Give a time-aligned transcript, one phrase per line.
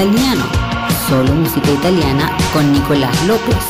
[0.00, 0.46] italiano.
[1.08, 3.64] Solo música italiana con Nicolás López.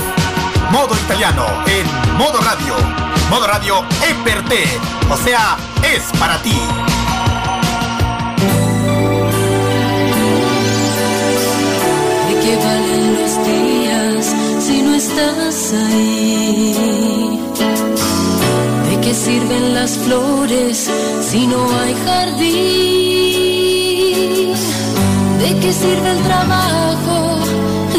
[0.71, 1.85] Modo italiano en
[2.17, 2.75] modo radio.
[3.29, 4.65] Modo radio es per te,
[5.11, 6.57] o sea, es para ti.
[12.29, 14.35] ¿De qué valen los días
[14.65, 17.41] si no estás ahí?
[18.89, 20.89] ¿De qué sirven las flores
[21.23, 23.20] si no hay jardín?
[25.41, 27.39] ¿De qué sirve el trabajo,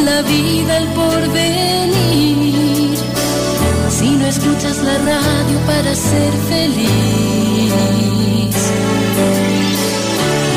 [0.05, 2.95] la vida, el porvenir?
[3.89, 7.73] Si no escuchas la radio para ser feliz.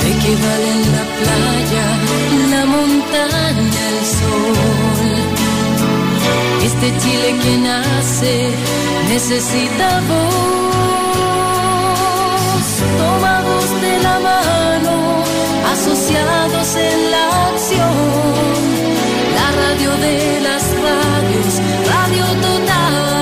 [0.04, 1.86] ¿De qué valen la playa,
[2.54, 4.56] la montaña, el sol?
[6.66, 8.34] Este Chile que nace
[9.08, 10.44] necesita voz.
[15.74, 17.94] Asociados en la acción.
[19.34, 23.13] La radio de las radios, Radio Total.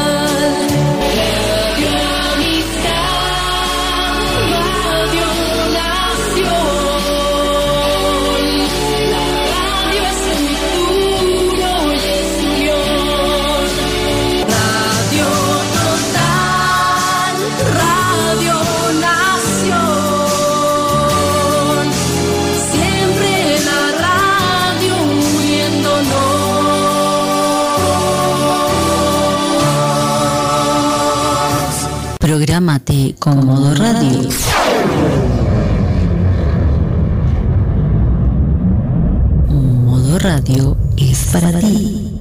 [32.52, 34.28] Prográmate con Modo Radio.
[39.48, 42.20] Modo Radio es para ti.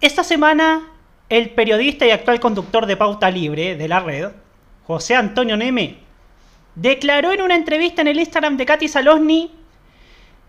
[0.00, 0.88] Esta semana,
[1.28, 4.32] el periodista y actual conductor de Pauta Libre de la red,
[4.84, 5.98] José Antonio Neme,
[6.74, 9.52] declaró en una entrevista en el Instagram de Katy Salosny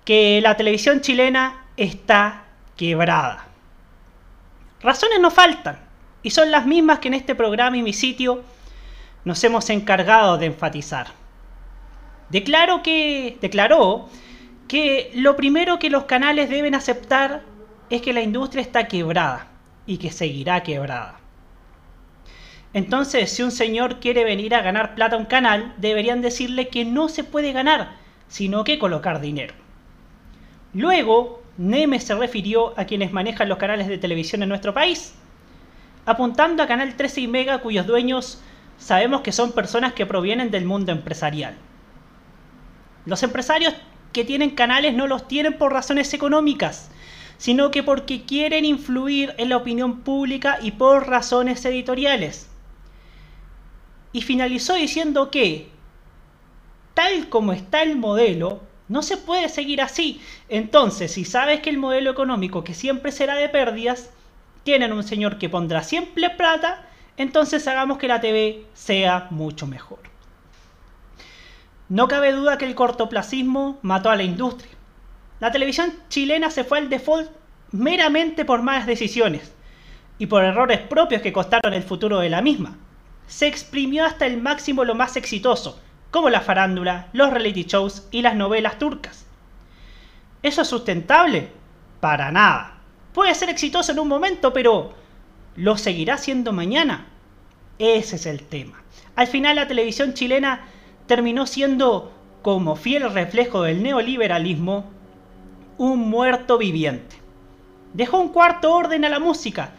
[0.03, 3.45] que la televisión chilena está quebrada.
[4.81, 5.88] Razones no faltan,
[6.23, 8.43] y son las mismas que en este programa y mi sitio
[9.25, 11.07] nos hemos encargado de enfatizar.
[12.29, 14.09] Declaró que, declaró
[14.67, 17.43] que lo primero que los canales deben aceptar
[17.89, 19.47] es que la industria está quebrada
[19.85, 21.19] y que seguirá quebrada.
[22.73, 26.85] Entonces, si un señor quiere venir a ganar plata a un canal, deberían decirle que
[26.85, 27.95] no se puede ganar,
[28.27, 29.55] sino que colocar dinero.
[30.73, 35.15] Luego, Neme se refirió a quienes manejan los canales de televisión en nuestro país,
[36.09, 38.41] apuntando a Canal 13 y Mega cuyos dueños
[38.79, 41.55] sabemos que son personas que provienen del mundo empresarial.
[43.05, 43.75] Los empresarios
[44.11, 46.89] que tienen canales no los tienen por razones económicas,
[47.37, 52.49] sino que porque quieren influir en la opinión pública y por razones editoriales.
[54.11, 55.69] Y finalizó diciendo que,
[56.95, 60.19] tal como está el modelo, no se puede seguir así.
[60.49, 64.09] Entonces, si sabes que el modelo económico, que siempre será de pérdidas,
[64.69, 66.83] tienen un señor que pondrá siempre plata,
[67.17, 69.97] entonces hagamos que la TV sea mucho mejor.
[71.89, 74.71] No cabe duda que el cortoplacismo mató a la industria.
[75.39, 77.31] La televisión chilena se fue al default
[77.71, 79.55] meramente por malas decisiones
[80.19, 82.77] y por errores propios que costaron el futuro de la misma.
[83.25, 85.81] Se exprimió hasta el máximo lo más exitoso,
[86.11, 89.25] como la farándula, los reality shows y las novelas turcas.
[90.43, 91.49] ¿Eso es sustentable?
[91.99, 92.78] Para nada.
[93.13, 94.93] Puede ser exitoso en un momento, pero
[95.55, 97.07] ¿lo seguirá siendo mañana?
[97.79, 98.83] Ese es el tema.
[99.15, 100.67] Al final la televisión chilena
[101.07, 102.11] terminó siendo,
[102.41, 104.85] como fiel reflejo del neoliberalismo,
[105.77, 107.15] un muerto viviente.
[107.93, 109.71] Dejó un cuarto orden a la música,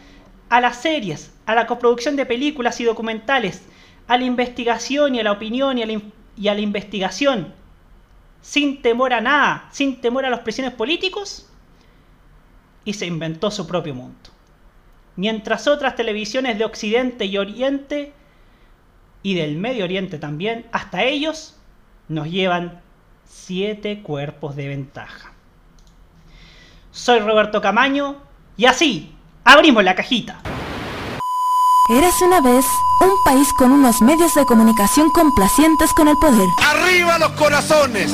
[0.49, 3.63] a las series, a la coproducción de películas y documentales,
[4.07, 5.83] a la investigación y a la opinión y
[6.47, 7.53] a la, investigación,
[8.41, 11.47] sin temor a nada, sin temor a las presiones políticos,
[12.85, 14.29] y se inventó su propio mundo.
[15.15, 18.13] Mientras otras televisiones de Occidente y Oriente,
[19.23, 21.55] y del Medio Oriente también, hasta ellos,
[22.07, 22.81] nos llevan
[23.25, 25.31] siete cuerpos de ventaja.
[26.91, 28.17] Soy Roberto Camaño,
[28.57, 30.41] y así, abrimos la cajita.
[31.89, 32.65] Érase una vez
[33.01, 38.13] un país con unos medios de comunicación complacientes con el poder, ¡Arriba los corazones!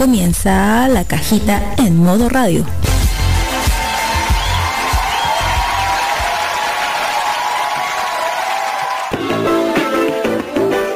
[0.00, 2.64] Comienza la cajita en modo radio.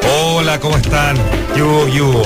[0.08, 1.18] Hola, ¿cómo están?
[1.54, 2.22] Yugo, yugo.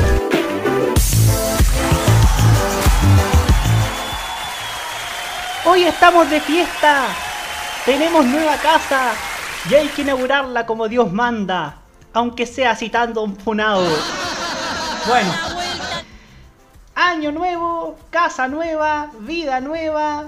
[5.65, 7.07] Hoy estamos de fiesta.
[7.87, 9.15] Tenemos nueva casa
[9.69, 11.79] y hay que inaugurarla como Dios manda,
[12.13, 13.85] aunque sea citando un funado.
[15.09, 15.58] Bueno.
[17.01, 20.25] Año nuevo, casa nueva, vida nueva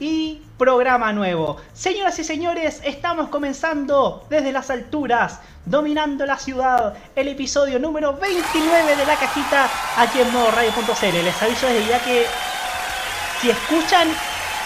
[0.00, 1.58] y programa nuevo.
[1.74, 8.96] Señoras y señores, estamos comenzando desde las alturas, dominando la ciudad, el episodio número 29
[8.96, 9.68] de la cajita
[9.98, 11.24] aquí en modo radio.cl.
[11.24, 12.24] Les aviso desde ya que
[13.42, 14.08] si escuchan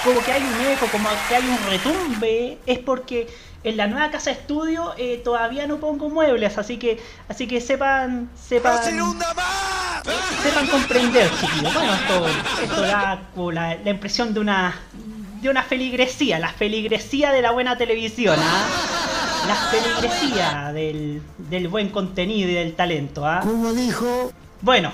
[0.04, 3.26] como que hay un eco, como que hay un retumbe, es porque
[3.64, 8.28] en la nueva casa estudio eh, todavía no pongo muebles, así que así que sepan
[8.36, 8.78] sepan
[10.42, 11.72] sepan comprender, chiquillos.
[11.74, 12.26] Bueno, esto,
[12.62, 14.74] esto da como la, la impresión de una
[15.42, 18.66] de una feligresía, la feligresía de la buena televisión, ¿ah?
[19.48, 23.40] La feligresía del, del buen contenido y del talento, ¿ah?
[23.42, 24.92] Como dijo, Bueno,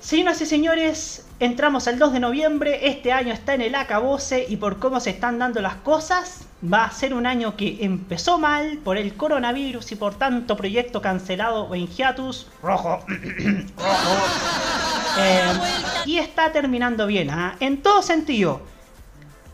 [0.00, 4.56] señoras y señores, entramos al 2 de noviembre, este año está en el acabose y
[4.56, 8.78] por cómo se están dando las cosas, va a ser un año que empezó mal
[8.84, 13.00] por el coronavirus y por tanto proyecto cancelado o en hiatus, rojo,
[13.76, 14.16] rojo,
[15.18, 15.52] Eh,
[16.06, 17.56] y está terminando bien, ¿ah?
[17.60, 18.62] en todo sentido.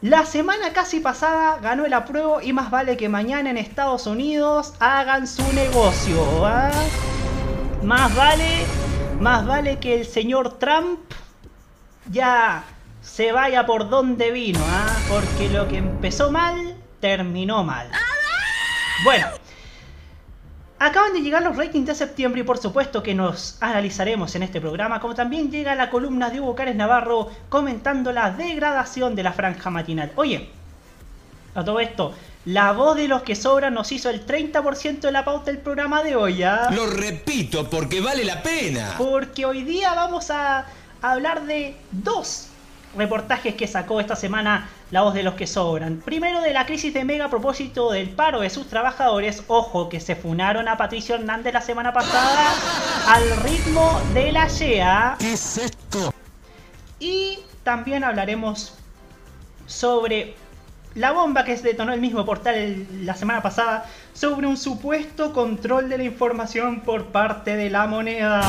[0.03, 4.75] La semana casi pasada ganó el apruebo y más vale que mañana en Estados Unidos
[4.79, 6.47] hagan su negocio.
[6.47, 6.71] ¿ah?
[7.83, 8.67] Más vale,
[9.19, 11.01] más vale que el señor Trump
[12.09, 12.63] ya
[13.03, 14.97] se vaya por donde vino, ¿ah?
[15.09, 17.91] porque lo que empezó mal terminó mal.
[19.05, 19.27] Bueno,
[20.79, 24.61] acaban de llegar los ratings de septiembre y por supuesto que nos analizaremos en este
[24.61, 29.33] programa, como también llega la columna de Hugo Cárez Navarro comentando la degradación de la
[29.33, 30.13] franja matinal.
[30.17, 30.51] Oye,
[31.55, 32.15] a todo esto,
[32.45, 36.03] la voz de los que sobran nos hizo el 30% de la pauta del programa
[36.03, 36.71] de hoy, ¿ah?
[36.73, 38.95] Lo repito porque vale la pena.
[38.97, 40.67] Porque hoy día vamos a
[41.03, 42.49] hablar de dos
[42.97, 45.99] reportajes que sacó esta semana la voz de los que sobran.
[46.05, 49.43] Primero de la crisis de Mega a propósito del paro de sus trabajadores.
[49.49, 52.55] Ojo que se funaron a Patricio Hernández la semana pasada
[53.07, 55.17] al ritmo de la YEA.
[55.19, 56.13] ¿qué es esto?
[56.99, 58.75] Y también hablaremos
[59.67, 60.35] sobre
[60.95, 65.89] la bomba que se detonó el mismo portal la semana pasada sobre un supuesto control
[65.89, 68.41] de la información por parte de la moneda.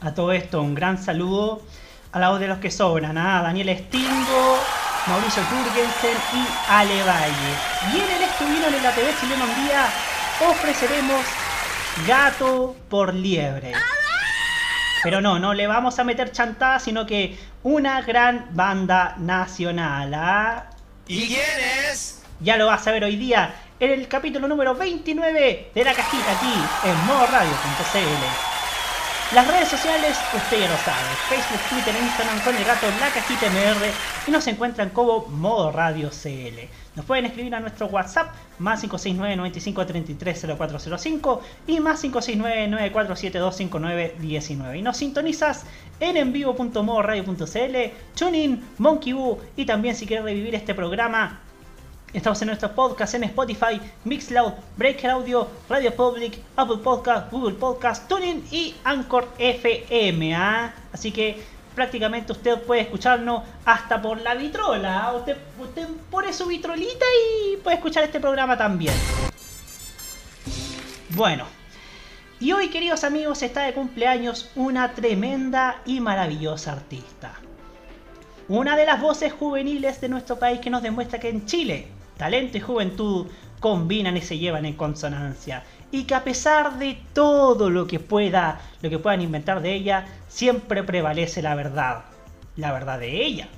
[0.00, 1.62] A todo esto, un gran saludo
[2.12, 4.58] a la voz de los que sobran, a Daniel Stingo,
[5.06, 7.54] Mauricio Jürgensen y Ale Valle.
[7.92, 9.86] Y en el estuvieron en la TV chilena un día
[10.50, 11.24] ofreceremos
[12.06, 13.72] gato por liebre.
[15.02, 20.12] Pero no, no le vamos a meter chantada, sino que una gran banda nacional.
[20.14, 20.70] ¿ah?
[21.06, 21.40] ¿Y quién
[21.90, 22.22] es?
[22.40, 26.32] Ya lo vas a ver hoy día en el capítulo número 29 de la cajita
[26.32, 28.55] aquí en modoradio.cl.
[29.34, 33.50] Las redes sociales, usted ya lo sabe, Facebook, Twitter, Instagram con el gato La Cajita
[33.50, 33.90] MR
[34.28, 36.68] y nos encuentran como Modo Radio CL.
[36.94, 43.56] Nos pueden escribir a nuestro WhatsApp más 569 95 33 0405 y más 569 9472
[43.56, 45.64] 5919 y nos sintonizas
[45.98, 47.76] en envivo.modoradio.cl,
[48.16, 51.40] TuneIn, Monkey Boo y también si quieres revivir este programa
[52.16, 58.08] Estamos en nuestros podcasts en Spotify, Mixcloud, Breaker Audio, Radio Public, Apple Podcast, Google Podcast,
[58.08, 60.34] TuneIn y Anchor FM.
[60.34, 60.74] ¿ah?
[60.94, 61.38] Así que
[61.74, 65.12] prácticamente usted puede escucharnos hasta por la vitrola.
[65.14, 68.94] Usted, usted pone su vitrolita y puede escuchar este programa también.
[71.10, 71.44] Bueno,
[72.40, 77.34] y hoy queridos amigos está de cumpleaños una tremenda y maravillosa artista.
[78.48, 82.58] Una de las voces juveniles de nuestro país que nos demuestra que en Chile talento
[82.58, 83.26] y juventud
[83.60, 85.62] combinan y se llevan en consonancia.
[85.90, 90.06] Y que a pesar de todo lo que pueda, lo que puedan inventar de ella,
[90.28, 92.04] siempre prevalece la verdad.
[92.56, 93.48] La verdad de ella.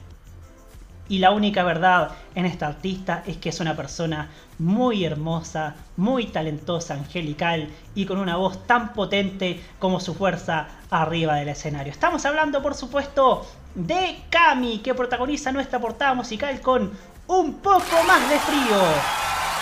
[1.10, 6.26] Y la única verdad en esta artista es que es una persona muy hermosa, muy
[6.26, 11.92] talentosa, angelical y con una voz tan potente como su fuerza arriba del escenario.
[11.92, 16.92] Estamos hablando, por supuesto, de Cami, que protagoniza nuestra portada musical con
[17.28, 18.80] un poco más de frío.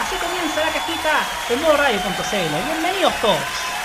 [0.00, 2.64] Así comienza la cajita en modo radio.cl.
[2.64, 3.75] Bienvenidos todos.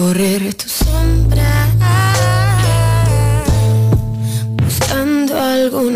[0.00, 1.68] Correr tu sombra
[4.56, 5.94] buscando algún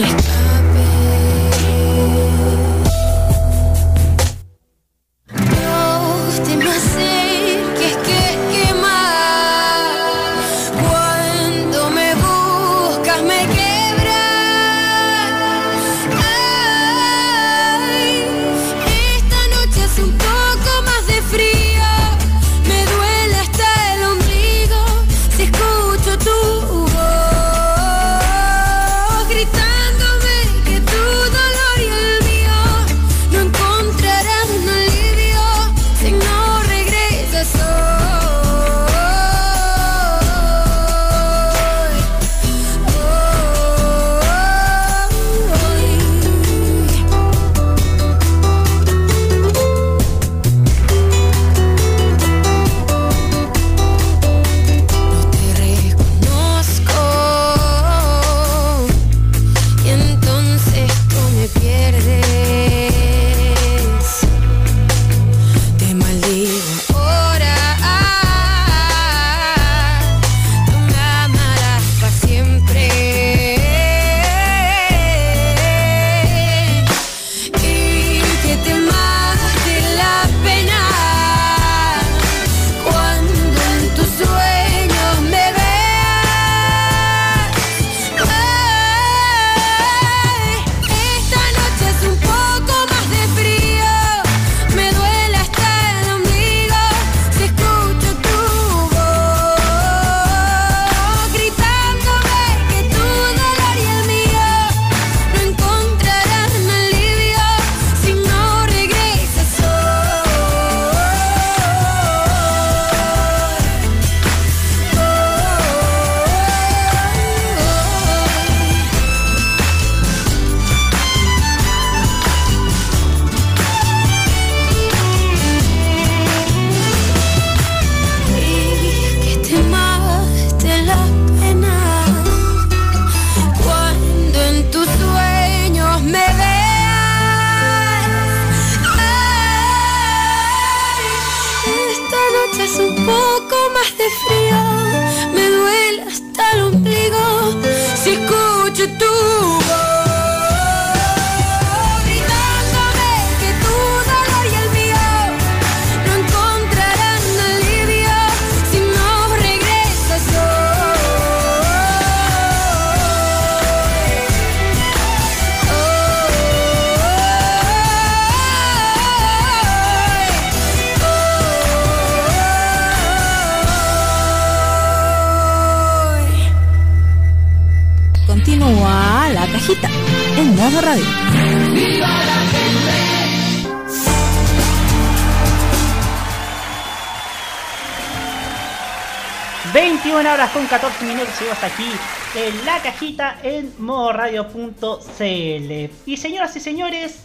[191.34, 191.90] 14 minutos y hasta aquí
[192.36, 195.90] en la cajita en modoradio.cl.
[196.06, 197.20] Y señoras y señores,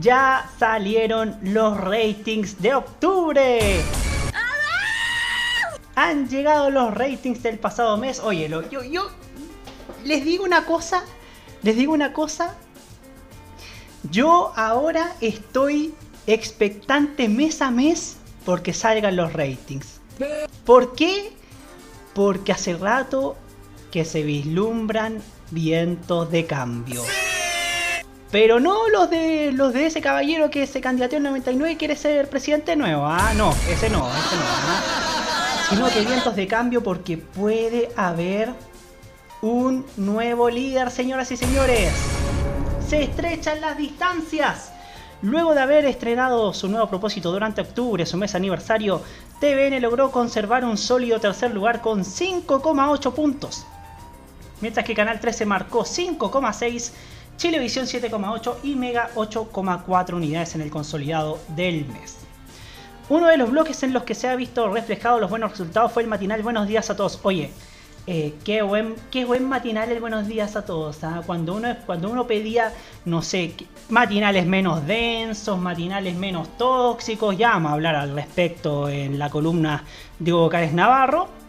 [0.00, 3.80] ya salieron los ratings de octubre.
[5.96, 8.20] Han llegado los ratings del pasado mes.
[8.20, 9.10] Oye, lo- yo, yo
[10.04, 11.02] les digo una cosa,
[11.62, 12.54] les digo una cosa.
[14.10, 15.94] Yo ahora estoy
[16.26, 18.16] expectante mes a mes
[18.46, 20.00] porque salgan los ratings.
[20.64, 21.32] ¿Por qué?
[22.14, 23.36] Porque hace rato
[23.90, 27.02] que se vislumbran vientos de cambio.
[28.30, 31.96] Pero no los de los de ese caballero que se candidateó en 99 y quiere
[31.96, 33.04] ser presidente nuevo.
[33.04, 34.42] Ah, no, ese no, ese no.
[34.44, 35.66] ah.
[35.68, 38.54] Sino que vientos de cambio porque puede haber
[39.42, 41.92] un nuevo líder, señoras y señores.
[42.88, 44.72] Se estrechan las distancias.
[45.22, 49.02] Luego de haber estrenado su nuevo propósito durante octubre, su mes aniversario,
[49.40, 53.66] TVN logró conservar un sólido tercer lugar con 5,8 puntos.
[54.60, 56.92] Mientras que Canal 13 marcó 5,6,
[57.36, 62.18] Chilevisión 7,8 y Mega 8,4 unidades en el consolidado del mes.
[63.08, 66.02] Uno de los bloques en los que se ha visto reflejado los buenos resultados fue
[66.02, 67.18] el matinal Buenos días a todos.
[67.22, 67.50] Oye,
[68.06, 71.02] eh, qué, buen, qué buen matinal el buenos días a todos.
[71.04, 71.22] ¿ah?
[71.26, 72.72] Cuando, uno, cuando uno pedía,
[73.04, 73.54] no sé,
[73.88, 79.84] matinales menos densos, matinales menos tóxicos, ya vamos a hablar al respecto en la columna
[80.18, 81.39] de Hugo Cárez Navarro.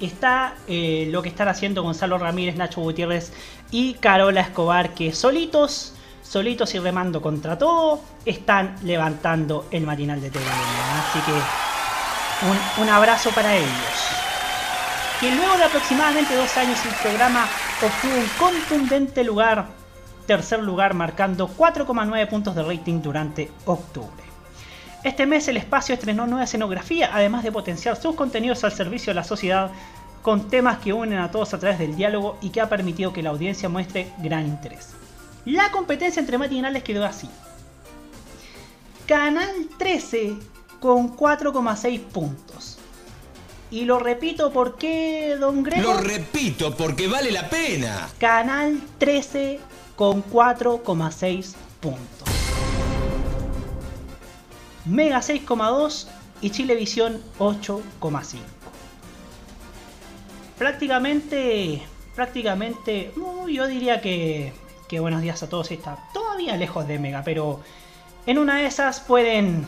[0.00, 3.32] Está eh, lo que están haciendo Gonzalo Ramírez, Nacho Gutiérrez
[3.70, 10.30] y Carola Escobar, que solitos, solitos y remando contra todo, están levantando el matinal de
[10.30, 10.42] TVN.
[10.42, 11.32] Así que
[12.48, 14.10] un, un abrazo para ellos
[15.20, 17.46] que luego de aproximadamente dos años el programa
[17.82, 19.66] obtuvo un contundente lugar,
[20.26, 24.19] tercer lugar, marcando 4,9 puntos de rating durante octubre.
[25.02, 29.14] Este mes el espacio estrenó nueva escenografía, además de potenciar sus contenidos al servicio de
[29.14, 29.70] la sociedad
[30.22, 33.22] con temas que unen a todos a través del diálogo y que ha permitido que
[33.22, 34.90] la audiencia muestre gran interés.
[35.46, 37.30] La competencia entre matinales quedó así.
[39.06, 40.36] Canal 13
[40.80, 42.78] con 4,6 puntos.
[43.70, 45.94] Y lo repito porque, don Grego.
[45.94, 48.08] Lo repito porque vale la pena.
[48.18, 49.60] Canal 13
[49.96, 52.19] con 4,6 puntos.
[54.90, 56.08] Mega 6,2
[56.40, 58.40] y Chilevisión 8,5.
[60.58, 61.80] Prácticamente,
[62.16, 63.12] prácticamente,
[63.48, 64.52] yo diría que,
[64.88, 67.60] que buenos días a todos está todavía lejos de Mega, pero
[68.26, 69.64] en una de esas pueden,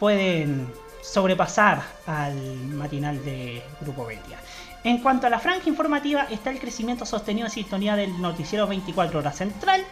[0.00, 0.66] pueden
[1.02, 4.40] sobrepasar al matinal de Grupo Betia.
[4.82, 9.20] En cuanto a la franja informativa, está el crecimiento sostenido en sintonía del noticiero 24
[9.20, 9.84] horas central,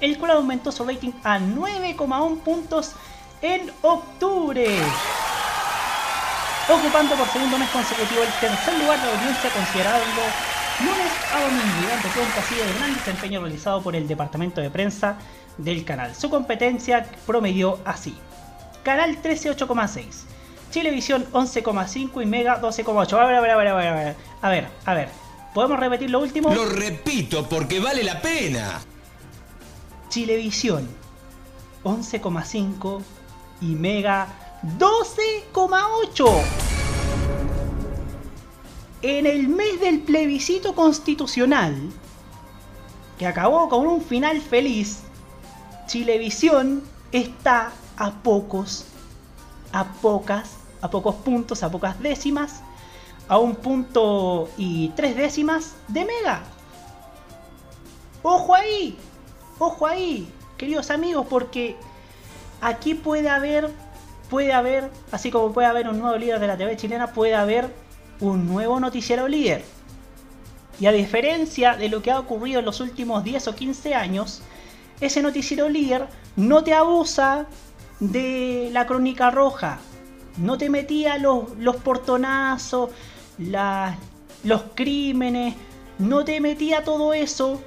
[0.00, 2.96] el cual aumentó su rating a 9,1 puntos
[3.42, 4.66] en octubre,
[6.68, 10.02] ocupando por segundo mes consecutivo el tercer lugar de audiencia considerado
[10.80, 15.18] lunes a domingo, dando cuenta así del gran desempeño realizado por el departamento de prensa
[15.56, 16.14] del canal.
[16.14, 18.16] Su competencia promedió así.
[18.82, 20.04] Canal 13 8,6.
[20.70, 23.12] Chilevisión 11,5 y Mega 12,8.
[23.18, 24.16] A ver, a ver, a ver, a ver, a ver.
[24.42, 25.08] A ver, a ver.
[25.54, 26.54] ¿Podemos repetir lo último?
[26.54, 28.80] Lo repito porque vale la pena.
[30.08, 30.88] Chilevisión
[31.84, 33.02] 11,5
[33.60, 34.28] y Mega
[34.78, 36.42] 12,8.
[39.02, 41.74] En el mes del plebiscito constitucional,
[43.18, 45.02] que acabó con un final feliz,
[45.86, 48.84] Chilevisión está a pocos,
[49.72, 52.60] a pocas, a pocos puntos, a pocas décimas,
[53.28, 56.42] a un punto y tres décimas de Mega.
[58.22, 58.98] Ojo ahí,
[59.58, 61.76] ojo ahí, queridos amigos, porque
[62.60, 63.70] aquí puede haber,
[64.30, 67.68] puede haber, así como puede haber un nuevo líder de la TV chilena, puede haber
[68.20, 69.64] un nuevo noticiero líder.
[70.80, 74.42] Y a diferencia de lo que ha ocurrido en los últimos 10 o 15 años,
[75.00, 77.46] ese noticiero líder no te abusa
[78.00, 79.78] de la crónica roja.
[80.36, 82.90] No te metía los, los portonazos,
[83.38, 85.54] los crímenes,
[85.98, 87.60] no te metía todo eso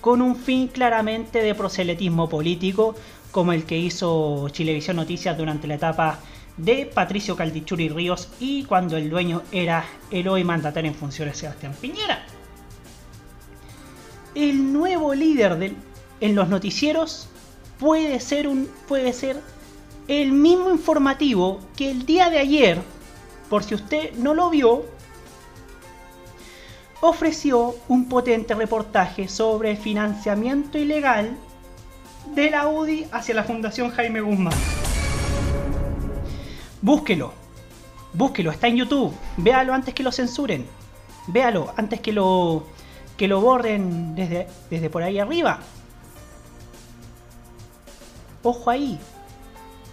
[0.00, 2.94] con un fin claramente de proselitismo político,
[3.30, 6.18] como el que hizo Chilevisión Noticias durante la etapa
[6.56, 11.74] de Patricio Caldichuri Ríos y cuando el dueño era el hoy mandatario en funciones Sebastián
[11.80, 12.24] Piñera.
[14.34, 15.74] El nuevo líder
[16.20, 17.28] en los noticieros
[17.78, 19.40] puede ser un puede ser
[20.08, 22.80] el mismo informativo que el día de ayer,
[23.48, 24.84] por si usted no lo vio,
[27.00, 31.36] ofreció un potente reportaje sobre financiamiento ilegal
[32.34, 34.54] de la UDI hacia la Fundación Jaime Guzmán.
[36.80, 37.32] Búsquelo,
[38.12, 40.66] búsquelo, está en YouTube, véalo antes que lo censuren,
[41.26, 42.66] véalo antes que lo
[43.16, 45.58] que lo borren desde, desde por ahí arriba.
[48.44, 48.98] Ojo ahí,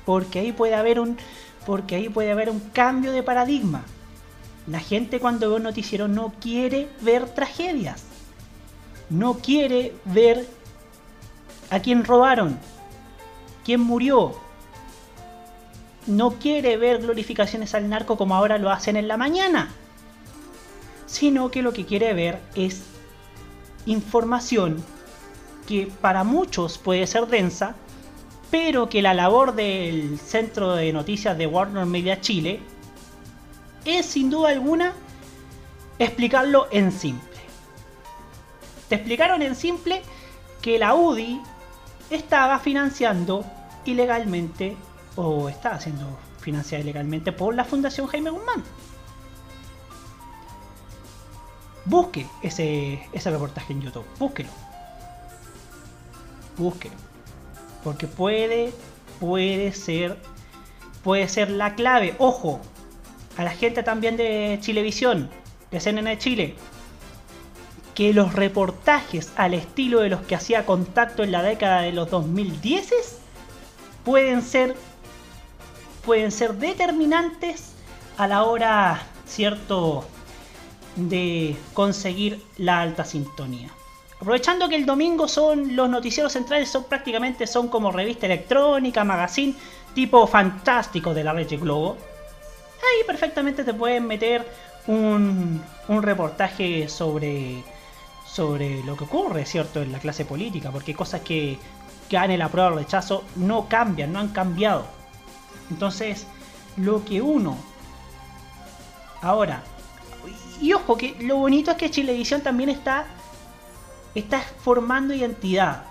[0.05, 1.17] porque ahí puede haber un
[1.65, 3.83] porque ahí puede haber un cambio de paradigma.
[4.67, 8.03] La gente cuando ve un noticiero no quiere ver tragedias.
[9.09, 10.47] No quiere ver
[11.69, 12.57] a quién robaron,
[13.63, 14.33] quién murió.
[16.07, 19.69] No quiere ver glorificaciones al narco como ahora lo hacen en la mañana.
[21.07, 22.83] Sino que lo que quiere ver es
[23.85, 24.83] información
[25.67, 27.75] que para muchos puede ser densa,
[28.51, 32.59] pero que la labor del centro de noticias de Warner Media Chile
[33.83, 34.93] es sin duda alguna
[35.99, 37.39] explicarlo en simple.
[38.89, 40.01] Te explicaron en simple
[40.61, 41.41] que la UDI
[42.09, 43.45] estaba financiando
[43.85, 44.75] ilegalmente
[45.15, 48.63] o está siendo financiada ilegalmente por la Fundación Jaime Guzmán.
[51.85, 54.49] Busque ese, ese reportaje en YouTube, búsquelo.
[56.57, 56.95] Búsquelo.
[57.83, 58.73] Porque puede,
[59.19, 60.17] puede ser,
[61.03, 62.15] puede ser la clave.
[62.17, 62.59] Ojo,
[63.37, 65.29] a la gente también de Chilevisión,
[65.69, 66.55] de CNN de Chile,
[67.95, 72.09] que los reportajes al estilo de los que hacía contacto en la década de los
[72.11, 73.19] 2010
[74.03, 74.75] pueden ser
[76.05, 77.71] pueden ser determinantes
[78.17, 80.05] a la hora cierto
[80.95, 83.69] de conseguir la alta sintonía.
[84.19, 89.55] Aprovechando que el domingo son los noticieros centrales son prácticamente son como revista electrónica, magazine
[89.93, 91.97] tipo fantástico de la red Globo.
[92.77, 94.45] Ahí perfectamente te pueden meter
[94.87, 97.63] un, un reportaje sobre
[98.35, 101.57] sobre lo que ocurre, ¿cierto?, en la clase política, porque cosas que
[102.09, 104.85] gane la prueba o rechazo no cambian, no han cambiado.
[105.71, 106.27] Entonces,
[106.75, 107.55] lo que uno
[109.21, 109.63] ahora
[110.59, 113.05] y ojo que lo bonito es que Chilevisión también está
[114.13, 115.83] está formando identidad,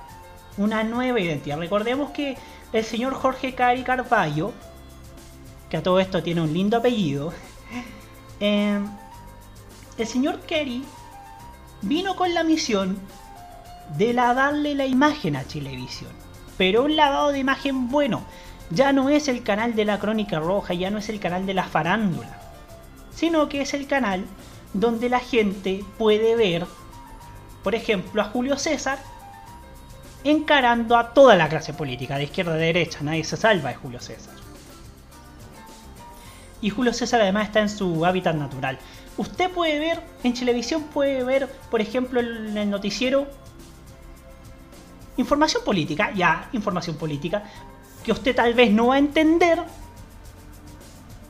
[0.59, 1.59] una nueva identidad.
[1.59, 2.37] Recordemos que
[2.75, 4.53] el señor Jorge Cari Carballo,
[5.71, 7.33] que a todo esto tiene un lindo apellido,
[8.41, 8.81] eh,
[9.97, 10.85] el señor Kerry
[11.85, 12.99] vino con la misión
[13.97, 16.11] de darle la imagen a Chilevisión.
[16.57, 18.25] Pero un lavado de imagen bueno.
[18.71, 21.55] Ya no es el canal de la Crónica Roja, ya no es el canal de
[21.55, 22.41] la farándula.
[23.15, 24.25] Sino que es el canal
[24.73, 26.67] donde la gente puede ver,
[27.63, 28.99] por ejemplo, a Julio César
[30.25, 33.01] encarando a toda la clase política, de izquierda a derecha.
[33.03, 34.35] Nadie se salva de Julio César.
[36.63, 38.79] Y Julio César además está en su hábitat natural.
[39.17, 43.29] Usted puede ver, en televisión puede ver, por ejemplo, en el noticiero,
[45.17, 47.45] información política, ya, información política,
[48.03, 49.63] que usted tal vez no va a entender,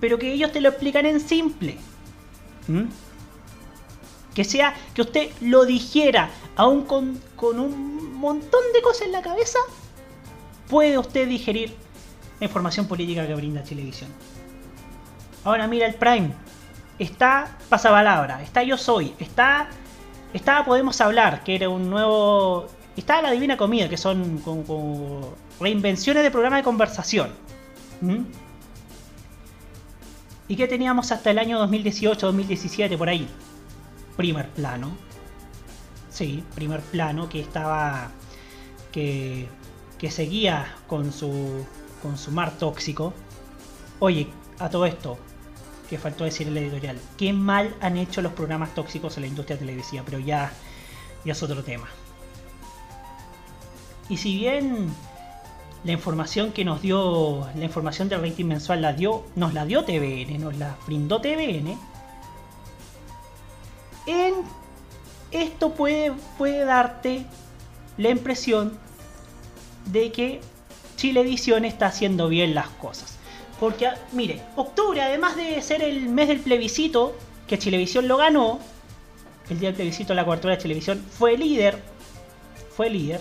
[0.01, 1.77] pero que ellos te lo explican en simple.
[2.69, 2.85] ¿Mm?
[4.35, 9.21] Que sea, que usted lo dijera, aún con, con un montón de cosas en la
[9.21, 9.59] cabeza,
[10.69, 11.77] puede usted digerir
[12.41, 14.11] la información política que brinda televisión.
[15.45, 16.33] Ahora mira el Prime
[16.99, 19.69] está Pasapalabra, está Yo Soy, está,
[20.33, 22.67] está Podemos Hablar, que era un nuevo...
[22.97, 27.31] Está La Divina Comida, que son como, reinvenciones de programa de conversación.
[28.01, 28.23] ¿Mm?
[30.47, 33.29] ¿Y qué teníamos hasta el año 2018-2017 por ahí?
[34.17, 34.97] Primer plano.
[36.11, 38.13] Sí, primer plano que estaba...
[38.93, 39.49] que,
[39.99, 41.67] que seguía con su,
[42.03, 43.13] con su mar tóxico.
[43.99, 44.29] Oye,
[44.59, 45.19] a todo esto,
[45.99, 46.99] faltó decir en la editorial.
[47.17, 50.53] Qué mal han hecho los programas tóxicos en la industria televisiva, pero ya,
[51.25, 51.89] ya es otro tema.
[54.09, 54.89] Y si bien
[55.85, 59.85] la información que nos dio, la información del rating mensual la dio, nos la dio
[59.85, 61.79] TVN, nos la brindó TVN,
[64.07, 64.35] en
[65.31, 67.27] esto puede, puede darte
[67.97, 68.79] la impresión
[69.87, 70.41] de que
[70.97, 73.14] Chilevisión está haciendo bien las cosas.
[73.61, 78.59] Porque, mire, octubre, además de ser el mes del plebiscito, que Chilevisión lo ganó,
[79.49, 81.79] el día del plebiscito, la cobertura de televisión, fue líder,
[82.75, 83.21] fue líder,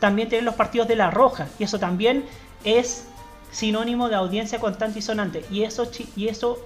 [0.00, 2.24] también tienen los partidos de la roja, y eso también
[2.64, 3.06] es
[3.50, 6.58] sinónimo de audiencia constante y sonante, y eso, y eso,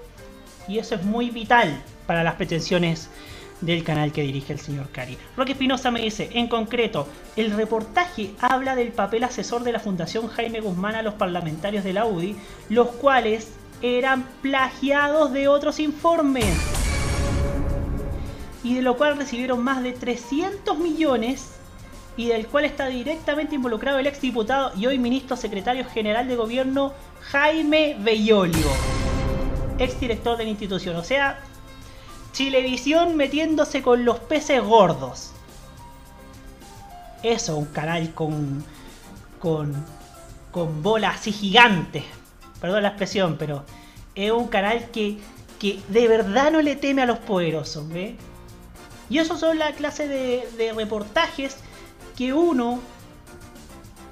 [0.69, 3.11] y eso es muy vital para las pretensiones
[3.61, 5.17] del canal que dirige el señor Cari.
[5.37, 10.29] Roque Espinosa me dice, en concreto, el reportaje habla del papel asesor de la Fundación
[10.29, 12.37] Jaime Guzmán a los parlamentarios de la UDI,
[12.69, 16.57] los cuales eran plagiados de otros informes.
[18.63, 21.53] Y de lo cual recibieron más de 300 millones
[22.17, 26.93] y del cual está directamente involucrado el exdiputado y hoy ministro secretario general de gobierno
[27.31, 28.67] Jaime Bellolio,
[29.79, 30.97] exdirector de la institución.
[30.97, 31.39] O sea,
[32.37, 35.33] Chilevisión metiéndose con los peces gordos.
[37.23, 38.63] Eso, un canal con.
[39.41, 39.87] con.
[40.51, 42.05] con bolas así gigantes.
[42.61, 43.65] Perdón la expresión, pero
[44.15, 45.17] es un canal que,
[45.59, 48.17] que de verdad no le teme a los poderosos, ¿ve?
[49.09, 51.57] Y eso son la clase de, de reportajes
[52.19, 52.81] que uno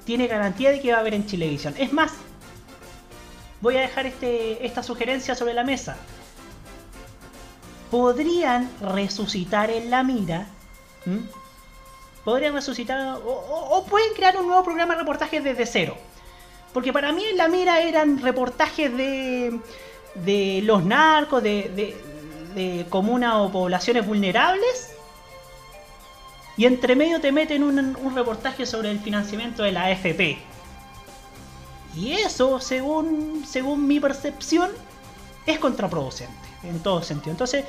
[0.03, 1.75] tiene garantía de que va a ver en Chilevisión.
[1.77, 2.13] Es más,
[3.61, 5.95] voy a dejar este, esta sugerencia sobre la mesa
[7.91, 10.47] podrían resucitar en la mira.
[12.23, 15.97] Podrían resucitar o, pueden crear un nuevo programa de reportajes desde cero.
[16.73, 19.59] Porque para mí en la mira eran reportajes de,
[20.15, 21.95] de los narcos, de,
[22.55, 24.93] de, comunas o poblaciones vulnerables.
[26.57, 30.37] y entre medio te meten un, un reportaje sobre el financiamiento de la AFP.
[31.95, 34.69] Y eso, según, según mi percepción,
[35.45, 37.31] es contraproducente en todo sentido.
[37.31, 37.65] Entonces,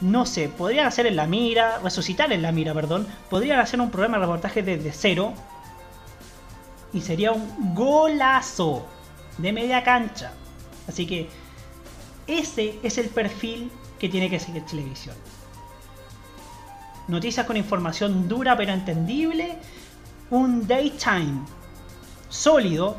[0.00, 3.90] no sé, podrían hacer en la mira, resucitar en la mira, perdón, podrían hacer un
[3.90, 5.32] programa de reportaje desde cero
[6.92, 8.86] y sería un golazo
[9.38, 10.32] de media cancha.
[10.88, 11.28] Así que
[12.26, 15.14] ese es el perfil que tiene que seguir televisión.
[17.08, 19.56] Noticias con información dura pero entendible,
[20.30, 21.42] un daytime
[22.28, 22.96] sólido,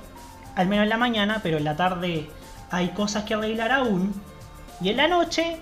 [0.55, 2.29] al menos en la mañana, pero en la tarde
[2.71, 4.13] hay cosas que arreglar aún.
[4.81, 5.57] Y en la noche,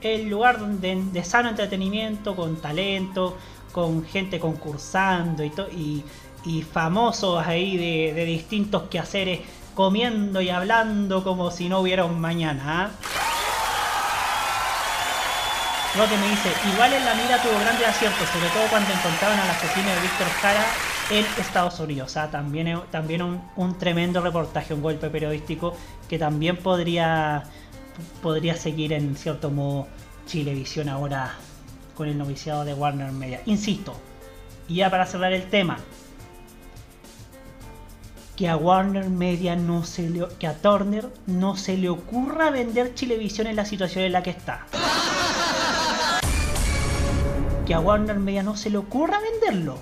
[0.00, 3.36] el lugar de, de sano entretenimiento, con talento,
[3.72, 6.04] con gente concursando y, y,
[6.44, 9.40] y famosos ahí de, distintos quehaceres
[9.74, 12.90] comiendo y hablando como si no hubiera un mañana.
[15.96, 19.38] Lo que me dice, igual en la mira tuvo grandes aciertos, sobre todo cuando encontraron
[19.38, 20.64] al asesino de Víctor Jara
[21.10, 22.10] en Estados Unidos.
[22.10, 22.80] O sea, también,
[23.56, 25.76] un, tremendo reportaje, un golpe periodístico
[26.08, 27.42] que también podría,
[28.22, 29.86] podría seguir en cierto modo
[30.26, 31.34] Chilevisión ahora
[31.94, 33.42] con el noviciado de Warner Media.
[33.46, 33.94] Insisto,
[34.68, 35.78] y ya para cerrar el tema,
[38.36, 42.94] que a Warner Media no se le, que a Turner no se le ocurra vender
[42.94, 44.66] Chilevisión en la situación en la que está.
[47.66, 49.78] Que a Warner Media no se le ocurra venderlo.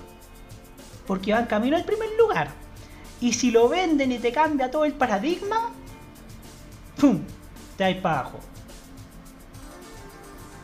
[1.06, 2.50] Porque van camino al primer lugar.
[3.20, 5.72] Y si lo venden y te cambia todo el paradigma,
[7.00, 7.20] ¡pum!
[7.80, 8.38] Te vais para abajo.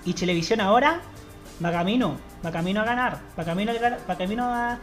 [0.05, 1.01] Y Televisión ahora
[1.65, 3.75] va camino, va camino a ganar, va camino a,
[4.07, 4.79] va camino a,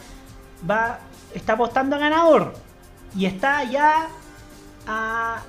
[0.67, 0.97] va,
[1.31, 2.55] está apostando a ganador
[3.15, 4.07] y está ya
[4.87, 5.43] a,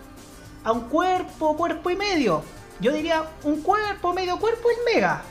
[0.63, 2.45] a un cuerpo, cuerpo y medio.
[2.81, 5.23] Yo diría un cuerpo, medio cuerpo el mega.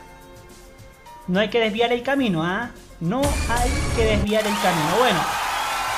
[1.27, 2.71] No hay que desviar el camino, ¿ah?
[2.99, 4.97] No hay que desviar el camino.
[4.97, 5.19] Bueno,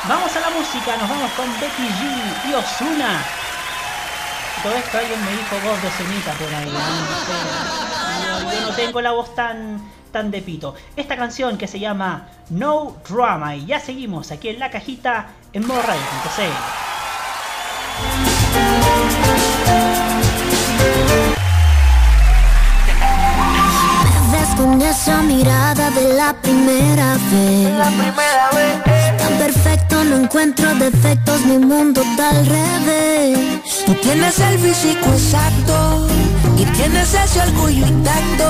[0.10, 3.45] vamos a la música, nos vamos con Becky G y Osuna.
[4.66, 6.66] Todo esto alguien me dijo voz de semita por ahí.
[6.66, 8.50] ¿no?
[8.50, 9.80] Yo, yo no tengo la voz tan,
[10.12, 10.74] tan de pito.
[10.96, 13.56] Esta canción que se llama No Drama.
[13.56, 15.84] Y ya seguimos aquí en la cajita en modo
[24.58, 27.70] con esa mirada de la primera vez.
[27.78, 29.18] La primera vez.
[29.18, 29.75] Tan perfecto,
[30.10, 33.40] no encuentro defectos, mi mundo está al revés.
[33.86, 36.08] Tú tienes el físico exacto
[36.58, 38.50] y tienes ese orgullo intacto.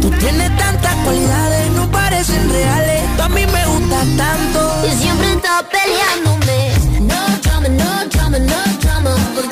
[0.00, 3.02] Tú tienes tantas cualidades, no parecen reales.
[3.16, 4.86] Tú a mí me gusta tanto.
[4.86, 7.00] Y siempre estás peleándome.
[7.00, 9.51] No drama, no drama, no drama.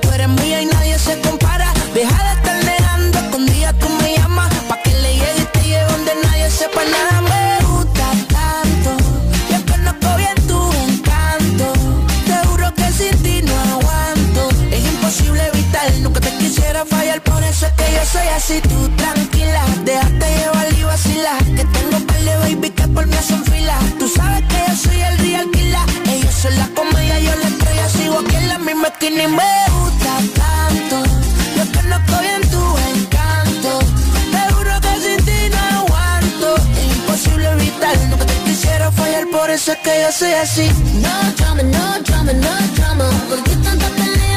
[0.00, 1.72] Tú eres mía y nadie se compara.
[1.94, 4.52] Deja de estar negando, escondida tú me llamas.
[4.68, 7.20] Pa' que le llegue y te lleve donde nadie sepa nada.
[7.22, 8.90] Me gusta tanto.
[9.50, 11.72] Yo conozco bien tu encanto.
[12.26, 14.48] Te juro que sin ti no aguanto.
[14.70, 17.22] Es imposible evitar, nunca te quisiera fallar.
[17.22, 19.64] Por eso es que yo soy así, tú tranquila.
[19.84, 21.38] Déjate llevar y vacila.
[21.56, 23.78] Que tengo de baby que por mí hacen fila.
[23.98, 25.88] Tú sabes que yo soy el real killer.
[26.10, 27.57] Ellos son la comedia, yo la
[28.18, 30.96] aquí en la misma esquina y me gusta tanto.
[31.56, 33.78] Yo conozco bien tu encanto.
[34.32, 36.56] Te juro que sin ti no aguanto.
[36.56, 39.26] Es imposible evitar, nunca te quisiera fallar.
[39.30, 40.70] Por eso es que yo soy así.
[40.94, 43.04] No drama, no drama, no drama.
[43.28, 44.27] ¿Por qué tanta pelea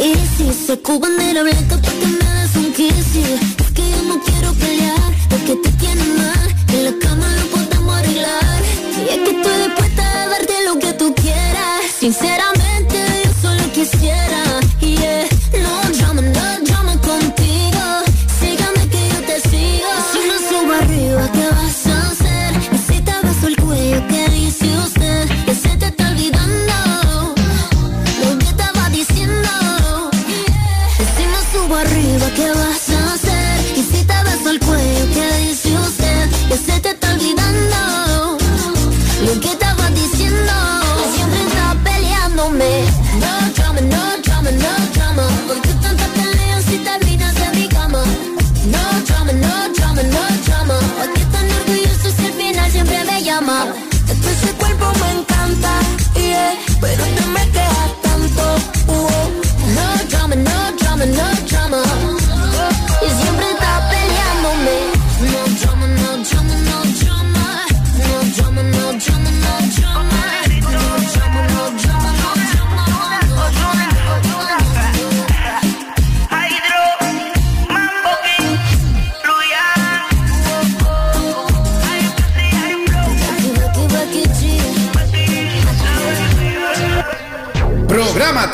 [0.00, 0.52] Easy.
[0.52, 3.14] Se bandera blanca pa' que me des un kiss.
[3.14, 3.40] yeah.
[3.58, 6.07] Es que yo no quiero pelear, porque te tiene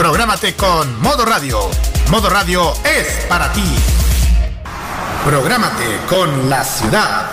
[0.00, 1.60] Prográmate con Modo Radio.
[2.10, 3.62] Modo Radio es para ti.
[5.26, 7.30] Prográmate con la ciudad.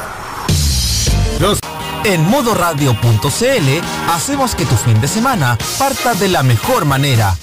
[1.40, 1.60] Los
[2.04, 7.38] en modoradio.cl hacemos que tu fin de semana parta de la mejor manera.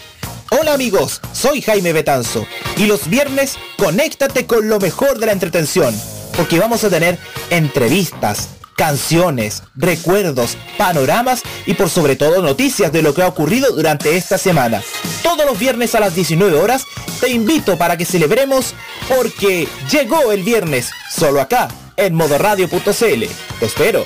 [0.50, 5.98] Hola amigos, soy Jaime Betanzo y los viernes conéctate con lo mejor de la entretención,
[6.36, 13.14] porque vamos a tener entrevistas, canciones, recuerdos, panoramas y por sobre todo noticias de lo
[13.14, 14.82] que ha ocurrido durante esta semana.
[15.22, 16.84] Todos los viernes a las 19 horas
[17.20, 18.74] te invito para que celebremos
[19.08, 23.24] porque llegó el viernes, solo acá, en modoradio.cl.
[23.60, 24.04] Te espero.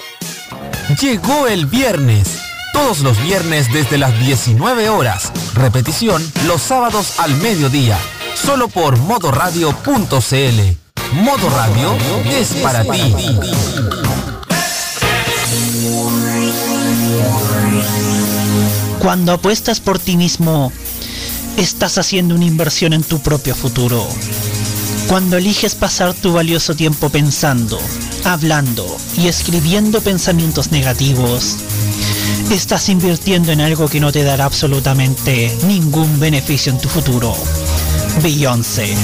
[1.01, 2.39] Llegó el viernes.
[2.73, 5.33] Todos los viernes desde las 19 horas.
[5.55, 7.99] Repetición los sábados al mediodía.
[8.35, 10.89] Solo por modoradio.cl.
[11.13, 11.97] Modo Radio
[12.31, 13.15] es para ti.
[19.01, 20.73] Cuando apuestas por ti mismo,
[21.57, 24.07] estás haciendo una inversión en tu propio futuro.
[25.09, 27.81] Cuando eliges pasar tu valioso tiempo pensando,
[28.25, 31.57] hablando y escribiendo pensamientos negativos,
[32.51, 37.35] estás invirtiendo en algo que no te dará absolutamente ningún beneficio en tu futuro.
[38.23, 38.95] Beyoncé.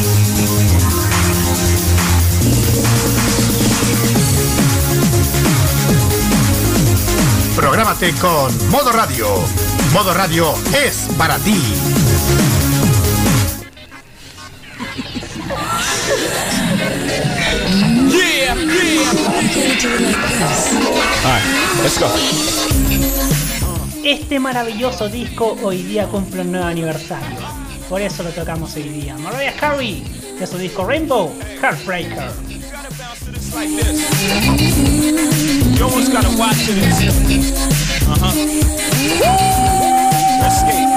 [7.64, 9.26] Prográmate con Modo Radio.
[9.94, 11.58] Modo Radio es para ti.
[18.10, 18.54] Yeah,
[21.82, 22.06] let's go.
[24.04, 27.38] Este maravilloso disco hoy día cumple un nuevo aniversario.
[27.88, 29.16] Por eso lo tocamos hoy día.
[29.16, 30.04] Mariah Carey,
[30.38, 32.53] de su disco Rainbow, Heartbreaker.
[33.54, 33.70] You
[35.84, 37.00] almost gotta watch this.
[38.02, 38.34] Uh huh.
[40.44, 40.90] Escape.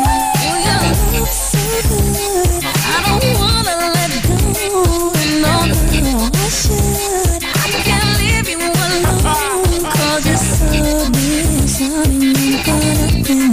[2.81, 4.33] I don't wanna let go.
[5.39, 5.53] No,
[6.01, 7.43] no, I should.
[7.45, 7.45] I
[7.85, 9.03] can't leave you alone.
[9.91, 12.57] Cause you're so disarming.
[12.63, 13.46] Caught up in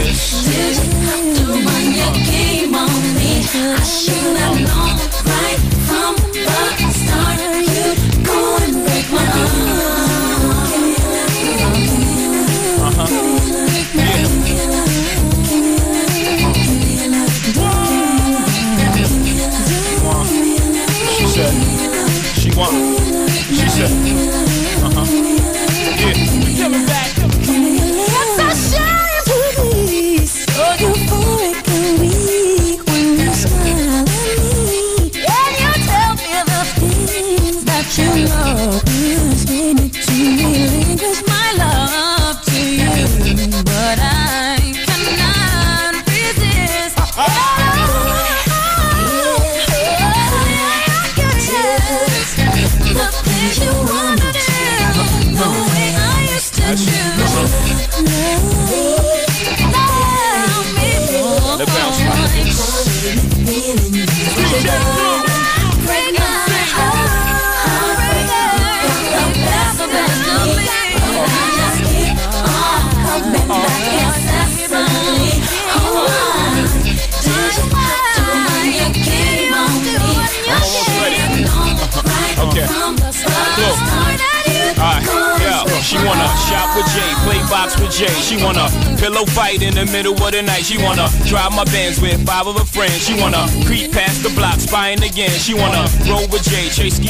[0.00, 0.78] Did
[1.36, 1.60] you
[2.24, 3.44] game on me?
[3.52, 4.96] I should have known
[5.28, 6.79] right from the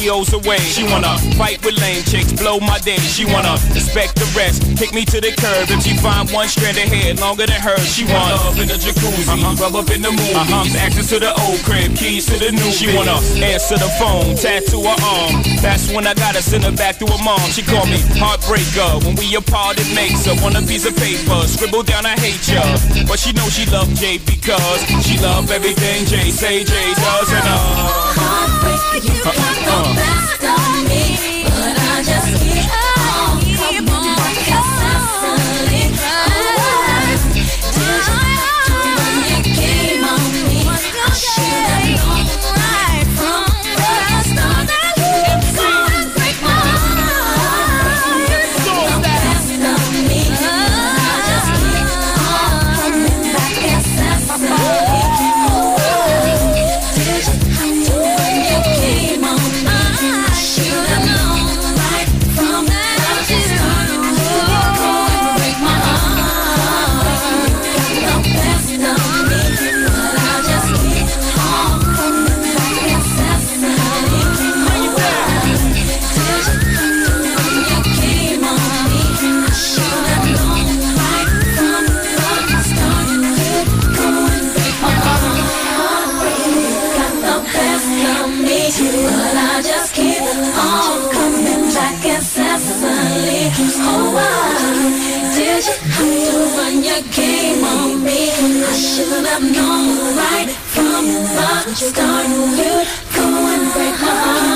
[0.01, 0.59] Jay, away.
[0.59, 2.97] She wanna fight with lame chicks, blow my day.
[2.97, 5.69] She wanna respect the rest, kick me to the curb.
[5.69, 8.79] If she find one strand of hair longer than hers, she wanna love in the
[8.81, 9.29] jacuzzi,
[9.61, 12.73] rub up in the movies, access to the old crib, keys to the new.
[12.73, 15.43] She wanna answer the phone, tattoo her arm.
[15.61, 17.41] That's when I gotta send her back to her mom.
[17.53, 19.05] She call me heartbreaker.
[19.05, 21.45] When we apart, it makes her want a piece of paper.
[21.47, 22.65] Scribble down, I hate ya.
[23.05, 27.45] But she knows she love Jay because she love everything Jay say Jay does and
[27.45, 28.31] uh.
[29.01, 30.40] You got the
[99.01, 102.29] I should have known right from the start.
[102.29, 102.87] You'd
[103.17, 104.51] go and break my heart.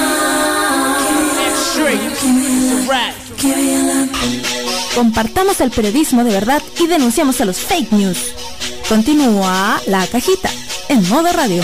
[4.95, 8.35] Compartamos el periodismo de verdad y denunciamos a los fake news.
[8.87, 10.51] Continúa la cajita
[10.91, 11.63] en modo radio.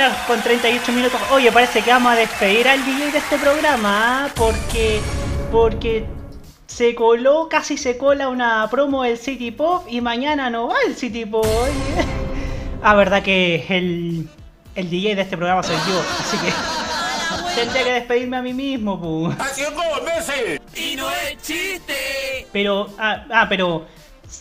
[0.00, 1.20] 21 horas con 38 minutos.
[1.30, 4.28] Oye, parece que vamos a despedir al DJ de este programa ¿ah?
[4.34, 5.00] porque
[5.52, 6.06] porque
[6.66, 10.96] se coló, casi se cola una promo del City Pop y mañana no va el
[10.96, 11.44] City Pop.
[11.44, 12.06] oye.
[12.82, 14.26] Ah, verdad que el,
[14.74, 16.50] el DJ de este programa soy yo, así que
[17.54, 19.30] tendría que despedirme a mí mismo, pu.
[19.38, 20.62] Haciendo meses.
[20.74, 22.46] Y no es chiste.
[22.50, 23.86] Pero, ah, ah, pero,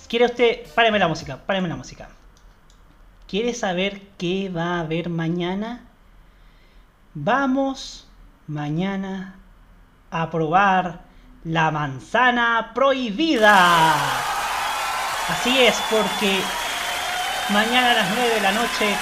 [0.07, 0.59] ¿quiere usted?
[0.73, 2.07] Páreme la música, páreme la música.
[3.29, 5.85] ¿Quiere saber qué va a haber mañana?
[7.13, 8.07] Vamos
[8.47, 9.35] mañana
[10.09, 11.01] a probar
[11.43, 13.93] la manzana prohibida.
[15.29, 16.39] Así es, porque
[17.51, 18.95] mañana a las 9 de la noche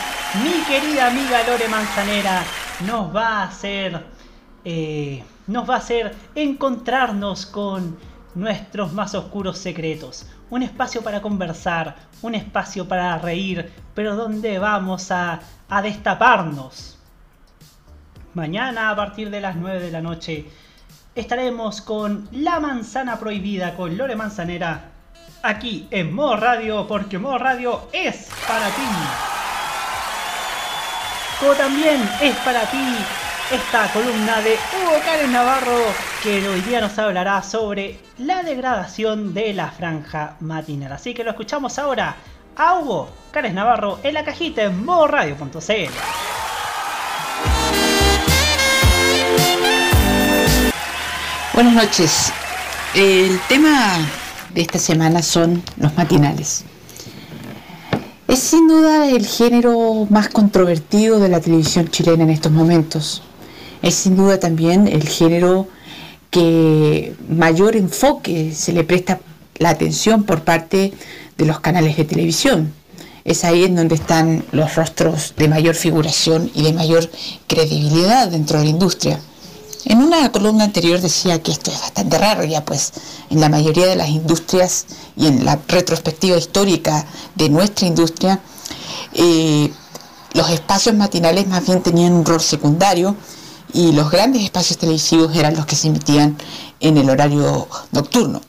[0.43, 2.43] mi querida amiga Lore Manzanera
[2.85, 4.07] nos va a hacer
[4.65, 7.97] eh, nos va a hacer encontrarnos con
[8.35, 10.25] nuestros más oscuros secretos.
[10.49, 16.97] Un espacio para conversar, un espacio para reír, pero donde vamos a, a destaparnos.
[18.33, 20.45] Mañana a partir de las 9 de la noche
[21.15, 24.91] estaremos con La Manzana Prohibida con Lore Manzanera
[25.41, 28.87] aquí en Modo Radio porque Modo Radio es para ti.
[31.39, 32.95] Como también es para ti
[33.51, 35.79] esta columna de Hugo Karen Navarro
[36.21, 40.91] que hoy día nos hablará sobre la degradación de la franja matinal.
[40.91, 42.17] Así que lo escuchamos ahora
[42.57, 45.91] a Hugo Karen Navarro en la cajita en modoradio.cl.
[51.53, 52.33] Buenas noches.
[52.93, 53.97] El tema
[54.53, 56.65] de esta semana son los matinales.
[58.27, 63.23] Es sin duda el género más controvertido de la televisión chilena en estos momentos.
[63.81, 65.67] Es sin duda también el género
[66.31, 69.19] que mayor enfoque se le presta
[69.57, 70.93] la atención por parte
[71.37, 72.73] de los canales de televisión.
[73.23, 77.09] Es ahí en donde están los rostros de mayor figuración y de mayor
[77.47, 79.19] credibilidad dentro de la industria.
[79.85, 82.91] En una columna anterior decía que esto es bastante raro ya, pues
[83.29, 87.05] en la mayoría de las industrias y en la retrospectiva histórica
[87.35, 88.39] de nuestra industria,
[89.13, 89.71] eh,
[90.33, 93.15] los espacios matinales más bien tenían un rol secundario
[93.73, 96.37] y los grandes espacios televisivos eran los que se emitían
[96.79, 98.41] en el horario nocturno.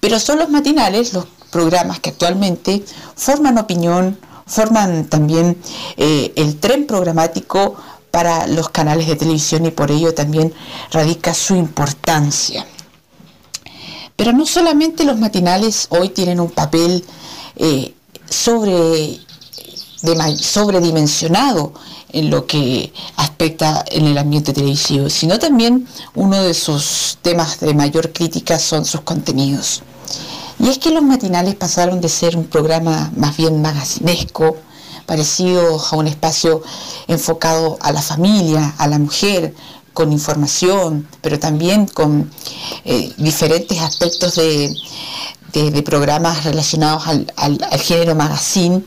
[0.00, 5.56] Pero son los matinales los programas que actualmente forman opinión, forman también
[5.96, 7.76] eh, el tren programático
[8.10, 10.52] para los canales de televisión y por ello también
[10.90, 12.66] radica su importancia.
[14.16, 17.04] Pero no solamente los matinales hoy tienen un papel
[17.56, 17.94] eh,
[18.28, 19.18] sobre
[20.02, 21.72] de sobredimensionado
[22.12, 27.72] en lo que aspecta en el ambiente televisivo, sino también uno de sus temas de
[27.74, 29.82] mayor crítica son sus contenidos.
[30.58, 34.56] Y es que los matinales pasaron de ser un programa más bien magacinesco,
[35.06, 36.62] parecido a un espacio
[37.08, 39.54] enfocado a la familia, a la mujer,
[39.92, 42.30] con información, pero también con
[42.84, 44.74] eh, diferentes aspectos de,
[45.84, 48.82] programas relacionados al, al- al género magazine,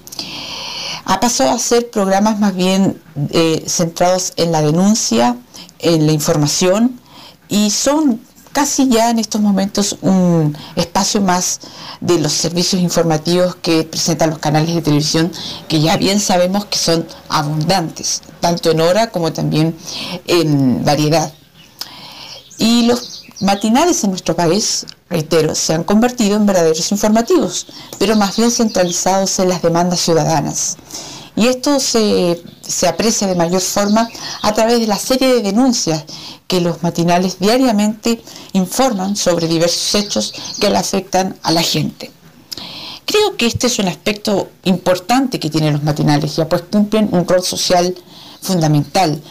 [1.05, 5.37] ha pasado a ser programas más bien eh, centrados en la denuncia,
[5.79, 6.99] en la información
[7.47, 8.19] y son
[8.51, 11.59] casi ya en estos momentos un espacio más
[12.01, 15.31] de los servicios informativos que presentan los canales de televisión
[15.67, 19.75] que ya bien sabemos que son abundantes, tanto en hora como también
[20.25, 21.33] en variedad.
[22.57, 27.67] Y los matinales en nuestro país, reitero, se han convertido en verdaderos informativos,
[27.97, 30.77] pero más bien centralizados en las demandas ciudadanas.
[31.35, 34.09] Y esto se, se aprecia de mayor forma
[34.41, 36.05] a través de la serie de denuncias
[36.47, 38.21] que los matinales diariamente
[38.53, 42.11] informan sobre diversos hechos que le afectan a la gente.
[43.05, 47.27] Creo que este es un aspecto importante que tienen los matinales, ya pues cumplen un
[47.27, 47.93] rol social
[48.41, 49.21] fundamental.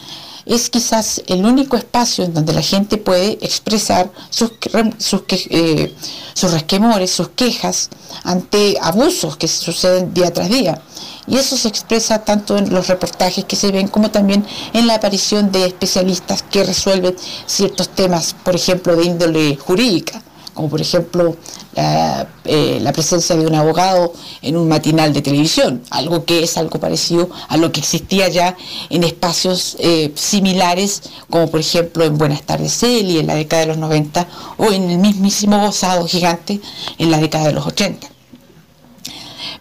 [0.45, 4.51] Es quizás el único espacio en donde la gente puede expresar sus,
[4.99, 5.93] sus, eh,
[6.33, 7.89] sus resquemores, sus quejas
[8.23, 10.81] ante abusos que suceden día tras día.
[11.27, 14.95] Y eso se expresa tanto en los reportajes que se ven como también en la
[14.95, 17.15] aparición de especialistas que resuelven
[17.47, 20.21] ciertos temas, por ejemplo, de índole jurídica
[20.55, 21.35] como por ejemplo
[21.75, 26.57] la, eh, la presencia de un abogado en un matinal de televisión, algo que es
[26.57, 28.57] algo parecido a lo que existía ya
[28.89, 33.67] en espacios eh, similares, como por ejemplo en Buenas tardes Eli en la década de
[33.67, 34.27] los 90
[34.57, 36.61] o en el mismísimo Gozado Gigante
[36.97, 38.14] en la década de los 80.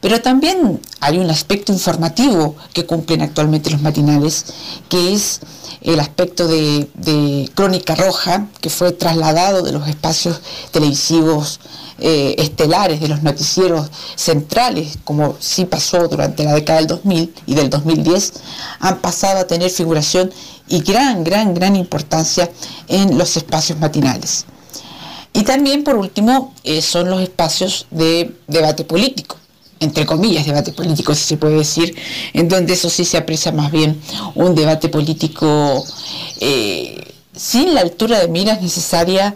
[0.00, 4.46] Pero también hay un aspecto informativo que cumplen actualmente los matinales,
[4.88, 5.40] que es
[5.84, 10.40] el aspecto de, Crónica Roja, que fue trasladado de los espacios
[10.70, 11.60] televisivos
[11.98, 17.54] eh, estelares, de los noticieros centrales, como sí pasó durante la década del 2000 y
[17.54, 18.32] del 2010,
[18.80, 20.32] han pasado a tener figuración
[20.68, 22.50] y gran, gran, gran importancia
[22.88, 24.46] en los espacios matinales.
[25.34, 29.36] Y también, por último, eh, son los espacios de debate político,
[29.80, 31.94] entre comillas, debate político, si se puede decir,
[32.32, 34.00] en donde eso sí se aprecia más bien
[34.34, 35.84] un debate político
[36.40, 39.34] eh, sin la altura de miras necesaria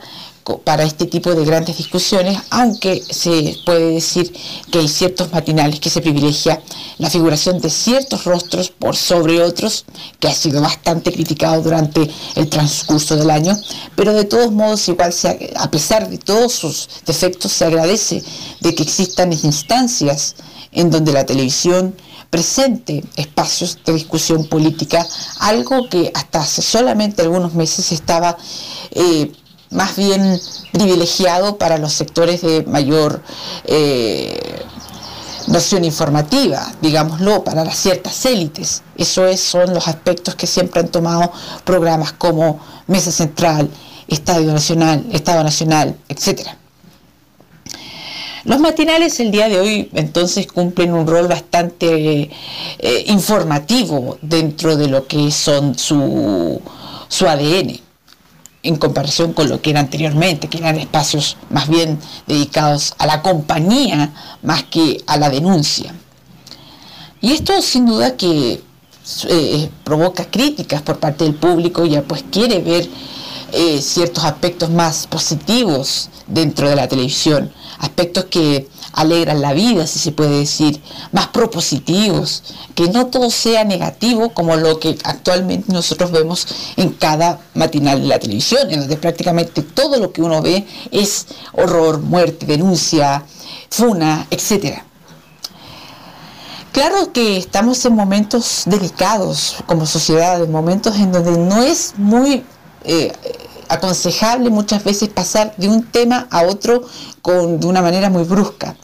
[0.56, 4.32] para este tipo de grandes discusiones, aunque se puede decir
[4.70, 6.62] que hay ciertos matinales que se privilegia
[6.96, 9.84] la figuración de ciertos rostros por sobre otros,
[10.18, 13.56] que ha sido bastante criticado durante el transcurso del año,
[13.94, 18.22] pero de todos modos igual se a pesar de todos sus defectos se agradece
[18.60, 20.34] de que existan instancias
[20.72, 21.94] en donde la televisión
[22.30, 25.06] presente espacios de discusión política,
[25.40, 28.36] algo que hasta hace solamente algunos meses estaba
[28.90, 29.32] eh,
[29.70, 30.40] más bien
[30.72, 33.22] privilegiado para los sectores de mayor
[33.64, 34.64] eh,
[35.48, 38.82] noción informativa, digámoslo, para las ciertas élites.
[38.96, 41.32] Eso es, son los aspectos que siempre han tomado
[41.64, 43.70] programas como Mesa Central,
[44.06, 46.56] Estadio Nacional, Estado Nacional, etcétera.
[48.44, 52.30] Los matinales el día de hoy entonces cumplen un rol bastante
[52.78, 56.60] eh, informativo dentro de lo que son su,
[57.08, 57.87] su ADN
[58.62, 63.22] en comparación con lo que era anteriormente, que eran espacios más bien dedicados a la
[63.22, 65.94] compañía más que a la denuncia.
[67.20, 68.62] Y esto sin duda que
[69.28, 72.88] eh, provoca críticas por parte del público, ya pues quiere ver
[73.52, 78.68] eh, ciertos aspectos más positivos dentro de la televisión, aspectos que
[78.98, 80.82] alegran la vida, si se puede decir,
[81.12, 82.42] más propositivos,
[82.74, 86.46] que no todo sea negativo como lo que actualmente nosotros vemos
[86.76, 91.26] en cada matinal de la televisión, en donde prácticamente todo lo que uno ve es
[91.52, 93.24] horror, muerte, denuncia,
[93.70, 94.84] funa, etcétera.
[96.72, 102.44] Claro que estamos en momentos delicados como sociedad, en momentos en donde no es muy
[102.84, 103.12] eh,
[103.68, 106.82] aconsejable muchas veces pasar de un tema a otro
[107.22, 108.76] con, de una manera muy brusca.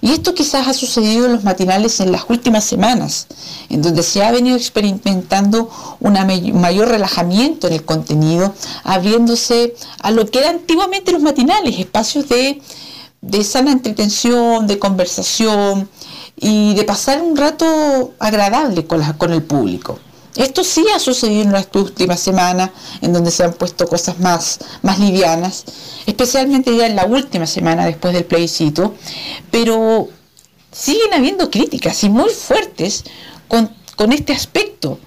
[0.00, 3.26] Y esto quizás ha sucedido en los matinales en las últimas semanas,
[3.68, 5.70] en donde se ha venido experimentando
[6.00, 6.12] un
[6.60, 12.62] mayor relajamiento en el contenido, abriéndose a lo que eran antiguamente los matinales, espacios de,
[13.20, 15.88] de sana entretención, de conversación
[16.36, 19.98] y de pasar un rato agradable con, el público.
[20.38, 22.70] Esto sí ha sucedido en las últimas semanas,
[23.02, 25.64] en donde se han puesto cosas más, más livianas,
[26.06, 28.94] especialmente ya en la última semana después del plebiscito,
[29.50, 30.08] pero
[30.70, 33.02] siguen habiendo críticas y muy fuertes
[33.48, 35.00] con, con este aspecto.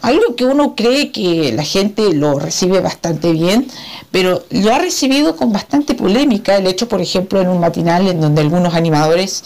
[0.00, 3.66] Algo que uno cree que la gente lo recibe bastante bien,
[4.12, 6.56] pero lo ha recibido con bastante polémica.
[6.56, 9.42] El hecho, por ejemplo, en un matinal en donde algunos animadores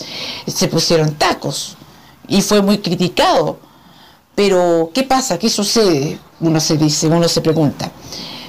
[0.47, 1.79] se pusieron tacos
[2.29, 3.72] y fue muy criticado.
[4.35, 5.39] Pero, ¿qué pasa?
[5.39, 6.19] ¿Qué sucede?
[6.41, 7.91] Uno se dice, uno se pregunta.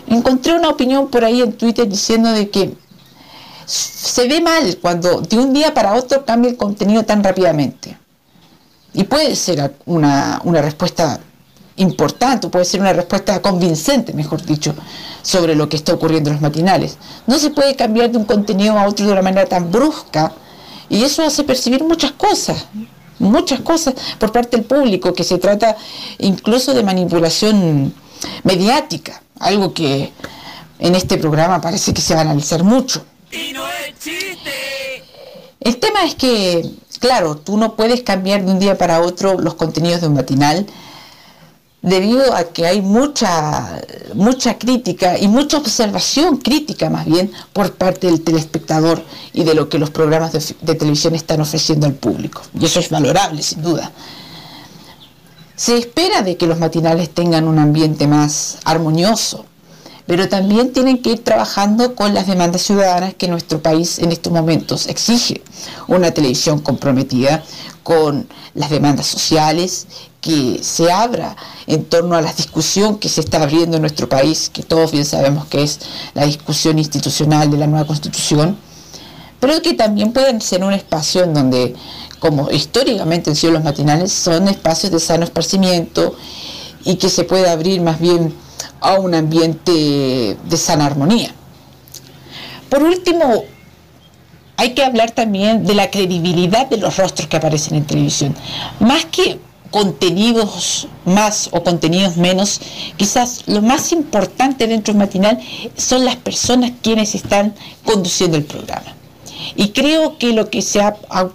[0.07, 2.73] Encontré una opinión por ahí en Twitter diciendo de que
[3.65, 7.97] se ve mal cuando de un día para otro cambia el contenido tan rápidamente.
[8.93, 11.19] Y puede ser una, una respuesta
[11.77, 14.75] importante, puede ser una respuesta convincente, mejor dicho,
[15.21, 16.97] sobre lo que está ocurriendo en los matinales.
[17.25, 20.33] No se puede cambiar de un contenido a otro de una manera tan brusca
[20.89, 22.65] y eso hace percibir muchas cosas,
[23.23, 25.75] muchas cosas por parte del público, que se trata
[26.19, 27.93] incluso de manipulación
[28.43, 30.11] mediática, algo que
[30.79, 33.03] en este programa parece que se va a analizar mucho.
[35.59, 36.69] El tema es que,
[36.99, 40.65] claro, tú no puedes cambiar de un día para otro los contenidos de un matinal
[41.83, 43.81] debido a que hay mucha,
[44.15, 49.03] mucha crítica y mucha observación crítica más bien por parte del telespectador
[49.33, 52.41] y de lo que los programas de, de televisión están ofreciendo al público.
[52.57, 53.91] Y eso es valorable, sin duda.
[55.57, 59.45] Se espera de que los matinales tengan un ambiente más armonioso,
[60.07, 64.31] pero también tienen que ir trabajando con las demandas ciudadanas que nuestro país en estos
[64.31, 65.41] momentos exige.
[65.87, 67.43] Una televisión comprometida
[67.83, 69.87] con las demandas sociales,
[70.23, 71.35] que se abra
[71.67, 75.03] en torno a la discusión que se está abriendo en nuestro país, que todos bien
[75.03, 75.81] sabemos que es
[76.13, 78.57] la discusión institucional de la nueva constitución,
[79.41, 81.75] pero que también pueden ser un espacio en donde,
[82.19, 86.15] como históricamente han sido los matinales, son espacios de sano esparcimiento
[86.85, 88.33] y que se puede abrir más bien
[88.79, 91.35] a un ambiente de sana armonía.
[92.69, 93.43] Por último,
[94.55, 98.33] hay que hablar también de la credibilidad de los rostros que aparecen en televisión.
[98.79, 99.39] Más que
[99.73, 102.61] contenidos más o contenidos menos,
[102.95, 105.39] quizás lo más importante dentro del matinal
[105.75, 108.95] son las personas quienes están conduciendo el programa.
[109.55, 111.27] Y creo que lo que se ha, ha,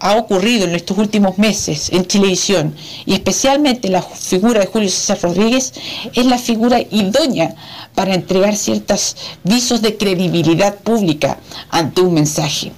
[0.00, 2.74] ha ocurrido en estos últimos meses en televisión
[3.06, 5.72] y especialmente la figura de Julio César Rodríguez
[6.12, 7.54] es la figura idónea
[7.94, 11.38] para entregar ciertos visos de credibilidad pública
[11.70, 12.70] ante un mensaje.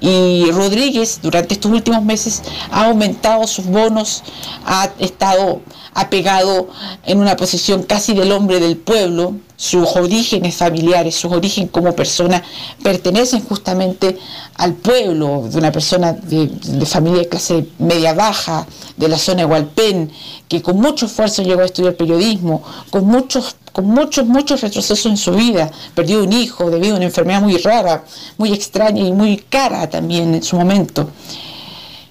[0.00, 4.22] Y Rodríguez durante estos últimos meses ha aumentado sus bonos,
[4.64, 5.60] ha estado
[5.94, 6.68] apegado
[7.04, 12.40] en una posición casi del hombre del pueblo, sus orígenes familiares, sus orígenes como persona
[12.80, 14.16] pertenecen justamente
[14.54, 18.64] al pueblo, de una persona de, de, familia de clase media baja,
[18.96, 20.12] de la zona de Hualpén,
[20.46, 25.16] que con mucho esfuerzo llegó a estudiar periodismo, con muchos, con muchos, muchos retrocesos en
[25.16, 28.04] su vida, perdió un hijo debido a una enfermedad muy rara,
[28.36, 31.10] muy extraña y muy cara también en su momento.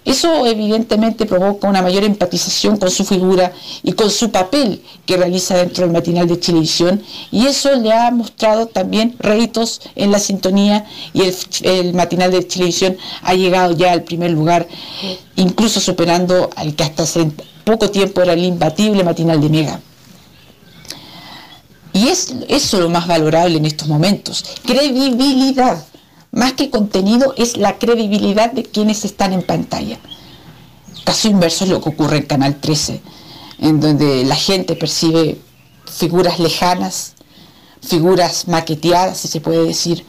[0.07, 3.51] Eso evidentemente provoca una mayor empatización con su figura
[3.83, 8.09] y con su papel que realiza dentro del matinal de televisión y eso le ha
[8.11, 13.91] mostrado también réditos en la sintonía y el, el, matinal de televisión ha llegado ya
[13.91, 14.65] al primer lugar,
[15.35, 17.29] incluso superando al que hasta hace
[17.65, 19.81] poco tiempo era el imbatible matinal de Mega.
[21.91, 25.83] Y es eso lo más valorable en estos momentos, credibilidad
[26.37, 29.97] más que contenido, es la credibilidad de quienes están en pantalla.
[31.03, 33.01] Caso inverso es lo que ocurre en Canal 13,
[33.59, 35.41] en donde la gente percibe
[35.91, 37.15] figuras lejanas,
[37.81, 40.05] figuras maqueteadas, si se puede decir,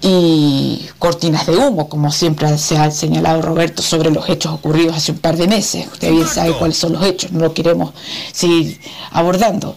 [0.00, 5.10] y cortinas de humo, como siempre se ha señalado Roberto sobre los hechos ocurridos hace
[5.10, 5.88] un par de meses.
[5.92, 7.94] Usted bien sabe cuáles son los hechos, no lo queremos
[8.32, 9.76] seguir abordando.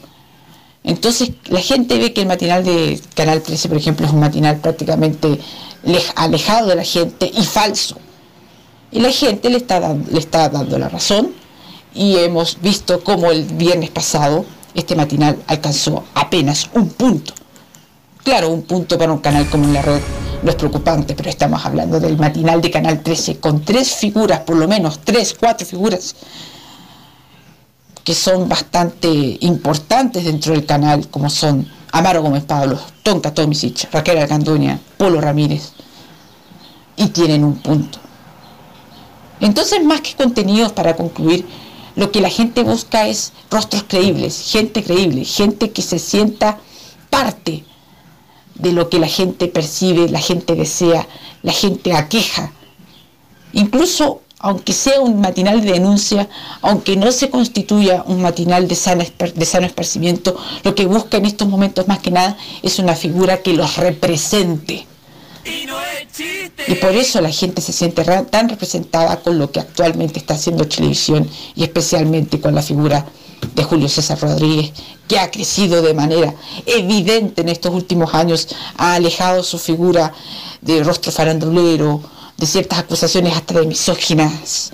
[0.86, 4.57] Entonces la gente ve que el matinal de Canal 13, por ejemplo, es un matinal
[4.57, 5.39] prácticamente
[6.15, 7.97] alejado de la gente y falso.
[8.91, 11.33] Y la gente le está, dando, le está dando la razón
[11.95, 17.33] y hemos visto cómo el viernes pasado este matinal alcanzó apenas un punto.
[18.23, 20.01] Claro, un punto para un canal como la red
[20.43, 24.55] no es preocupante, pero estamos hablando del matinal de Canal 13 con tres figuras, por
[24.55, 26.15] lo menos tres, cuatro figuras
[28.05, 29.09] que son bastante
[29.41, 35.71] importantes dentro del canal, como son Amaro Gómez Pablo, Tonka Tomisic, Raquel Alcanduña, Polo Ramírez,
[36.95, 37.97] y tienen un punto.
[39.39, 41.45] Entonces, más que contenidos para concluir,
[41.95, 46.59] lo que la gente busca es rostros creíbles, gente creíble, gente que se sienta
[47.09, 47.65] parte
[48.53, 51.07] de lo que la gente percibe, la gente desea,
[51.41, 52.51] la gente aqueja.
[53.53, 56.29] Incluso aunque sea un matinal de denuncia,
[56.61, 59.03] aunque no se constituya un matinal de, sano
[59.65, 63.77] esparcimiento, lo que busca en estos momentos más que nada es una figura que los
[63.77, 64.86] represente.
[65.45, 70.33] Y Y por eso la gente se siente tan representada con lo que actualmente está
[70.33, 73.05] haciendo televisión y especialmente con la figura
[73.53, 74.71] de Julio César Rodríguez,
[75.07, 76.33] que ha crecido de manera
[76.65, 80.13] evidente en estos últimos años, ha alejado su figura
[80.61, 82.01] de rostro farandulero,
[82.38, 84.71] de ciertas acusaciones hasta de misóginas,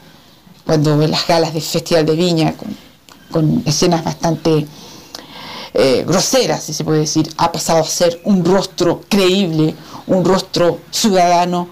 [0.66, 2.56] cuando en las galas del Festival de Viña,
[3.32, 4.66] con, escenas bastante
[5.74, 9.76] eh, groseras, si se puede decir, ha pasado a ser un rostro creíble,
[10.08, 11.68] un rostro ciudadano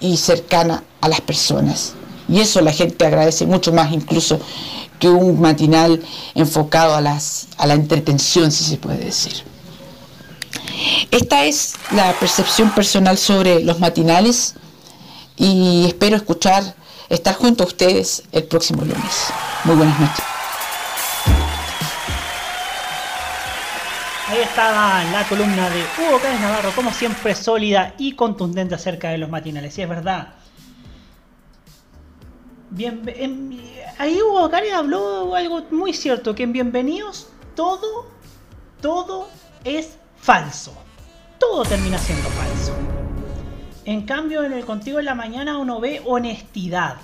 [0.00, 1.94] y cercana a las personas.
[2.28, 4.38] Y eso la gente agradece mucho más incluso
[4.98, 6.02] que un matinal
[6.34, 9.44] enfocado a, las, a la entretención, si se puede decir.
[11.10, 14.54] Esta es la percepción personal sobre los matinales
[15.38, 16.62] y espero escuchar,
[17.08, 19.28] estar junto a ustedes el próximo lunes.
[19.64, 20.24] Muy buenas noches.
[24.28, 29.16] Ahí estaba la columna de Hugo Cáez Navarro, como siempre sólida y contundente acerca de
[29.18, 29.78] los matinales.
[29.78, 30.34] Y es verdad.
[32.70, 33.58] Bien, en-
[33.98, 38.06] ahí Hugo Cáez habló algo muy cierto, que en Bienvenidos todo,
[38.82, 39.28] todo
[39.64, 40.74] es falso.
[41.38, 42.74] Todo termina siendo falso.
[43.88, 46.96] En cambio, en el Contigo en la Mañana uno ve honestidad.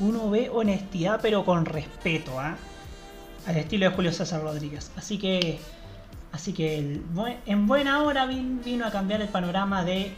[0.00, 2.56] Uno ve honestidad, pero con respeto, ¿ah?
[3.46, 4.90] Al estilo de Julio César Rodríguez.
[4.96, 5.58] Así que
[6.30, 7.00] Así que
[7.46, 10.12] en buena hora vin- vino a cambiar el panorama de,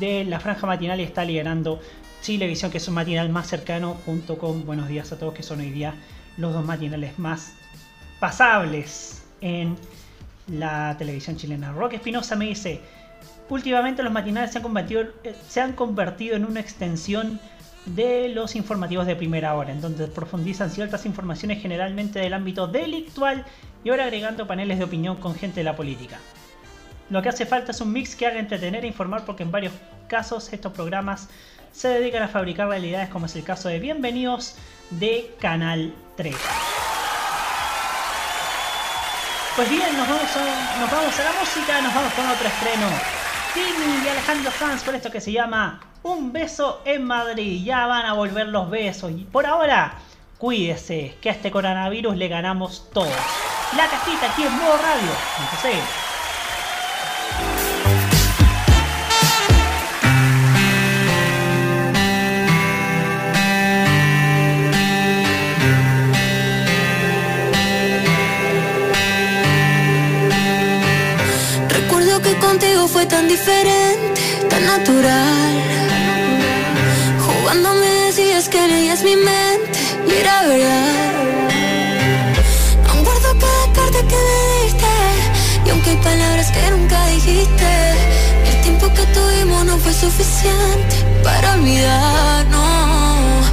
[0.00, 1.78] de la franja matinal y está liderando
[2.20, 5.60] Chilevisión, que es un matinal más cercano, junto con Buenos Días a Todos, que son
[5.60, 5.94] hoy día
[6.36, 7.52] los dos matinales más
[8.18, 9.76] pasables en
[10.48, 11.70] la televisión chilena.
[11.70, 12.80] Roque Espinosa me dice,
[13.50, 17.40] últimamente los matinales se han, convertido, eh, se han convertido en una extensión
[17.84, 23.44] de los informativos de primera hora, en donde profundizan ciertas informaciones generalmente del ámbito delictual
[23.84, 26.18] y ahora agregando paneles de opinión con gente de la política.
[27.08, 29.72] Lo que hace falta es un mix que haga entretener e informar porque en varios
[30.08, 31.28] casos estos programas
[31.72, 34.56] se dedican a fabricar realidades como es el caso de Bienvenidos
[34.90, 36.36] de Canal 3.
[39.56, 43.19] Pues bien, nos vamos a la música, nos vamos con otro estreno.
[43.54, 47.64] Timmy y Alejandro Sanz con esto que se llama Un beso en Madrid.
[47.64, 49.10] Ya van a volver los besos.
[49.10, 49.94] Y por ahora,
[50.38, 53.12] cuídese, que a este coronavirus le ganamos todos.
[53.76, 55.10] La cajita aquí en modo radio.
[55.40, 56.09] Entonces,
[72.88, 75.54] fue tan diferente, tan natural.
[77.26, 79.78] Jugando me decías que leías mi mente
[80.08, 81.50] y era verdad.
[82.88, 84.92] Aún guardo cada carta que me diste
[85.66, 87.70] y aunque hay palabras que nunca dijiste,
[88.50, 93.46] el tiempo que tuvimos no fue suficiente para olvidarnos.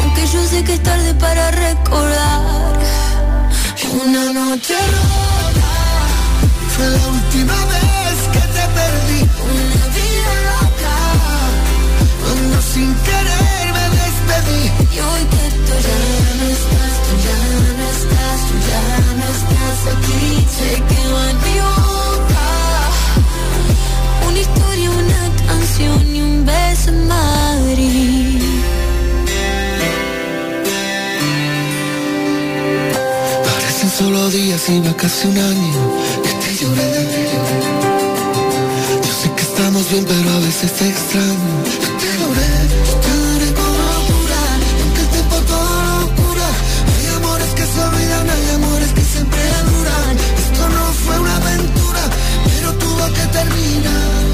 [0.00, 2.78] Aunque yo sé que es tarde para recordar
[4.02, 4.76] una noche.
[6.74, 8.03] Fue la última vez
[8.76, 9.20] perdí.
[9.54, 10.96] Una vida loca
[12.20, 14.62] Cuando sin querer me despedí.
[14.94, 16.00] Y hoy que tú ya
[16.38, 17.40] no estás, tú ya
[17.78, 18.84] no estás, tú ya
[19.20, 20.24] no estás aquí
[20.58, 22.46] Se quedó en mi boca
[24.28, 28.42] Una historia, una canción y un beso en Madrid
[33.44, 36.03] Parecen solo días y va casi un año
[40.02, 41.54] pero a veces te extraño.
[41.64, 44.40] Yo te yo te lloré con locura.
[44.82, 46.48] Aunque el tiempo todo lo cura,
[46.94, 49.40] hay amores que se olvidan, hay amores que siempre
[49.70, 50.16] duran.
[50.42, 52.02] Esto no fue una aventura,
[52.44, 54.24] pero tuvo que terminar.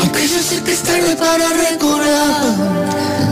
[0.00, 3.23] Aunque yo sé que es tarde para recordar.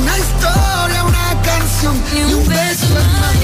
[0.00, 3.43] Una historia, una canción y un beso en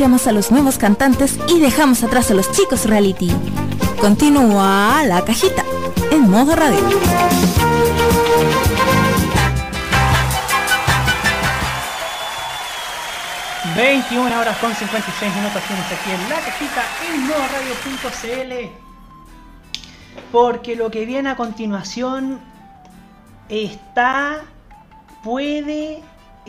[0.00, 3.30] Potenciamos a los nuevos cantantes y dejamos atrás a los chicos reality.
[4.00, 5.62] Continúa la cajita.
[6.10, 6.80] en modo radio.
[13.76, 16.82] 21 horas con 56 minutos tienes aquí en la cajita
[17.12, 18.70] en modoradio.cl
[20.32, 22.40] porque lo que viene a continuación
[23.50, 24.44] está,
[25.22, 26.02] puede,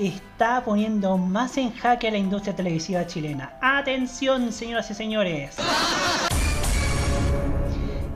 [0.08, 3.54] está poniendo más en jaque a la industria televisiva chilena.
[3.62, 5.56] Atención, señoras y señores.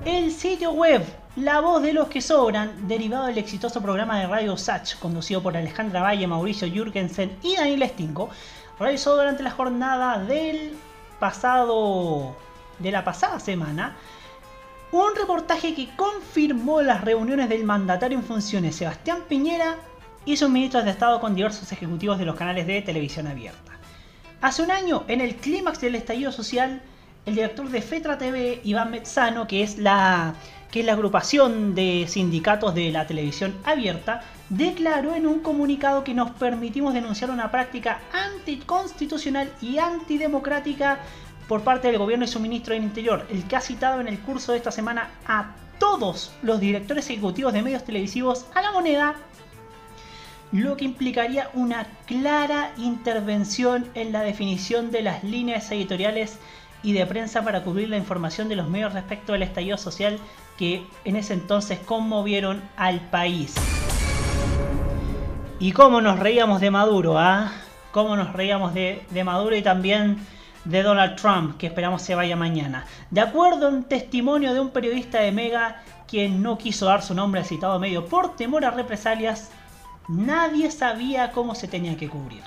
[0.04, 1.04] El sitio web
[1.36, 5.56] La Voz de los que Sobran, derivado del exitoso programa de Radio Sach, conducido por
[5.56, 8.30] Alejandra Valle, Mauricio Jürgensen y Daniel Stingo,
[8.80, 10.76] realizó durante la jornada del
[11.20, 12.36] pasado
[12.80, 13.96] de la pasada semana
[14.92, 19.76] un reportaje que confirmó las reuniones del mandatario en funciones Sebastián Piñera
[20.26, 23.74] y sus ministros de Estado con diversos ejecutivos de los canales de televisión abierta.
[24.42, 26.82] Hace un año, en el clímax del estallido social,
[27.26, 30.36] el director de FETRA TV, Iván Mezzano, que es la,
[30.72, 36.14] que es la agrupación de sindicatos de la televisión abierta, declaró en un comunicado que
[36.14, 41.00] nos permitimos denunciar una práctica anticonstitucional y antidemocrática
[41.48, 44.20] por parte del gobierno y su ministro del Interior, el que ha citado en el
[44.20, 49.16] curso de esta semana a todos los directores ejecutivos de medios televisivos a la moneda,
[50.52, 56.40] lo que implicaría una clara intervención en la definición de las líneas editoriales
[56.84, 60.20] y de prensa para cubrir la información de los medios respecto al estallido social
[60.58, 63.56] que en ese entonces conmovieron al país.
[65.60, 67.52] Y cómo nos reíamos de Maduro, ¿ah?
[67.92, 70.20] Cómo nos reíamos de, de Maduro y también
[70.66, 72.86] de Donald Trump, que esperamos se vaya mañana.
[73.10, 77.14] De acuerdo a un testimonio de un periodista de Mega, quien no quiso dar su
[77.14, 79.52] nombre al citado medio por temor a represalias,
[80.08, 82.44] nadie sabía cómo se tenía que cubrir,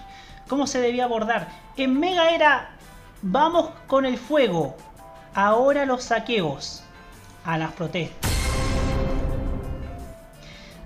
[0.49, 1.49] cómo se debía abordar.
[1.77, 2.71] En Mega era,
[3.23, 4.77] vamos con el fuego,
[5.35, 6.83] ahora los saqueos,
[7.45, 8.31] a las protestas.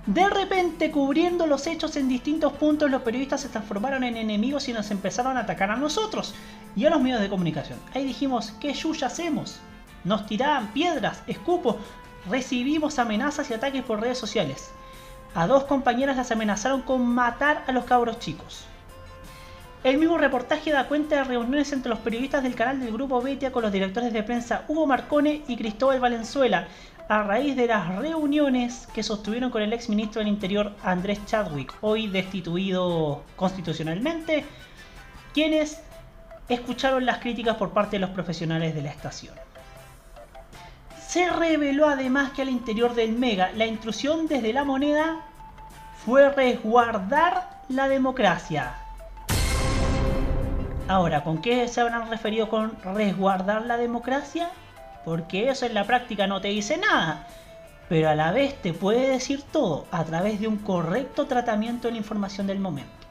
[0.07, 4.73] De repente, cubriendo los hechos en distintos puntos, los periodistas se transformaron en enemigos y
[4.73, 6.35] nos empezaron a atacar a nosotros
[6.75, 7.79] y a los medios de comunicación.
[7.95, 9.61] Ahí dijimos, ¿qué yuya hacemos?
[10.03, 11.77] Nos tiraban piedras, escupos,
[12.29, 14.73] recibimos amenazas y ataques por redes sociales.
[15.35, 18.67] A dos compañeras las amenazaron con matar a los cabros chicos.
[19.83, 23.51] El mismo reportaje da cuenta de reuniones entre los periodistas del canal del Grupo Betia
[23.51, 26.69] con los directores de prensa Hugo Marcone y Cristóbal Valenzuela,
[27.09, 31.75] a raíz de las reuniones que sostuvieron con el ex ministro del Interior Andrés Chadwick,
[31.81, 34.45] hoy destituido constitucionalmente,
[35.35, 35.83] quienes
[36.49, 39.35] escucharon las críticas por parte de los profesionales de la estación.
[41.13, 45.21] Se reveló además que al interior del Mega la intrusión desde la moneda
[46.07, 48.73] fue resguardar la democracia.
[50.89, 54.49] Ahora, ¿con qué se habrán referido con resguardar la democracia?
[55.05, 57.27] Porque eso en la práctica no te dice nada,
[57.91, 61.93] pero a la vez te puede decir todo a través de un correcto tratamiento de
[61.93, 63.07] la información del momento.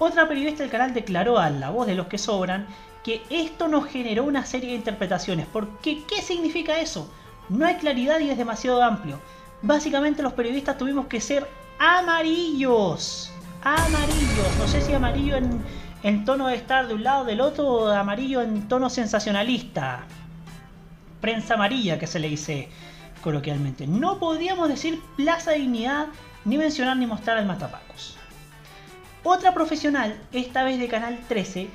[0.00, 2.66] Otra periodista del canal declaró a La Voz de los que Sobran
[3.04, 5.46] que esto nos generó una serie de interpretaciones.
[5.52, 7.10] Porque, ¿qué significa eso?
[7.48, 9.20] No hay claridad y es demasiado amplio.
[9.62, 11.48] Básicamente los periodistas tuvimos que ser
[11.78, 13.32] amarillos.
[13.62, 14.56] Amarillos.
[14.58, 15.62] No sé si amarillo en,
[16.02, 20.04] en tono de estar de un lado del otro o amarillo en tono sensacionalista.
[21.20, 22.68] Prensa amarilla que se le dice
[23.22, 23.86] coloquialmente.
[23.86, 26.06] No podíamos decir Plaza Dignidad
[26.44, 28.16] ni mencionar ni mostrar al Matapacos.
[29.22, 31.68] Otra profesional, esta vez de Canal 13,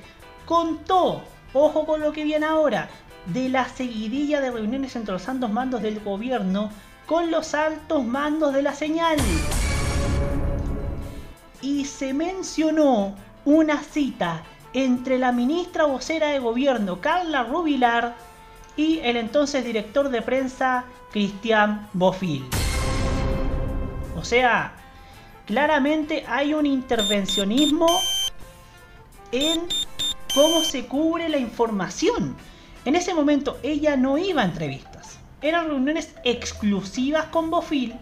[0.45, 1.23] contó,
[1.53, 2.89] ojo con lo que viene ahora,
[3.27, 6.69] de la seguidilla de reuniones entre los altos mandos del gobierno
[7.05, 9.17] con los altos mandos de la señal.
[11.61, 13.15] Y se mencionó
[13.45, 14.43] una cita
[14.73, 18.15] entre la ministra vocera de gobierno Carla Rubilar
[18.75, 22.43] y el entonces director de prensa Cristian Bofil.
[24.17, 24.73] O sea,
[25.45, 27.87] claramente hay un intervencionismo
[29.31, 29.61] en
[30.35, 32.35] cómo se cubre la información.
[32.83, 35.17] En ese momento ella no iba a entrevistas.
[35.41, 37.95] Eran reuniones exclusivas con Bofil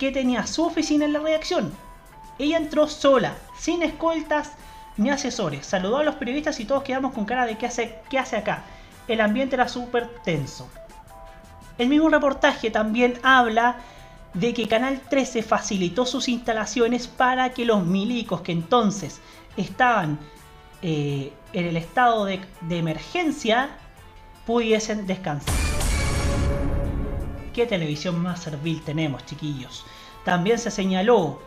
[0.00, 1.72] que tenía su oficina en la redacción.
[2.38, 4.52] Ella entró sola, sin escoltas
[4.96, 5.66] ni asesores.
[5.66, 8.64] Saludó a los periodistas y todos quedamos con cara de qué hace, qué hace acá.
[9.06, 10.68] El ambiente era súper tenso.
[11.78, 13.76] El mismo reportaje también habla
[14.34, 19.20] de que Canal 13 facilitó sus instalaciones para que los milicos que entonces
[19.56, 20.18] estaban
[20.82, 23.70] eh, en el estado de, de emergencia
[24.46, 25.54] pudiesen descansar.
[27.52, 29.84] ¿Qué televisión más servil tenemos, chiquillos?
[30.24, 31.40] También se señaló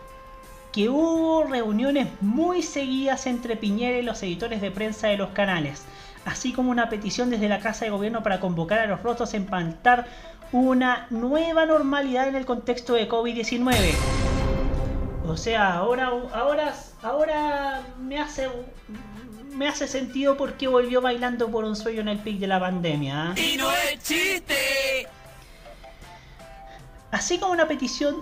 [0.72, 5.84] que hubo reuniones muy seguidas entre Piñera y los editores de prensa de los canales,
[6.26, 9.46] así como una petición desde la Casa de Gobierno para convocar a los rostros en
[9.46, 10.06] pantar
[10.52, 13.94] una nueva normalidad en el contexto de COVID-19.
[15.28, 16.74] O sea, ahora, ahora,
[17.04, 18.50] ahora me hace
[19.52, 23.32] me hace sentido porque volvió bailando por un sueño en el pic de la pandemia.
[23.32, 23.36] ¿ah?
[23.40, 25.08] Y no es chiste.
[27.12, 28.16] Así como una petición,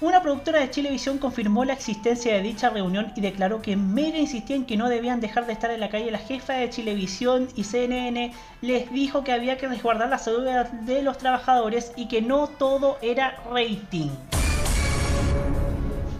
[0.00, 4.56] una productora de Chilevisión confirmó la existencia de dicha reunión y declaró que Mega insistía
[4.56, 6.10] en que no debían dejar de estar en la calle.
[6.10, 11.02] La jefa de Chilevisión y CNN les dijo que había que resguardar la salud de
[11.02, 14.10] los trabajadores y que no todo era rating.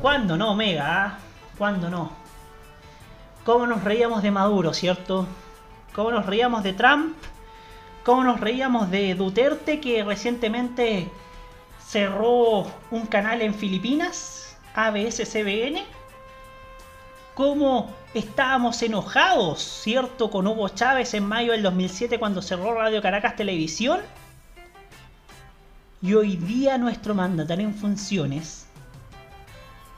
[0.01, 1.07] ¿Cuándo no, Mega?
[1.07, 1.19] ah?
[1.59, 2.22] ¿Cuándo no?
[3.45, 5.27] ¿Cómo nos reíamos de Maduro, cierto?
[5.95, 7.17] ¿Cómo nos reíamos de Trump?
[8.05, 11.11] ¿Cómo nos reíamos de Duterte que recientemente
[11.85, 14.57] cerró un canal en Filipinas?
[14.77, 15.83] ABS-CBN.
[17.35, 23.35] ¿Cómo estábamos enojados, cierto, con Hugo Chávez en mayo del 2007 cuando cerró Radio Caracas
[23.35, 24.03] Televisión?
[26.01, 28.67] Y hoy día nuestro mandatario en funciones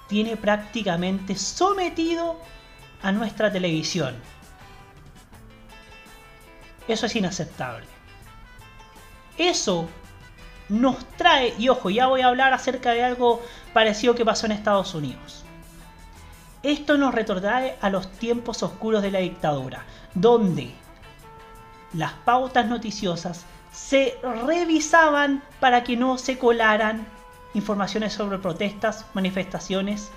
[0.09, 2.39] tiene prácticamente sometido
[3.05, 4.17] a nuestra televisión.
[6.89, 7.87] Eso es inaceptable.
[9.37, 9.87] Eso
[10.71, 13.43] nos trae, y ojo, ya voy a hablar acerca de algo
[13.75, 15.45] parecido que pasó en Estados Unidos.
[16.63, 19.85] Esto nos retrotrae a los tiempos oscuros de la dictadura,
[20.15, 20.73] donde
[21.93, 27.07] las pautas noticiosas se revisaban para que no se colaran
[27.53, 30.11] informaciones sobre protestas, manifestaciones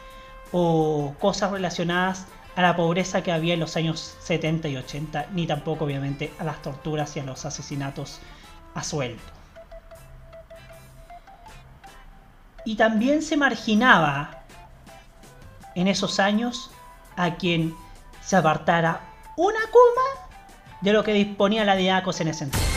[0.53, 2.27] o cosas relacionadas
[2.57, 6.43] a la pobreza que había en los años 70 y 80, ni tampoco obviamente a
[6.43, 8.19] las torturas y a los asesinatos
[8.73, 9.21] a sueldo.
[12.65, 14.43] Y también se marginaba
[15.75, 16.71] en esos años
[17.15, 17.75] a quien
[18.25, 19.01] se apartara
[19.35, 20.27] una coma
[20.81, 22.69] de lo que disponía la DIACOS en ese entonces.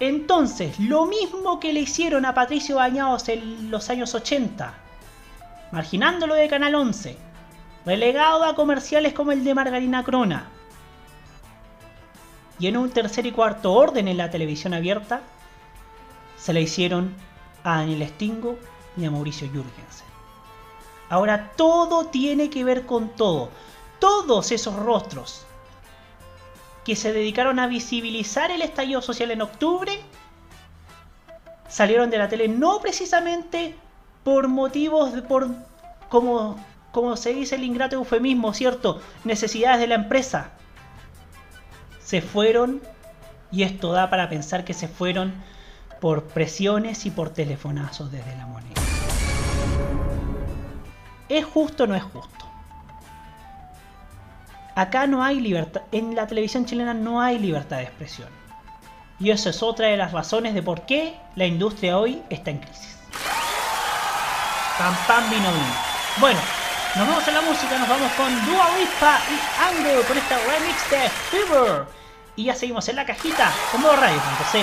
[0.00, 4.72] Entonces, lo mismo que le hicieron a Patricio Bañados en los años 80,
[5.72, 7.31] marginándolo de Canal 11,
[7.84, 10.48] relegado a comerciales como el de Margarina Crona,
[12.58, 15.22] y en un tercer y cuarto orden en la televisión abierta,
[16.38, 17.14] se le hicieron
[17.64, 18.56] a Daniel Stingo
[18.96, 20.06] y a Mauricio Jürgensen.
[21.08, 23.50] Ahora todo tiene que ver con todo.
[23.98, 25.44] Todos esos rostros
[26.84, 30.00] que se dedicaron a visibilizar el estallido social en octubre
[31.68, 33.74] salieron de la tele no precisamente
[34.24, 35.48] por motivos de por
[36.08, 36.56] como
[36.92, 39.00] como se dice el ingrato eufemismo, ¿cierto?
[39.24, 40.50] Necesidades de la empresa.
[42.00, 42.82] Se fueron
[43.50, 45.34] y esto da para pensar que se fueron
[46.00, 48.80] por presiones y por telefonazos desde la moneda.
[51.28, 52.46] ¿Es justo o no es justo?
[54.74, 58.28] Acá no hay libertad, en la televisión chilena no hay libertad de expresión.
[59.20, 62.58] Y eso es otra de las razones de por qué la industria hoy está en
[62.58, 62.98] crisis.
[64.78, 65.74] Pam pam vino vino.
[66.20, 66.40] Bueno,
[66.96, 70.90] nos vamos a la música, nos vamos con Dua Lipa y Angle con esta remix
[70.90, 71.86] de Fever.
[72.36, 74.58] Y ya seguimos en la cajita con modo radio.cl.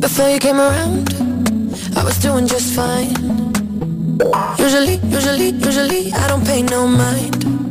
[0.00, 1.12] Before you came around,
[1.96, 3.14] I was doing just fine.
[4.58, 7.67] Usually, usually, usually, I don't pay no mind.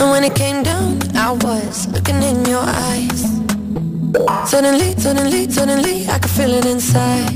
[0.00, 3.22] And when it came down, I was looking in your eyes.
[4.48, 7.34] Suddenly, suddenly, suddenly, I could feel it inside.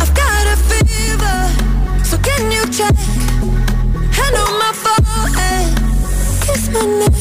[0.00, 1.38] I've got a fever,
[2.04, 2.94] so can you check?
[4.16, 5.74] Hand on my forehead,
[6.46, 7.16] kiss my neck.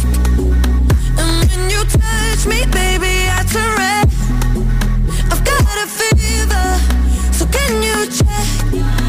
[1.18, 4.08] And when you touch me, baby, I turn red.
[5.32, 6.68] I've got a fever,
[7.34, 9.01] so can you check?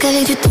[0.00, 0.50] Qu'avec du temps,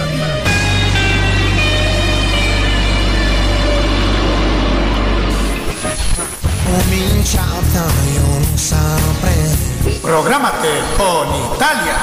[10.01, 10.67] Prográmate
[10.97, 11.95] con Italia.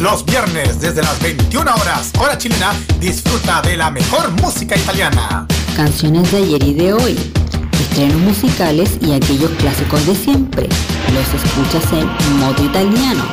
[0.00, 5.46] Los viernes desde las 21 horas, hora chilena, disfruta de la mejor música italiana.
[5.76, 7.32] Canciones de ayer y de hoy,
[7.80, 10.68] estrenos musicales y aquellos clásicos de siempre.
[11.12, 13.24] Los escuchas en modo italiano.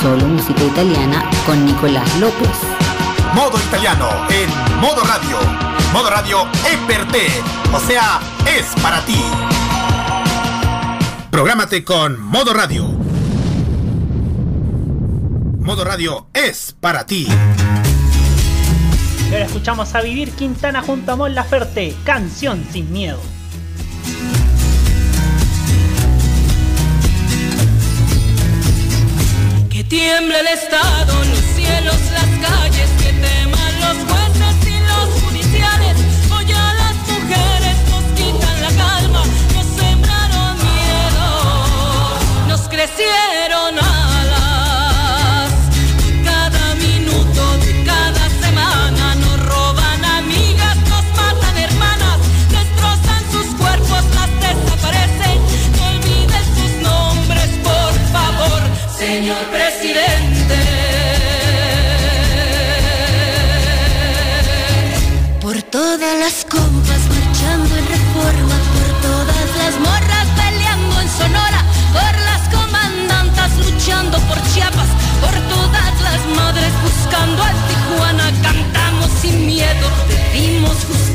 [0.00, 2.56] Solo música italiana con Nicolás López.
[3.34, 5.38] Modo italiano en modo radio.
[5.92, 6.46] Modo radio
[7.12, 7.42] te,
[7.72, 8.20] o sea,
[8.58, 9.22] es para ti.
[11.30, 12.84] Prográmate con Modo Radio.
[15.60, 17.26] Modo Radio es para ti.
[19.28, 23.20] Y ahora escuchamos a Vivir Quintana junto a Mon Laferte, Canción sin miedo.
[29.68, 34.65] Que tiemble el Estado, los cielos, las calles, que teman los jueces
[42.86, 43.95] nos crecieron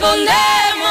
[0.00, 0.89] respondemos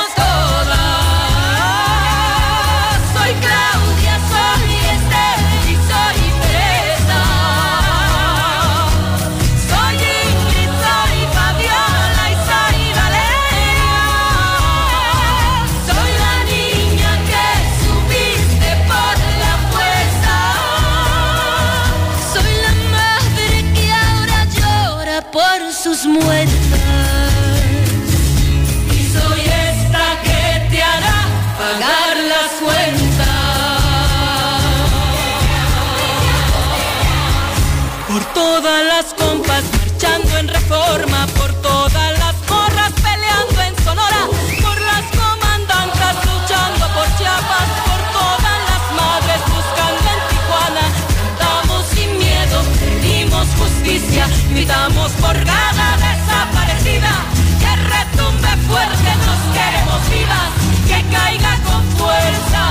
[54.69, 57.11] gritamos por cada desaparecida.
[57.59, 60.51] Que retumbe fuerte, nos queremos vivas,
[60.87, 62.63] que caiga con fuerza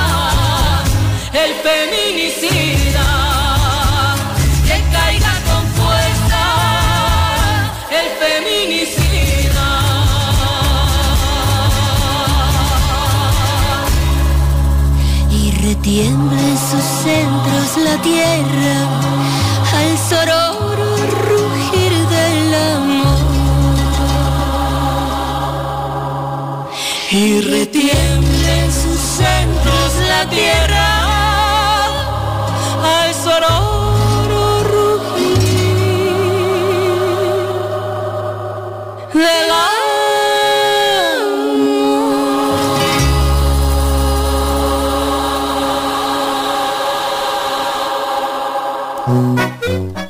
[1.32, 3.06] el feminicida.
[4.64, 6.42] Que caiga con fuerza
[7.90, 9.68] el feminicida.
[15.30, 19.07] Y retiembla en sus centros la tierra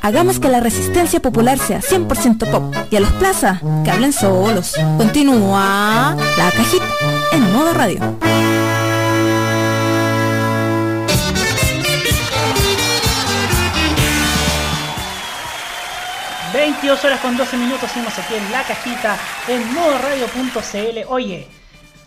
[0.09, 4.73] Hagamos que la resistencia popular sea 100% pop y a los plaza que hablen solos.
[4.97, 6.87] Continúa la cajita
[7.33, 8.01] en modo radio.
[16.55, 21.01] 22 horas con 12 minutos seguimos aquí en la cajita en modoradio.cl.
[21.09, 21.47] Oye,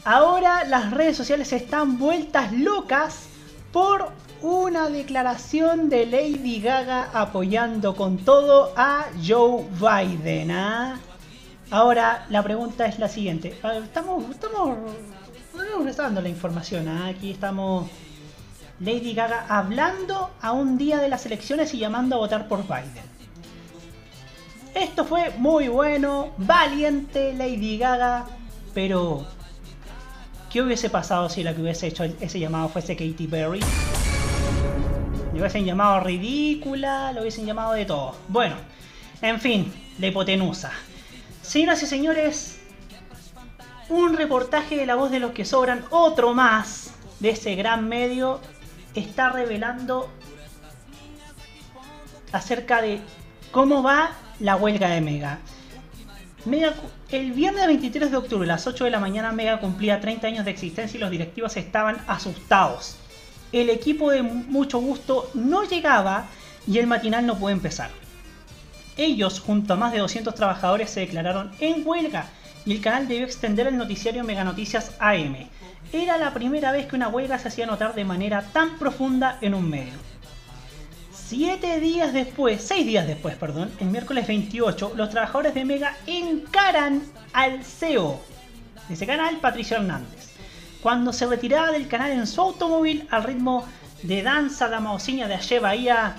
[0.06, 3.26] ahora las redes sociales están vueltas locas
[3.72, 4.12] por
[4.42, 10.52] una declaración de Lady Gaga apoyando con todo a Joe Biden.
[10.52, 11.00] ¿ah?
[11.70, 13.60] Ahora la pregunta es la siguiente.
[13.84, 14.78] Estamos, estamos,
[15.96, 16.88] dando la información.
[16.88, 17.08] ¿ah?
[17.08, 17.90] Aquí estamos
[18.80, 23.12] Lady Gaga hablando a un día de las elecciones y llamando a votar por Biden.
[24.74, 28.26] Esto fue muy bueno, valiente Lady Gaga,
[28.74, 29.26] pero
[30.50, 33.60] ¿qué hubiese pasado si la que hubiese hecho ese llamado fuese Katy Perry?
[35.34, 38.16] Le hubiesen llamado ridícula, lo hubiesen llamado de todo.
[38.28, 38.56] Bueno,
[39.22, 40.72] en fin, la hipotenusa.
[41.42, 42.60] Señoras y señores,
[43.88, 48.42] un reportaje de la voz de los que sobran, otro más de ese gran medio,
[48.96, 50.10] está revelando
[52.32, 53.00] acerca de
[53.52, 55.40] cómo va la huelga de Mega.
[56.46, 56.74] Mega
[57.10, 60.46] el viernes 23 de octubre a las 8 de la mañana Mega cumplía 30 años
[60.46, 62.98] de existencia y los directivos estaban asustados.
[63.52, 66.28] El equipo de mucho gusto no llegaba
[66.68, 67.90] y el matinal no pudo empezar.
[68.98, 72.28] Ellos, junto a más de 200 trabajadores, se declararon en huelga
[72.66, 75.50] y el canal debió extender el noticiario Mega Noticias AM.
[75.92, 79.54] Era la primera vez que una huelga se hacía notar de manera tan profunda en
[79.54, 79.94] un medio.
[81.14, 87.02] Siete días después, seis días después, perdón, el miércoles 28, los trabajadores de Mega encaran
[87.34, 88.22] al CEO
[88.88, 90.31] de ese canal, Patricio Hernández.
[90.82, 93.66] Cuando se retiraba del canal en su automóvil al ritmo
[94.02, 96.16] de danza la mausiña de Aye Bahía,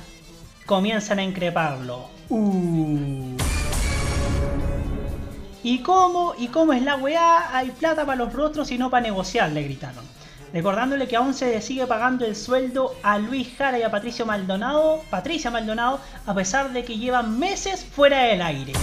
[0.67, 2.09] comienzan a increparlo.
[2.29, 3.37] Uh.
[5.65, 6.35] ¿Y cómo?
[6.39, 7.57] ¿Y cómo es la weá?
[7.57, 10.05] Hay plata para los rostros y no para negociar, le gritaron.
[10.53, 15.03] Recordándole que aún se sigue pagando el sueldo a Luis Jara y a Patricio Maldonado,
[15.11, 18.75] Patricia Maldonado, a pesar de que llevan meses fuera del aire.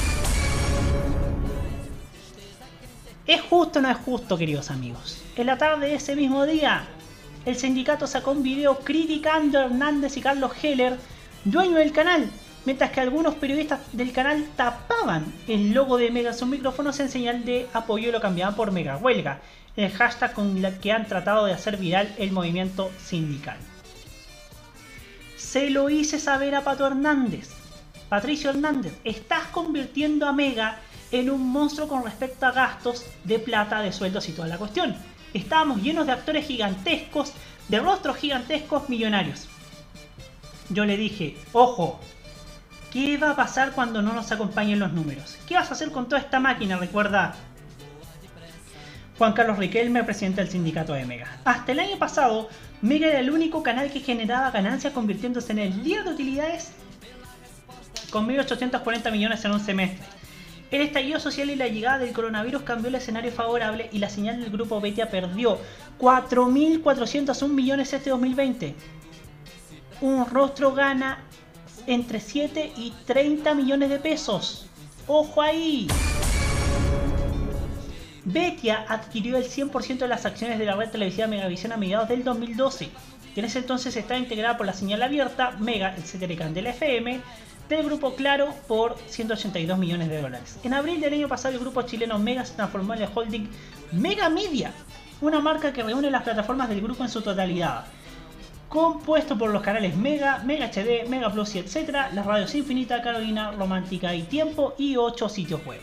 [3.28, 5.22] ¿Es justo o no es justo, queridos amigos?
[5.40, 6.84] En la tarde de ese mismo día,
[7.46, 10.98] el sindicato sacó un video criticando a Hernández y Carlos Heller,
[11.46, 12.30] dueño del canal,
[12.66, 17.46] mientras que algunos periodistas del canal tapaban el logo de Mega sus micrófonos en señal
[17.46, 19.40] de apoyo y lo cambiaban por Mega Huelga,
[19.78, 23.56] el hashtag con el que han tratado de hacer viral el movimiento sindical.
[25.38, 27.48] Se lo hice saber a Pato Hernández.
[28.10, 30.80] Patricio Hernández, estás convirtiendo a Mega
[31.14, 34.98] en un monstruo con respecto a gastos de plata, de sueldos y toda la cuestión.
[35.34, 37.34] Estábamos llenos de actores gigantescos,
[37.68, 39.48] de rostros gigantescos millonarios.
[40.70, 42.00] Yo le dije, ojo,
[42.92, 45.38] ¿qué va a pasar cuando no nos acompañen los números?
[45.48, 46.78] ¿Qué vas a hacer con toda esta máquina?
[46.78, 47.36] Recuerda
[49.18, 51.40] Juan Carlos Riquelme, presidente del sindicato de Mega.
[51.44, 52.50] Hasta el año pasado,
[52.82, 56.72] Mega era el único canal que generaba ganancias convirtiéndose en el líder de utilidades
[58.12, 60.19] con 1.840 millones en un semestre.
[60.72, 64.40] El estallido social y la llegada del coronavirus cambió el escenario favorable y la señal
[64.40, 65.58] del grupo Betia perdió
[66.00, 68.76] 4.401 millones este 2020.
[70.02, 71.24] Un rostro gana
[71.88, 74.68] entre 7 y 30 millones de pesos.
[75.08, 75.88] ¡Ojo ahí!
[78.26, 82.24] Betia adquirió el 100% de las acciones de la red televisiva Megavisión a mediados del
[82.24, 82.90] 2012,
[83.34, 87.22] que en ese entonces estaba integrada por la señal abierta Mega, el y Candela FM,
[87.70, 90.58] del grupo Claro por 182 millones de dólares.
[90.64, 93.48] En abril del año pasado el grupo chileno Mega se transformó en el holding
[93.92, 94.74] Mega Media,
[95.22, 97.86] una marca que reúne las plataformas del grupo en su totalidad,
[98.70, 103.52] compuesto por los canales Mega, Mega HD, Mega Plus y etc., las radios Infinita, Carolina,
[103.52, 105.80] Romántica y Tiempo y 8 sitios web.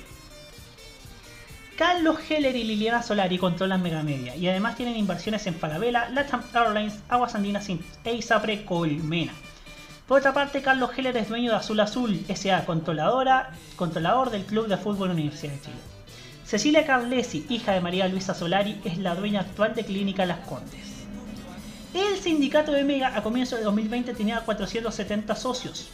[1.76, 6.42] Carlos Heller y Liliana Solari controlan Mega Media y además tienen inversiones en Falabella, Latam
[6.54, 9.32] Airlines, Aguas Andinas e Isapre Colmena.
[10.06, 14.68] Por otra parte, Carlos Heller es dueño de Azul Azul, SA, controladora, controlador del Club
[14.68, 15.76] de Fútbol Universidad de Chile.
[16.44, 21.06] Cecilia Carlesi, hija de María Luisa Solari, es la dueña actual de Clínica Las Condes.
[21.92, 25.88] El sindicato de Mega a comienzos de 2020 tenía 470 socios,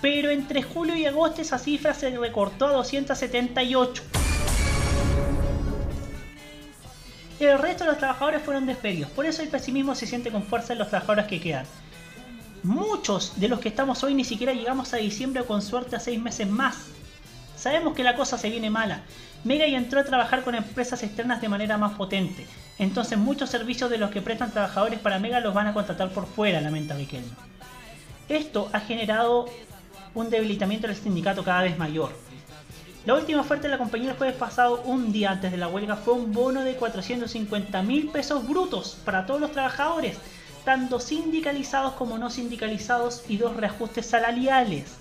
[0.00, 4.02] pero entre julio y agosto esa cifra se recortó a 278.
[7.38, 9.10] El resto de los trabajadores fueron despedidos.
[9.10, 11.66] Por eso el pesimismo se siente con fuerza en los trabajadores que quedan.
[12.62, 16.00] Muchos de los que estamos hoy ni siquiera llegamos a diciembre o con suerte a
[16.00, 16.76] seis meses más.
[17.56, 19.02] Sabemos que la cosa se viene mala.
[19.42, 22.46] Mega y entró a trabajar con empresas externas de manera más potente.
[22.78, 26.26] Entonces muchos servicios de los que prestan trabajadores para Mega los van a contratar por
[26.26, 27.32] fuera, lamenta Riquelme.
[28.28, 29.46] Esto ha generado
[30.14, 32.12] un debilitamiento del sindicato cada vez mayor.
[33.04, 35.96] La última oferta de la compañía el jueves pasado, un día antes de la huelga,
[35.96, 40.16] fue un bono de 450 mil pesos brutos para todos los trabajadores,
[40.64, 44.96] tanto sindicalizados como no sindicalizados, y dos reajustes salariales,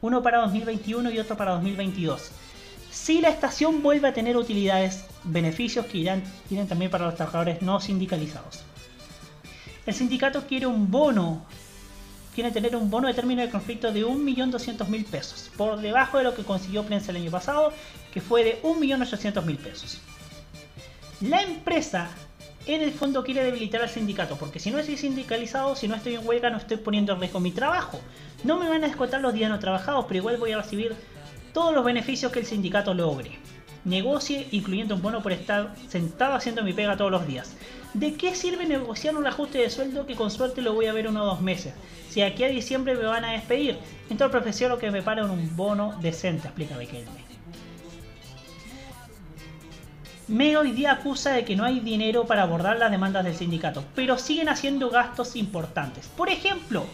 [0.00, 2.30] uno para 2021 y otro para 2022.
[2.90, 7.60] Si la estación vuelve a tener utilidades, beneficios que irán, irán también para los trabajadores
[7.62, 8.62] no sindicalizados.
[9.86, 11.44] El sindicato quiere un bono
[12.34, 16.34] quiere tener un bono de término de conflicto de 1.200.000 pesos, por debajo de lo
[16.34, 17.72] que consiguió Prensa el año pasado,
[18.12, 20.00] que fue de 1.800.000 pesos.
[21.20, 22.10] La empresa
[22.66, 26.14] en el fondo quiere debilitar al sindicato, porque si no estoy sindicalizado, si no estoy
[26.14, 28.00] en huelga, no estoy poniendo en riesgo mi trabajo.
[28.42, 30.94] No me van a descontar los días no trabajados, pero igual voy a recibir
[31.52, 33.38] todos los beneficios que el sindicato logre.
[33.84, 37.54] Negocie incluyendo un bono por estar sentado haciendo mi pega todos los días.
[37.92, 41.06] ¿De qué sirve negociar un ajuste de sueldo que con suerte lo voy a ver
[41.06, 41.74] uno o dos meses?
[42.08, 43.76] Si aquí a diciembre me van a despedir,
[44.08, 47.23] entonces prefiero que me paren un bono decente, explica Bequelme.
[50.26, 53.84] Mega hoy día acusa de que no hay dinero para abordar las demandas del sindicato,
[53.94, 56.08] pero siguen haciendo gastos importantes.
[56.16, 56.86] Por ejemplo,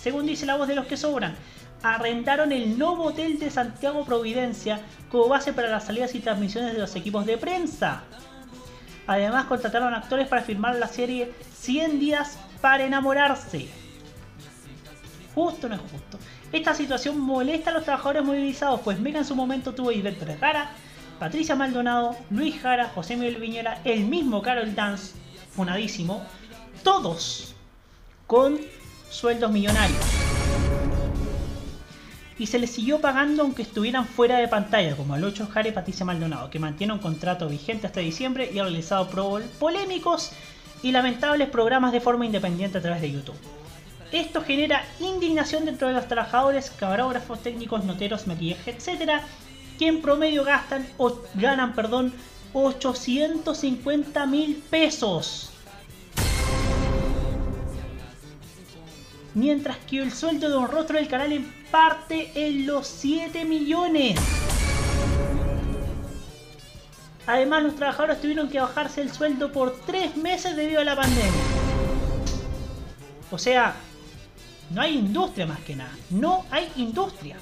[0.00, 1.34] según dice la voz de los que sobran,
[1.82, 4.80] arrendaron el nuevo hotel de Santiago Providencia
[5.10, 8.04] como base para las salidas y transmisiones de los equipos de prensa.
[9.06, 13.68] Además contrataron actores para filmar la serie 100 días para enamorarse.
[15.34, 16.18] Justo no es justo.
[16.52, 20.24] Esta situación molesta a los trabajadores movilizados, pues Mega en su momento tuvo a Hilberto
[20.40, 20.70] Jara,
[21.18, 25.14] Patricia Maldonado, Luis Jara, José Miguel Viñera, el mismo Carol Dance,
[25.50, 26.22] funadísimo,
[26.82, 27.54] todos
[28.26, 28.58] con
[29.08, 29.98] sueldos millonarios.
[32.38, 35.72] Y se les siguió pagando aunque estuvieran fuera de pantalla, como a Lucho Jara y
[35.72, 39.08] Patricia Maldonado, que mantiene un contrato vigente hasta diciembre y ha realizado
[39.58, 40.32] polémicos
[40.82, 43.38] y lamentables programas de forma independiente a través de YouTube.
[44.12, 49.22] Esto genera indignación dentro de los trabajadores, camarógrafos, técnicos, noteros, maquillaje, etc.,
[49.76, 52.12] que en promedio gastan o ganan, perdón,
[52.52, 55.50] 850 mil pesos.
[59.34, 64.18] Mientras que el sueldo de un rostro del canal en parte en los 7 millones.
[67.26, 71.42] Además, los trabajadores tuvieron que bajarse el sueldo por 3 meses debido a la pandemia.
[73.30, 73.74] O sea,
[74.70, 75.92] no hay industria más que nada.
[76.08, 77.36] No hay industria.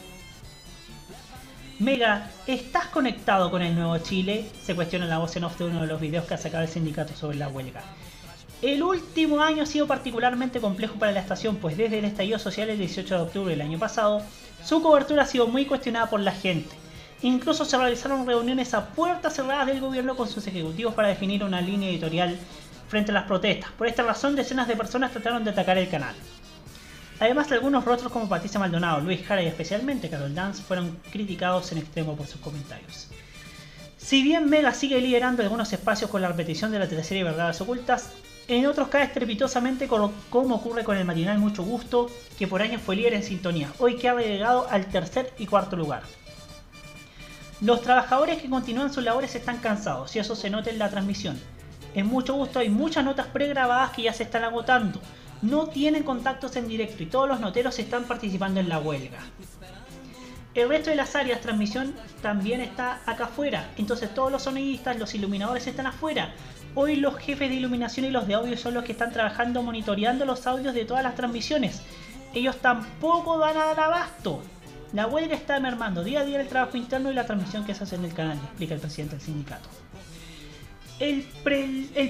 [1.80, 4.48] Mega, ¿estás conectado con el nuevo Chile?
[4.62, 6.68] Se cuestiona la voz en off de uno de los videos que ha sacado el
[6.68, 7.82] sindicato sobre la huelga.
[8.62, 12.70] El último año ha sido particularmente complejo para la estación, pues desde el estallido social
[12.70, 14.22] el 18 de octubre del año pasado,
[14.64, 16.76] su cobertura ha sido muy cuestionada por la gente.
[17.22, 21.60] Incluso se realizaron reuniones a puertas cerradas del gobierno con sus ejecutivos para definir una
[21.60, 22.38] línea editorial
[22.86, 23.72] frente a las protestas.
[23.72, 26.14] Por esta razón, decenas de personas trataron de atacar el canal.
[27.20, 31.78] Además, algunos rostros como Patricia Maldonado, Luis Jara y especialmente Carol Dance fueron criticados en
[31.78, 33.08] extremo por sus comentarios.
[33.96, 38.10] Si bien Mega sigue liderando algunos espacios con la repetición de la teleserie Verdades Ocultas,
[38.48, 42.96] en otros cae estrepitosamente como ocurre con el matinal Mucho Gusto, que por años fue
[42.96, 46.02] líder en sintonía, hoy que ha relegado al tercer y cuarto lugar.
[47.62, 51.40] Los trabajadores que continúan sus labores están cansados y eso se nota en la transmisión.
[51.94, 55.00] En mucho gusto hay muchas notas pregrabadas que ya se están agotando.
[55.44, 59.18] No tienen contactos en directo y todos los noteros están participando en la huelga.
[60.54, 63.68] El resto de las áreas transmisión también está acá afuera.
[63.76, 66.32] Entonces todos los sonidistas, los iluminadores están afuera.
[66.74, 70.24] Hoy los jefes de iluminación y los de audio son los que están trabajando monitoreando
[70.24, 71.82] los audios de todas las transmisiones.
[72.32, 74.42] Ellos tampoco van a dar abasto.
[74.94, 77.84] La huelga está mermando día a día el trabajo interno y la transmisión que se
[77.84, 79.68] hace en el canal, explica el presidente del sindicato.
[81.00, 81.22] El,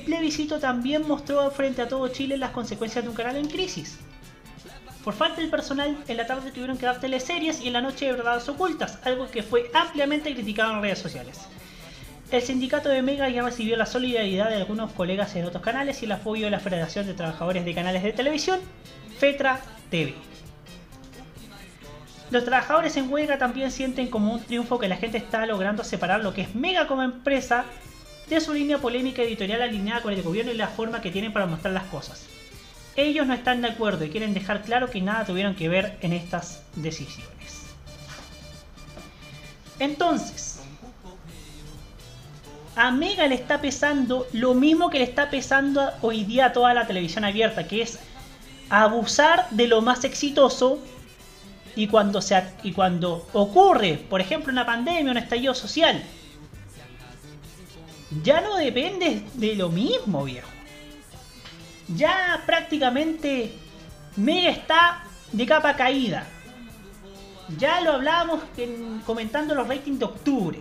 [0.05, 3.99] plebiscito también mostró frente a todo Chile las consecuencias de un canal en crisis.
[5.03, 8.11] Por falta del personal, en la tarde tuvieron que dar teleseries y en la noche
[8.11, 11.41] verdades ocultas, algo que fue ampliamente criticado en redes sociales.
[12.31, 16.07] El sindicato de Mega ya recibió la solidaridad de algunos colegas en otros canales y
[16.07, 18.61] el apoyo de la Federación de Trabajadores de Canales de Televisión,
[19.19, 20.15] FETRA TV.
[22.31, 26.25] Los trabajadores en huelga también sienten como un triunfo que la gente está logrando separar
[26.25, 27.67] lo que es Mega como empresa
[28.29, 31.47] de su línea polémica editorial alineada con el gobierno y la forma que tienen para
[31.47, 32.27] mostrar las cosas.
[32.97, 36.13] Ellos no están de acuerdo y quieren dejar claro que nada tuvieron que ver en
[36.13, 37.65] estas decisiones.
[39.79, 40.61] Entonces,
[42.77, 46.75] a Mega le está pesando lo mismo que le está pesando hoy día a toda
[46.75, 47.99] la televisión abierta, que es
[48.69, 50.79] abusar de lo más exitoso
[51.77, 56.03] y cuando, se, y cuando ocurre, por ejemplo, una pandemia, un estallido social,
[58.23, 60.49] ya no depende de lo mismo, viejo.
[61.89, 63.53] Ya prácticamente
[64.17, 66.27] Mega está de capa caída.
[67.59, 70.59] Ya lo hablábamos en- comentando los ratings de octubre.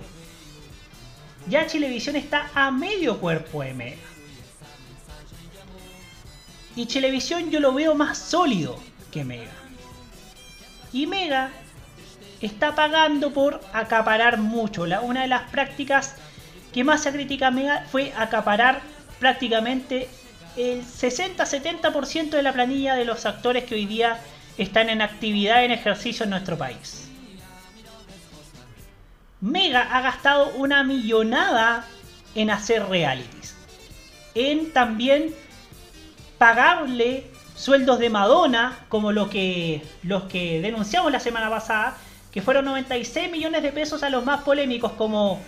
[1.47, 3.97] Ya Chilevisión está a medio cuerpo de Mega.
[6.75, 8.79] Y Chilevisión yo lo veo más sólido
[9.11, 9.51] que Mega.
[10.91, 11.51] Y Mega
[12.41, 14.85] está pagando por acaparar mucho.
[14.85, 16.15] La- una de las prácticas
[16.73, 18.81] que más se critica a Mega fue acaparar
[19.19, 20.09] prácticamente
[20.57, 24.19] el 60-70% de la planilla de los actores que hoy día
[24.57, 27.09] están en actividad en ejercicio en nuestro país.
[29.39, 31.85] Mega ha gastado una millonada
[32.35, 33.55] en hacer realities.
[34.35, 35.33] En también
[36.37, 41.97] pagarle sueldos de Madonna, como lo que, los que denunciamos la semana pasada,
[42.31, 45.39] que fueron 96 millones de pesos a los más polémicos como,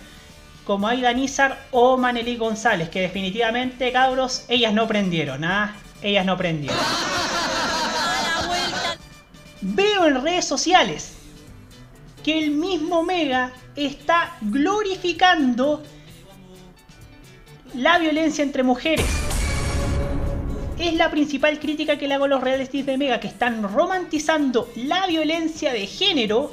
[0.66, 5.76] como Aida Nizar o Manelí González, que definitivamente, cabros, ellas no prendieron, ¿ah?
[6.02, 6.76] Ellas no prendieron.
[9.60, 11.14] Veo en redes sociales
[12.24, 15.84] que el mismo Mega está glorificando
[17.74, 19.06] la violencia entre mujeres.
[20.78, 24.68] Es la principal crítica que le hago a los realities de Mega, que están romantizando
[24.74, 26.52] la violencia de género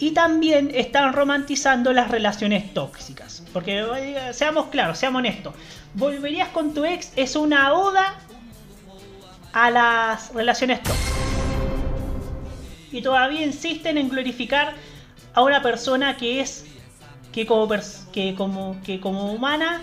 [0.00, 3.44] y también están romantizando las relaciones tóxicas.
[3.52, 5.54] Porque eh, seamos claros, seamos honestos.
[5.92, 8.18] Volverías con tu ex es una oda
[9.52, 11.18] a las relaciones tóxicas.
[12.90, 14.74] Y todavía insisten en glorificar
[15.34, 16.64] a una persona que es
[17.30, 17.68] que como,
[18.10, 19.82] que como, que como humana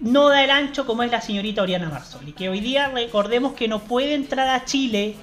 [0.00, 2.32] no da el ancho como es la señorita Oriana Marsoli.
[2.32, 5.14] Que hoy día recordemos que no puede entrar a Chile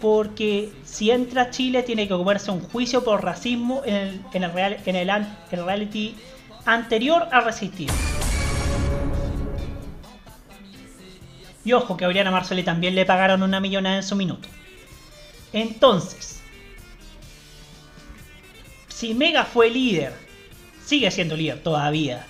[0.00, 4.52] porque si entra Chile tiene que comerse un juicio por racismo en el, en el,
[4.52, 6.14] real- en el reality
[6.64, 7.90] anterior a Resistir.
[11.64, 14.48] Y ojo que a Oriana Marsoli también le pagaron una millonada en su minuto.
[15.52, 16.40] Entonces,
[18.88, 20.12] si Mega fue líder,
[20.84, 22.24] sigue siendo líder todavía.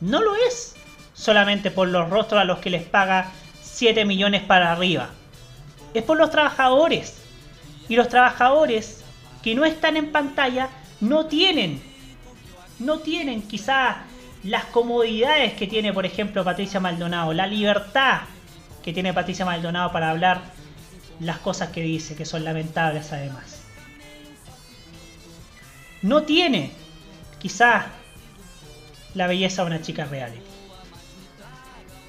[0.00, 0.74] No lo es
[1.14, 3.30] solamente por los rostros a los que les paga
[3.62, 5.10] 7 millones para arriba.
[5.94, 7.16] Es por los trabajadores.
[7.88, 9.02] Y los trabajadores
[9.42, 10.68] que no están en pantalla
[11.00, 11.82] no tienen,
[12.78, 13.96] no tienen quizás
[14.42, 18.22] las comodidades que tiene, por ejemplo, Patricia Maldonado, la libertad
[18.82, 20.42] que tiene Patricia Maldonado para hablar
[21.20, 23.62] las cosas que dice, que son lamentables además.
[26.02, 26.72] No tiene,
[27.38, 27.86] quizás,
[29.14, 30.43] la belleza de una chica reality.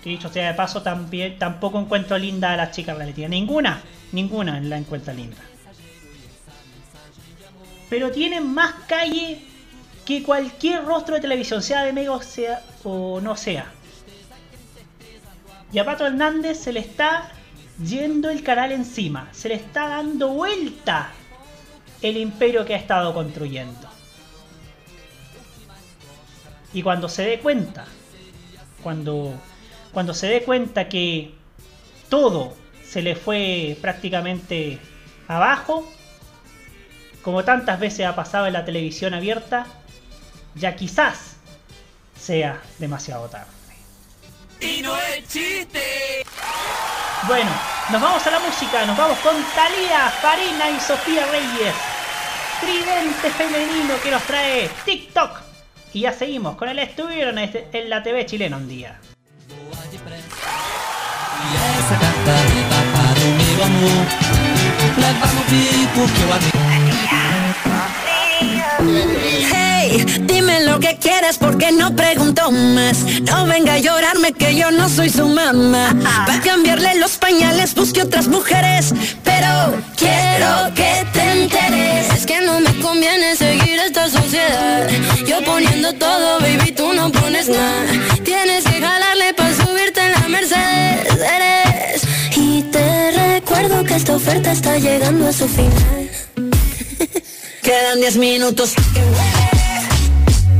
[0.06, 3.27] Que dicho sea de paso, también, tampoco encuentro linda a las chicas reality.
[3.27, 5.38] Ninguna, ninguna la encuentra linda.
[7.90, 9.41] Pero tienen más calle
[10.06, 12.19] que cualquier rostro de televisión, sea de Mega
[12.84, 13.65] o, no sea.
[15.73, 17.32] Y a Pato Hernández se le está
[17.84, 19.27] yendo el canal encima.
[19.32, 21.10] Se le está dando vuelta
[22.03, 23.90] el imperio que ha estado construyendo.
[26.76, 27.86] Y cuando se dé cuenta,
[28.84, 29.34] cuando,
[29.96, 31.32] cuando se dé cuenta que
[32.10, 32.54] todo
[32.86, 34.78] se le fue prácticamente
[35.30, 35.90] abajo,
[37.22, 39.66] como tantas veces ha pasado en la televisión abierta,
[40.54, 41.38] ya quizás
[42.20, 43.48] sea demasiado tarde.
[44.60, 46.26] Y no es chiste.
[47.26, 47.52] Bueno,
[47.90, 51.74] nos vamos a la música, nos vamos con Talía, Farina y Sofía Reyes.
[52.60, 55.40] Tridente femenino que nos trae TikTok.
[55.94, 59.00] Y ya seguimos con el estuvieron este- en la TV chilena un día.
[61.78, 64.06] Essa cantareta para o meu amor.
[64.98, 66.34] Leva no bico que eu
[68.78, 73.04] Hey, dime lo que quieres porque no pregunto más.
[73.22, 75.96] No venga a llorarme que yo no soy su mamá.
[76.28, 78.94] Va a cambiarle los pañales, busque otras mujeres.
[79.24, 79.48] Pero
[79.96, 82.14] quiero que te enteres.
[82.14, 84.90] Es que no me conviene seguir esta sociedad.
[85.26, 87.86] Yo poniendo todo, baby, tú no pones nada.
[88.24, 91.20] Tienes que jalarle para subirte en la Mercedes.
[91.36, 92.02] Eres.
[92.36, 96.25] Y te recuerdo que esta oferta está llegando a su final.
[97.66, 99.02] Quedan 10 minutos que.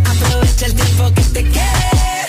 [0.10, 2.26] Aprovecha el tiempo que te quede.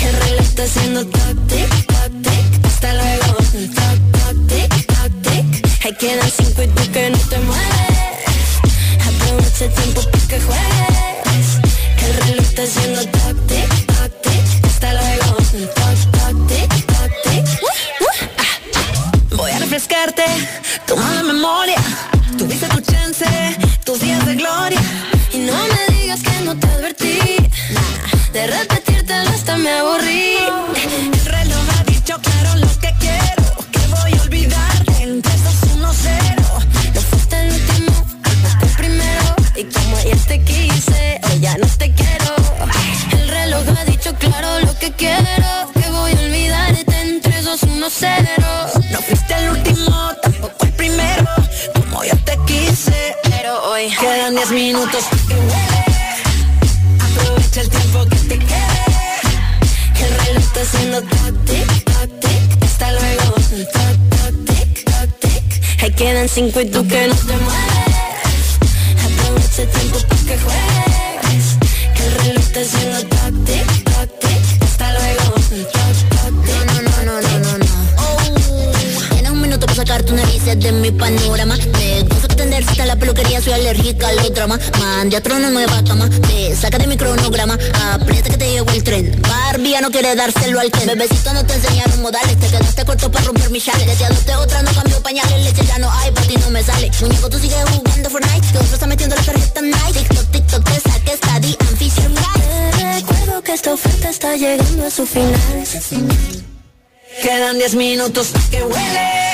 [0.00, 2.66] El reloj está haciendo tic, tic.
[2.66, 3.36] Hasta luego.
[4.48, 5.84] Tic, toc tic.
[5.84, 8.48] Ahí quedan cinco y tú que no te mueves.
[9.06, 11.48] Aprovecha el tiempo para que juegues.
[12.40, 13.02] está haciendo
[13.46, 14.64] tic, tac, tic.
[14.66, 15.36] Hasta luego.
[16.48, 16.68] Tic,
[17.22, 17.46] tic.
[17.62, 18.06] Uh,
[18.38, 19.12] ah.
[19.36, 20.24] Voy a refrescarte
[20.88, 21.80] tu mala memoria.
[22.36, 23.24] Tuviste tu chance,
[23.84, 24.80] tus días de gloria.
[25.32, 27.18] Y no me digas que no te advertí.
[28.32, 30.36] De repetírtelo hasta me aburrí.
[31.12, 33.44] El reloj ha dicho claro lo que quiero.
[33.70, 36.42] Que voy a olvidarte en 3, 2, 1, 0.
[36.94, 37.92] No fuiste el último,
[38.22, 39.36] fuiste el primero.
[39.56, 42.34] Y como ayer te quise, hoy ya no te quiero.
[43.12, 45.41] El reloj ha dicho claro lo que quiero.
[54.48, 55.04] 10 minutos.
[56.98, 58.82] Aprovecha el tiempo que te quede.
[60.00, 62.64] El reloj está haciendo tac, tic, tac, tic.
[62.64, 63.34] Hasta luego.
[63.72, 65.82] Tac, tac, tic, tac, tic.
[65.82, 68.58] Ahí quedan cinco y tú que no te mueves.
[69.04, 71.46] Aprovecha el tiempo para que juegues.
[71.94, 74.62] Que el reloj está haciendo tac, tic, tac, tic.
[74.64, 75.34] Hasta luego.
[75.72, 76.66] Tac, tac, tic.
[76.66, 77.66] No, no, no, no, no, no.
[77.98, 78.72] Oh.
[79.12, 81.56] Tienes un minuto para sacar tus narices de mi panorama.
[81.78, 81.91] Me
[82.56, 84.60] hasta la peluquería, soy alérgica a los dramas.
[84.78, 86.08] Mande a trono nueva cama.
[86.08, 87.58] Te saca de mi cronograma.
[87.92, 89.20] Aprieta que te llegó el tren.
[89.22, 90.86] Barbie ya no quiere dárselo al tren.
[90.86, 92.38] Bebecito no te enseñaron modales.
[92.38, 93.86] Te quedaste corto para romper mi chale.
[93.86, 95.44] Desde adopté otra, no cambio pañales.
[95.44, 96.90] Leche ya no hay, para ti no me sale.
[97.00, 98.52] Muñeco, tú sigues jugando Fortnite.
[98.52, 99.96] Que otro está metiendo la tarjeta Night.
[99.96, 100.92] TikTok, TikTok, te
[101.60, 102.10] and Fisher
[102.76, 105.32] Te recuerdo que esta oferta está llegando a su final.
[107.22, 109.32] Quedan 10 minutos que huele.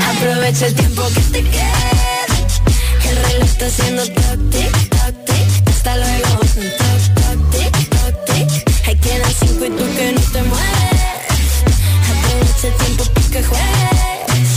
[0.00, 2.13] Aprovecha el tiempo que te quede.
[3.34, 5.68] El reloj está haciendo tac, tic, tac, tic.
[5.68, 6.38] Hasta luego.
[6.78, 8.48] Tac, tac, tic, tac, tic.
[8.86, 11.64] Ahí quedan cinco y tú que no te mueves.
[12.12, 14.50] Aprovecha el tiempo pa' que juegues.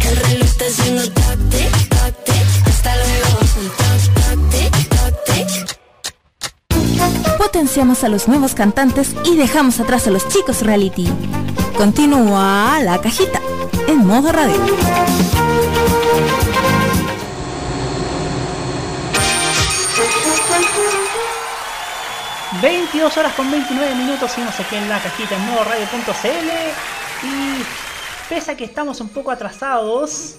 [0.00, 2.46] Que el reloj está haciendo tac, tic, tac, tic.
[2.66, 3.38] Hasta luego.
[3.76, 5.48] Tac, tac, tic, tac, tic.
[7.38, 11.08] Potenciamos a los nuevos cantantes y dejamos atrás a los chicos reality.
[11.76, 13.40] Continúa la cajita
[13.86, 14.60] en modo radio.
[22.60, 27.64] 22 horas con 29 minutos, seguimos aquí en la cajita en modo radio.cl y
[28.28, 30.36] pese a que estamos un poco atrasados,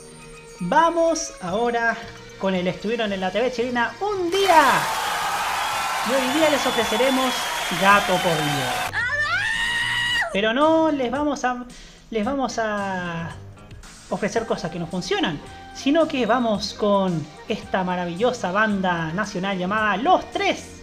[0.60, 1.98] vamos ahora
[2.40, 4.64] con el estuvieron en la TV chilena un día.
[6.10, 7.34] Y hoy día les ofreceremos
[7.82, 8.92] gato por día.
[10.32, 11.66] Pero no les vamos a
[12.12, 13.30] les vamos a
[14.10, 15.40] ofrecer cosas que no funcionan,
[15.74, 20.75] sino que vamos con esta maravillosa banda nacional llamada Los Tres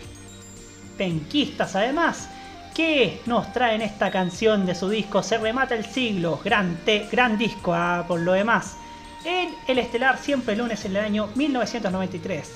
[0.96, 2.28] penquistas además,
[2.74, 7.36] que nos traen esta canción de su disco Se remata el siglo, gran, te- gran
[7.36, 8.76] disco ah, por lo demás,
[9.24, 12.50] en el estelar siempre lunes en el año 1993.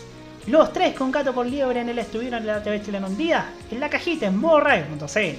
[0.47, 3.47] Los tres con Gato por Liebre en el estuvieron en la TV chilena un día,
[3.71, 5.37] en la cajita en morradio.cl.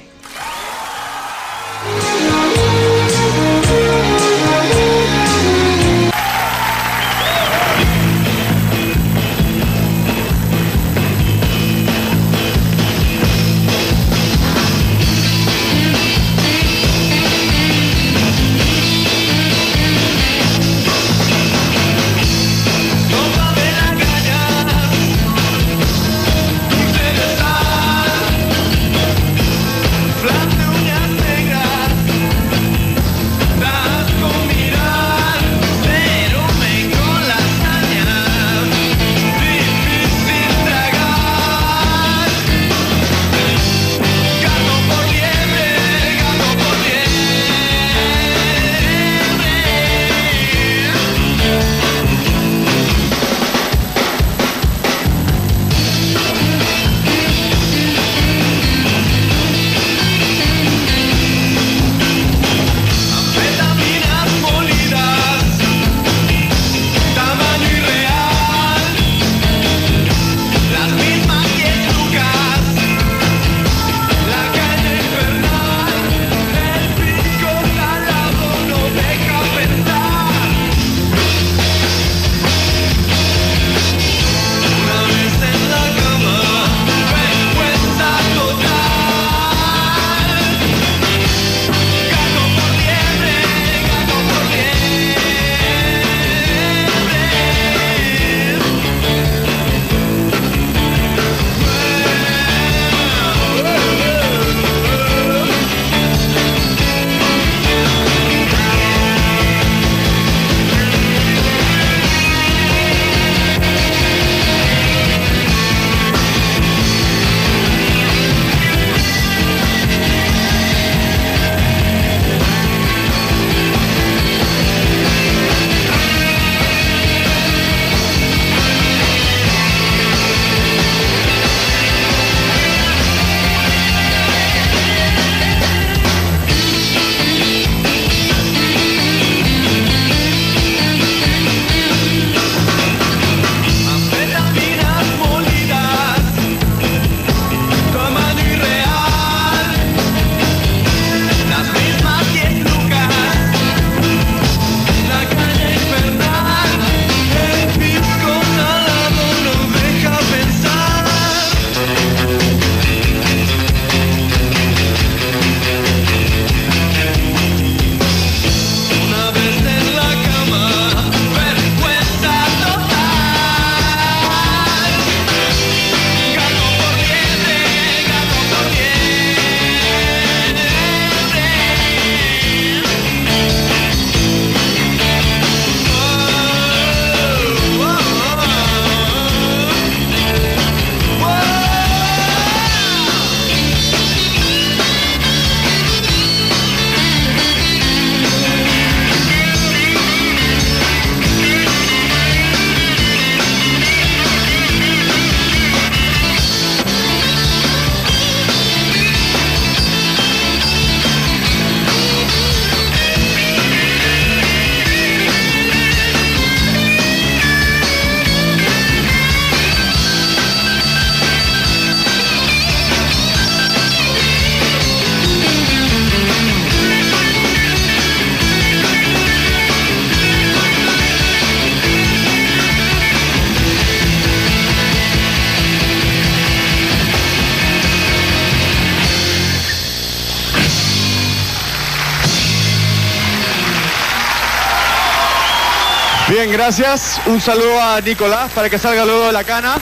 [246.67, 247.21] gracias.
[247.27, 249.75] Un saludo a Nicolás para que salga luego de la cana.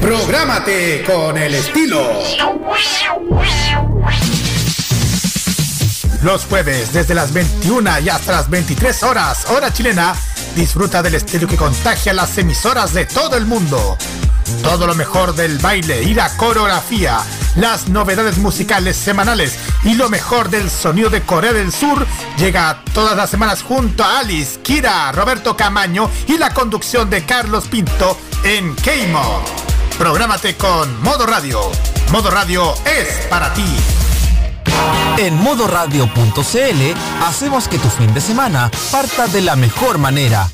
[0.00, 2.02] Prográmate con el estilo.
[6.24, 10.16] Los jueves desde las 21 y hasta las 23 horas, hora chilena,
[10.56, 13.96] disfruta del estilo que contagia las emisoras de todo el mundo.
[14.64, 17.20] Todo lo mejor del baile y la coreografía,
[17.54, 22.08] las novedades musicales semanales y lo mejor del sonido de Corea del Sur
[22.38, 27.66] llega todas las semanas junto a Alice, Kira, Roberto Camaño y la conducción de Carlos
[27.66, 29.42] Pinto en K-Mod.
[29.98, 31.60] Prográmate con Modo Radio.
[32.12, 33.66] Modo Radio es para ti.
[35.18, 36.94] En modoradio.cl
[37.24, 40.48] hacemos que tu fin de semana parta de la mejor manera.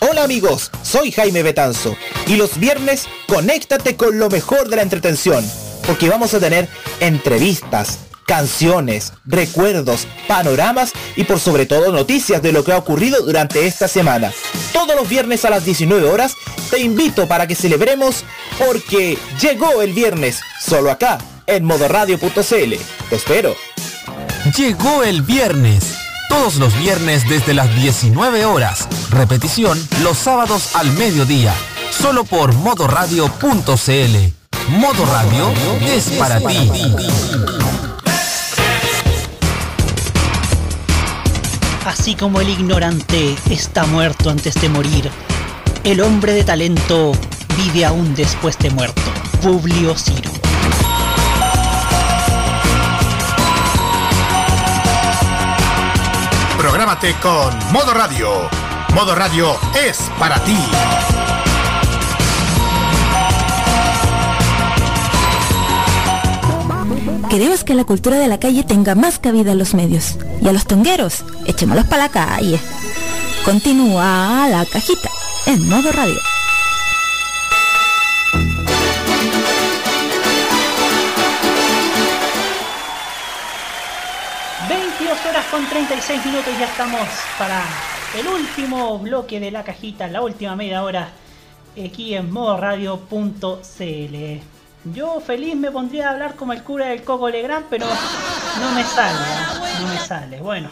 [0.00, 1.96] Hola amigos, soy Jaime Betanzo
[2.26, 5.50] y los viernes conéctate con lo mejor de la entretención,
[5.86, 6.68] porque vamos a tener
[7.00, 13.66] entrevistas, canciones, recuerdos, panoramas y por sobre todo noticias de lo que ha ocurrido durante
[13.66, 14.32] esta semana.
[14.72, 16.34] Todos los viernes a las 19 horas
[16.70, 18.24] te invito para que celebremos
[18.58, 22.74] porque llegó el viernes, solo acá, en modoradio.cl.
[23.10, 23.54] Te espero.
[24.56, 25.94] Llegó el viernes.
[26.28, 28.88] Todos los viernes desde las 19 horas.
[29.10, 31.54] Repetición los sábados al mediodía.
[31.90, 34.42] Solo por modoradio.cl.
[34.68, 35.52] Modo Radio
[35.86, 36.70] es para ti.
[41.86, 45.10] Así como el ignorante está muerto antes de morir,
[45.84, 47.12] el hombre de talento
[47.56, 49.02] vive aún después de muerto.
[49.42, 50.30] Publio Ciro.
[56.56, 58.48] Prográmate con Modo Radio.
[58.94, 60.56] Modo Radio es para ti.
[67.32, 70.18] Queremos que la cultura de la calle tenga más cabida en los medios.
[70.42, 72.60] Y a los tongueros, echémoslos para la calle.
[73.42, 75.08] Continúa la cajita
[75.46, 76.20] en modo radio.
[84.68, 87.64] 22 horas con 36 minutos ya estamos para
[88.14, 91.08] el último bloque de la cajita, la última media hora
[91.82, 94.51] aquí en modoradio.cl.
[94.84, 98.82] Yo feliz me pondría a hablar como el cura del Coco Legrand, pero no me
[98.82, 99.80] sale, ¿eh?
[99.80, 100.40] no me sale.
[100.40, 100.70] Bueno,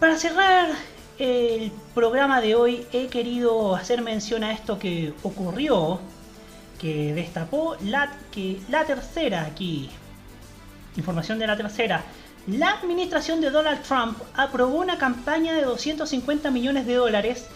[0.00, 0.70] para cerrar
[1.18, 6.00] el programa de hoy he querido hacer mención a esto que ocurrió,
[6.80, 9.90] que destapó la, que la tercera aquí.
[10.96, 12.02] Información de la tercera.
[12.46, 17.46] La administración de Donald Trump aprobó una campaña de 250 millones de dólares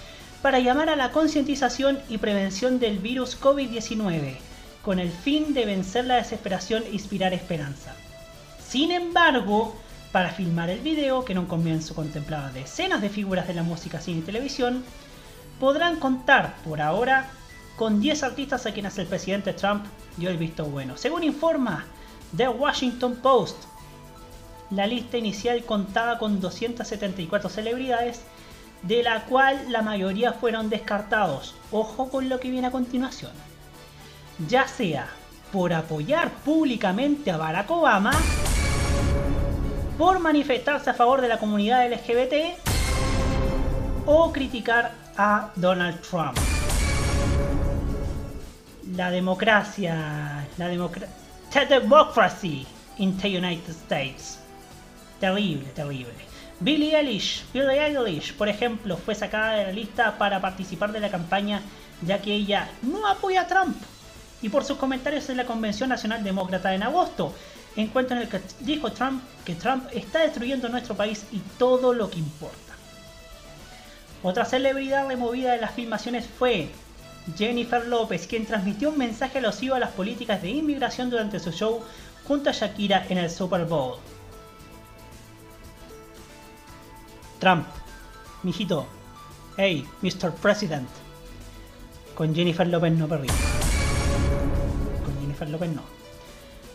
[0.42, 4.36] para llamar a la concientización y prevención del virus COVID-19,
[4.82, 7.94] con el fin de vencer la desesperación e inspirar esperanza.
[8.66, 9.76] Sin embargo,
[10.12, 14.00] para filmar el video, que en un comienzo contemplaba decenas de figuras de la música,
[14.00, 14.84] cine y televisión,
[15.58, 17.30] podrán contar por ahora
[17.76, 19.86] con 10 artistas a quienes el presidente Trump
[20.16, 20.96] dio el visto bueno.
[20.96, 21.86] Según informa
[22.36, 23.56] The Washington Post,
[24.70, 28.22] la lista inicial contaba con 274 celebridades,
[28.82, 31.54] de la cual la mayoría fueron descartados.
[31.70, 33.32] Ojo con lo que viene a continuación.
[34.48, 35.08] Ya sea
[35.52, 38.12] por apoyar públicamente a Barack Obama,
[39.98, 42.56] por manifestarse a favor de la comunidad LGBT
[44.06, 46.38] o criticar a Donald Trump.
[48.96, 51.08] La democracia, la democracia,
[51.68, 52.66] democracy
[52.98, 54.38] in the United States.
[55.20, 56.14] Terrible, terrible.
[56.60, 61.10] Billie Eilish, Billie Eilish, por ejemplo, fue sacada de la lista para participar de la
[61.10, 61.60] campaña
[62.04, 63.76] ya que ella no apoya a Trump
[64.42, 67.32] y por sus comentarios en la Convención Nacional Demócrata en agosto,
[67.76, 72.10] encuentro en el que dijo Trump que Trump está destruyendo nuestro país y todo lo
[72.10, 72.74] que importa.
[74.22, 76.68] Otra celebridad removida de las filmaciones fue
[77.36, 81.82] Jennifer López, quien transmitió un mensaje alusivo a las políticas de inmigración durante su show
[82.26, 83.96] junto a Shakira en el Super Bowl.
[87.38, 87.66] Trump,
[88.44, 88.86] mijito,
[89.56, 90.32] hey, Mr.
[90.34, 90.88] President,
[92.14, 93.28] con Jennifer López no perdí.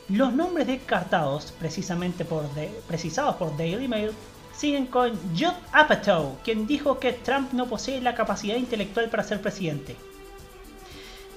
[0.10, 2.46] Los nombres descartados, precisamente por
[2.88, 4.12] precisados por Daily Mail,
[4.56, 9.42] siguen con Judd Apatow, quien dijo que Trump no posee la capacidad intelectual para ser
[9.42, 9.96] presidente.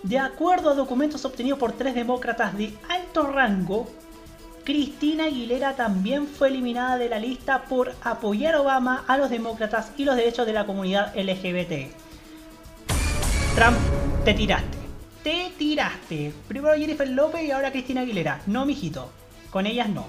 [0.03, 3.87] De acuerdo a documentos obtenidos por tres demócratas de alto rango,
[4.65, 9.93] Cristina Aguilera también fue eliminada de la lista por apoyar a Obama, a los demócratas
[9.97, 11.93] y los derechos de la comunidad LGBT.
[13.55, 13.79] Trump,
[14.25, 14.80] te tiraste.
[15.23, 16.33] Te tiraste.
[16.49, 18.41] Primero Jennifer López y ahora Cristina Aguilera.
[18.47, 19.11] No, mijito.
[19.51, 20.07] Con ellas no.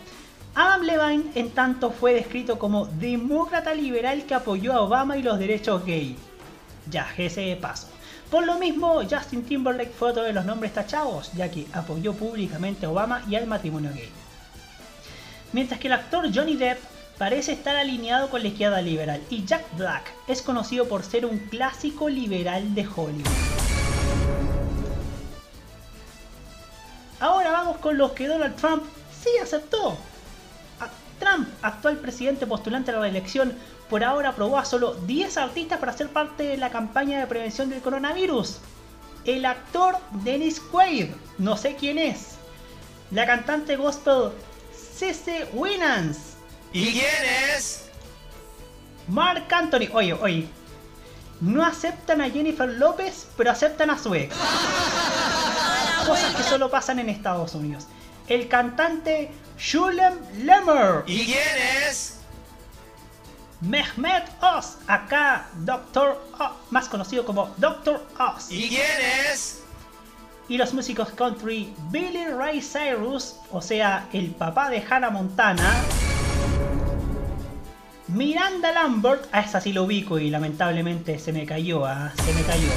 [0.55, 5.39] Adam Levine, en tanto, fue descrito como demócrata liberal que apoyó a Obama y los
[5.39, 6.15] derechos gay.
[6.89, 7.87] Ya, ese de paso.
[8.29, 12.85] Por lo mismo, Justin Timberlake fue otro de los nombres tachados, ya que apoyó públicamente
[12.85, 14.09] a Obama y al matrimonio gay.
[15.51, 16.79] Mientras que el actor Johnny Depp
[17.17, 21.37] parece estar alineado con la izquierda liberal y Jack Black es conocido por ser un
[21.37, 23.60] clásico liberal de Hollywood.
[27.21, 28.83] Ahora vamos con los que Donald Trump
[29.23, 29.97] sí aceptó.
[31.19, 33.53] Trump, actual presidente postulante a la reelección,
[33.91, 37.69] por ahora aprobó a solo 10 artistas para ser parte de la campaña de prevención
[37.69, 38.57] del coronavirus.
[39.23, 42.37] El actor Dennis Quaid, no sé quién es.
[43.11, 44.31] La cantante gospel
[44.73, 46.17] Cece Winans.
[46.73, 47.05] ¿Y quién
[47.55, 47.87] es?
[49.07, 49.89] Mark Anthony.
[49.93, 50.47] Oye, oye.
[51.39, 54.35] No aceptan a Jennifer López, pero aceptan a su ex.
[56.05, 57.87] Cosas que solo pasan en Estados Unidos.
[58.27, 61.03] El cantante Shulem Lemmer.
[61.05, 61.39] ¿Y quién
[61.87, 62.19] es?
[63.61, 68.49] Mehmet Oz, acá Doctor Oz, más conocido como Doctor Oz.
[68.49, 68.81] ¿Y quién
[69.31, 69.61] es?
[70.49, 75.71] Y los músicos country Billy Ray Cyrus, o sea, el papá de Hannah Montana.
[78.13, 82.41] Miranda Lambert, a esa sí lo ubico y lamentablemente se me cayó, ah, se me
[82.43, 82.67] cayó.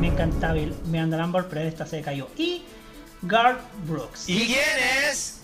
[0.00, 0.54] Me encantaba
[0.86, 2.28] Miranda Lambert, pero esta se cayó.
[2.36, 2.62] Y
[3.22, 4.28] Garth Brooks.
[4.28, 4.58] ¿Y quién
[5.10, 5.40] es?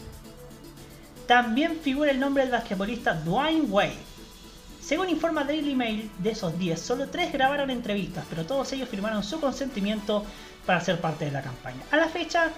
[1.26, 3.96] También figura el nombre del basquetbolista Dwayne Wade.
[4.82, 9.22] Según informa Daily Mail, de esos 10, solo 3 grabaron entrevistas, pero todos ellos firmaron
[9.24, 10.26] su consentimiento
[10.66, 11.80] para ser parte de la campaña.
[11.90, 12.50] A la fecha,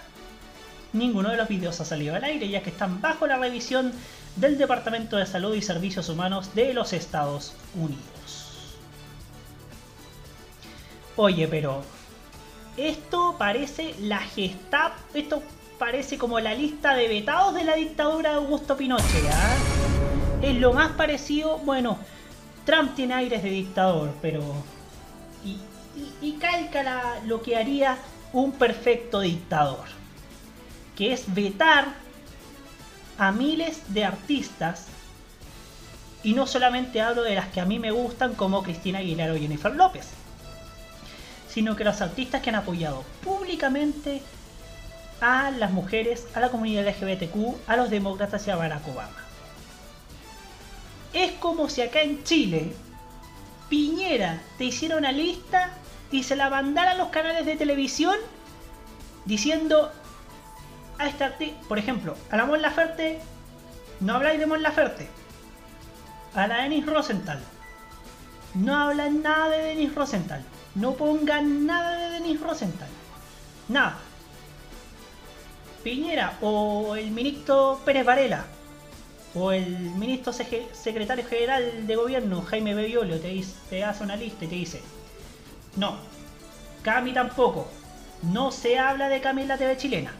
[0.92, 3.92] ninguno de los videos ha salido al aire, ya que están bajo la revisión
[4.36, 8.04] del Departamento de Salud y Servicios Humanos de los Estados Unidos.
[11.16, 11.82] Oye, pero
[12.76, 15.42] esto parece la Gestapo, esto
[15.78, 19.56] parece como la lista de vetados de la dictadura de Augusto Pinochet, ¿ah?
[20.42, 21.98] Es lo más parecido, bueno,
[22.64, 24.42] Trump tiene aires de dictador, pero...
[26.20, 27.96] Y, calca lo que haría
[28.32, 29.84] un perfecto dictador,
[30.96, 31.94] que es vetar
[33.18, 34.86] a miles de artistas,
[36.22, 39.38] y no solamente hablo de las que a mí me gustan como Cristina Aguilar o
[39.38, 40.08] Jennifer López,
[41.48, 44.22] sino que los artistas que han apoyado públicamente
[45.20, 49.16] a las mujeres, a la comunidad LGBTQ, a los demócratas y a Barack Obama.
[51.12, 52.72] Es como si acá en Chile
[53.68, 55.70] Piñera te hiciera una lista
[56.10, 58.16] y se la mandara a los canales de televisión
[59.24, 59.92] diciendo
[60.98, 63.18] a este artista, por ejemplo, a la Mon Laferte,
[64.00, 65.08] no habláis de Mon Laferte,
[66.34, 67.40] a la Denis Rosenthal,
[68.54, 70.44] no hablan nada de Denis Rosenthal,
[70.74, 72.88] no pongan nada de Denis Rosenthal,
[73.68, 73.98] nada.
[75.82, 78.46] Piñera o el ministro Pérez Varela
[79.34, 84.48] o el ministro secretario general de gobierno Jaime Bebiolio te, te hace una lista y
[84.48, 84.82] te dice
[85.76, 85.96] no,
[86.82, 87.66] Cami tampoco,
[88.22, 90.12] no se habla de Cami en la TV chilena.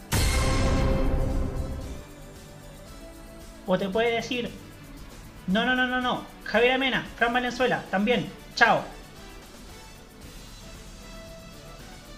[3.67, 4.51] O te puede decir
[5.47, 8.83] no, no, no, no, no, Javier Amena, Fran Valenzuela, también, chao.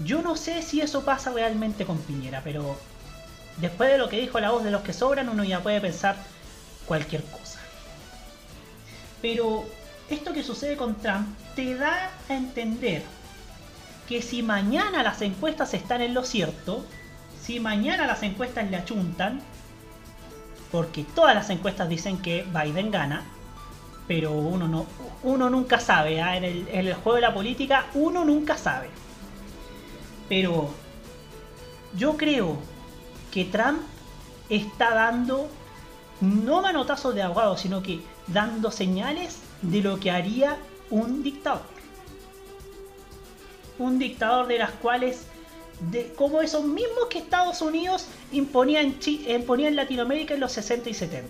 [0.05, 2.79] Yo no sé si eso pasa realmente con Piñera, pero
[3.57, 6.17] después de lo que dijo la voz de los que sobran, uno ya puede pensar
[6.87, 7.59] cualquier cosa.
[9.21, 9.65] Pero
[10.09, 13.03] esto que sucede con Trump te da a entender
[14.09, 16.85] que si mañana las encuestas están en lo cierto,
[17.43, 19.41] si mañana las encuestas le achuntan,
[20.77, 23.25] porque todas las encuestas dicen que Biden gana,
[24.07, 24.85] pero uno no,
[25.23, 26.37] uno nunca sabe, ¿ah?
[26.37, 28.91] en, el, en el juego de la política uno nunca sabe.
[30.29, 30.69] Pero
[31.97, 32.59] yo creo
[33.33, 33.81] que Trump
[34.51, 35.49] está dando
[36.21, 40.59] no manotazos de ahogado, sino que dando señales de lo que haría
[40.91, 41.63] un dictador.
[43.79, 45.27] Un dictador de las cuales,
[45.81, 50.53] de, como esos mismos que Estados Unidos imponía en, Chi- imponía en Latinoamérica en los
[50.53, 51.29] 60 y 70.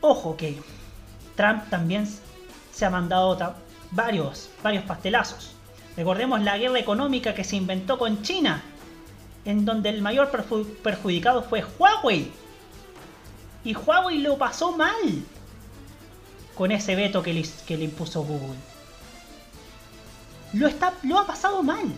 [0.00, 0.58] Ojo que
[1.36, 2.08] Trump también
[2.72, 3.54] se ha mandado
[3.90, 5.52] varios, varios pastelazos.
[5.96, 8.62] Recordemos la guerra económica que se inventó con China,
[9.44, 12.30] en donde el mayor perju- perjudicado fue Huawei.
[13.64, 14.94] Y Huawei lo pasó mal
[16.54, 18.56] con ese veto que le, que le impuso Google.
[20.52, 21.92] Lo, está, lo ha pasado mal.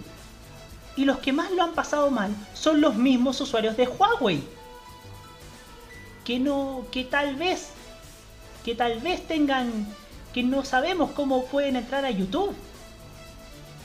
[0.97, 4.43] Y los que más lo han pasado mal son los mismos usuarios de Huawei.
[6.25, 6.85] Que no.
[6.91, 7.71] que tal vez.
[8.65, 9.87] que tal vez tengan.
[10.35, 12.55] que no sabemos cómo pueden entrar a YouTube.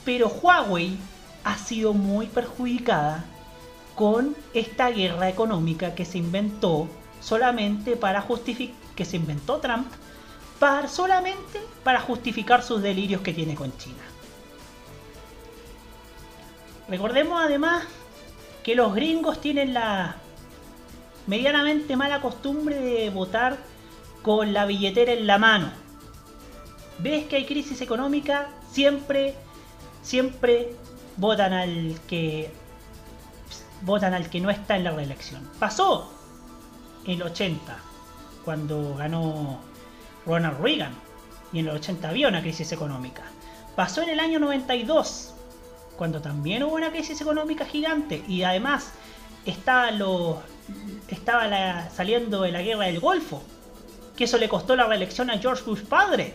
[0.04, 0.96] Pero Huawei
[1.44, 3.24] ha sido muy perjudicada
[3.94, 6.88] con esta guerra económica que se inventó
[7.20, 8.76] solamente para justificar.
[8.94, 9.86] que se inventó Trump
[10.58, 14.02] para, solamente para justificar sus delirios que tiene con China.
[16.88, 17.84] Recordemos además
[18.62, 20.16] que los gringos tienen la
[21.26, 23.58] medianamente mala costumbre de votar
[24.22, 25.70] con la billetera en la mano.
[26.98, 29.34] Ves que hay crisis económica, siempre,
[30.02, 30.74] siempre
[31.16, 32.50] votan al que
[33.82, 35.48] votan al que no está en la reelección.
[35.58, 36.10] Pasó
[37.04, 37.76] en el 80,
[38.44, 39.60] cuando ganó
[40.26, 40.94] Ronald Reagan,
[41.52, 43.22] y en el 80 había una crisis económica.
[43.76, 45.34] Pasó en el año 92,
[45.98, 48.92] cuando también hubo una crisis económica gigante, y además
[49.44, 50.40] estaba, lo,
[51.08, 53.42] estaba la- saliendo de la guerra del Golfo,
[54.16, 56.34] que eso le costó la reelección a George Bush padre.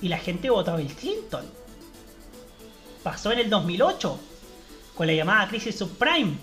[0.00, 1.44] Y la gente votó a Bill Clinton.
[3.04, 4.18] Pasó en el 2008,
[4.96, 6.36] con la llamada crisis subprime,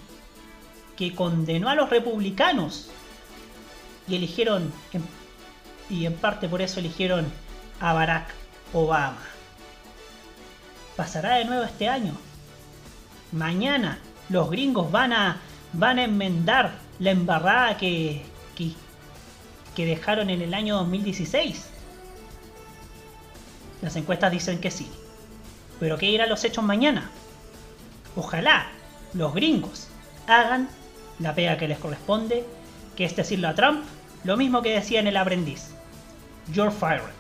[0.96, 2.90] que condenó a los republicanos
[4.08, 4.72] y eligieron,
[5.90, 7.26] y en parte por eso eligieron
[7.82, 8.30] a Barack
[8.74, 9.20] Obama.
[11.00, 12.12] Pasará de nuevo este año.
[13.32, 15.38] Mañana los gringos van a,
[15.72, 18.22] van a enmendar la embarrada que,
[18.54, 18.74] que,
[19.78, 21.70] que dejaron en el año 2016.
[23.82, 24.92] Las encuestas dicen que sí.
[25.80, 27.10] Pero ¿qué irán los hechos mañana?
[28.18, 28.68] Ojalá
[29.14, 29.88] los gringos
[30.28, 30.68] hagan
[31.20, 32.46] la pega que les corresponde,
[32.98, 33.86] que es decirle a Trump
[34.26, 35.70] lo mismo que decía en El Aprendiz.
[36.52, 37.14] You're fired.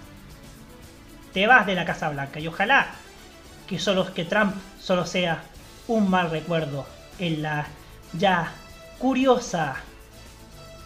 [1.31, 2.89] Te vas de la Casa Blanca y ojalá
[3.69, 5.43] que solo que Trump solo sea
[5.87, 6.87] un mal recuerdo
[7.19, 7.67] en la
[8.13, 8.51] ya
[8.97, 9.75] curiosa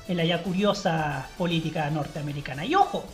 [0.09, 2.65] en la ya curiosa política norteamericana.
[2.65, 3.05] Y ojo,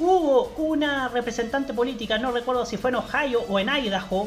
[0.00, 4.26] hubo una representante política, no recuerdo si fue en Ohio o en Idaho,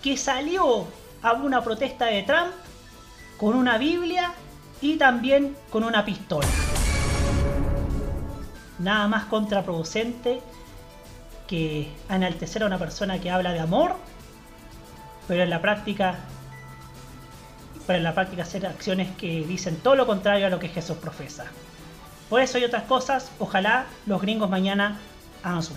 [0.00, 0.86] que salió
[1.22, 2.52] a una protesta de Trump
[3.38, 4.32] con una Biblia
[4.80, 6.46] y también con una pistola.
[8.78, 10.40] Nada más contraproducente
[11.46, 13.96] que enaltecer a una persona que habla de amor,
[15.28, 16.16] pero en la práctica
[17.86, 20.96] pero en la práctica hacer acciones que dicen todo lo contrario a lo que Jesús
[20.96, 21.44] profesa.
[22.28, 24.98] Por eso y otras cosas, ojalá los gringos mañana
[25.44, 25.72] hagan su.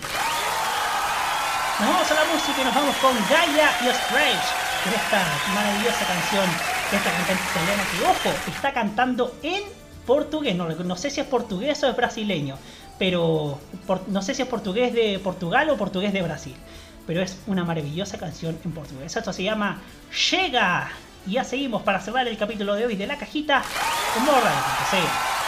[1.78, 4.48] Nos vamos a la música y nos vamos con Gaia y Strange,
[4.84, 5.24] con esta
[5.54, 6.44] maravillosa canción
[6.90, 9.62] de esta cantante italiana que, ojo, está cantando en
[10.04, 10.56] portugués.
[10.56, 12.56] No, no sé si es portugués o es brasileño,
[13.00, 13.58] pero
[14.08, 16.54] no sé si es portugués de Portugal o portugués de Brasil.
[17.06, 19.16] Pero es una maravillosa canción en portugués.
[19.16, 19.80] Esto se llama
[20.30, 20.90] Llega.
[21.26, 23.62] Y ya seguimos para cerrar el capítulo de hoy de la cajita
[24.16, 25.39] radio.cl.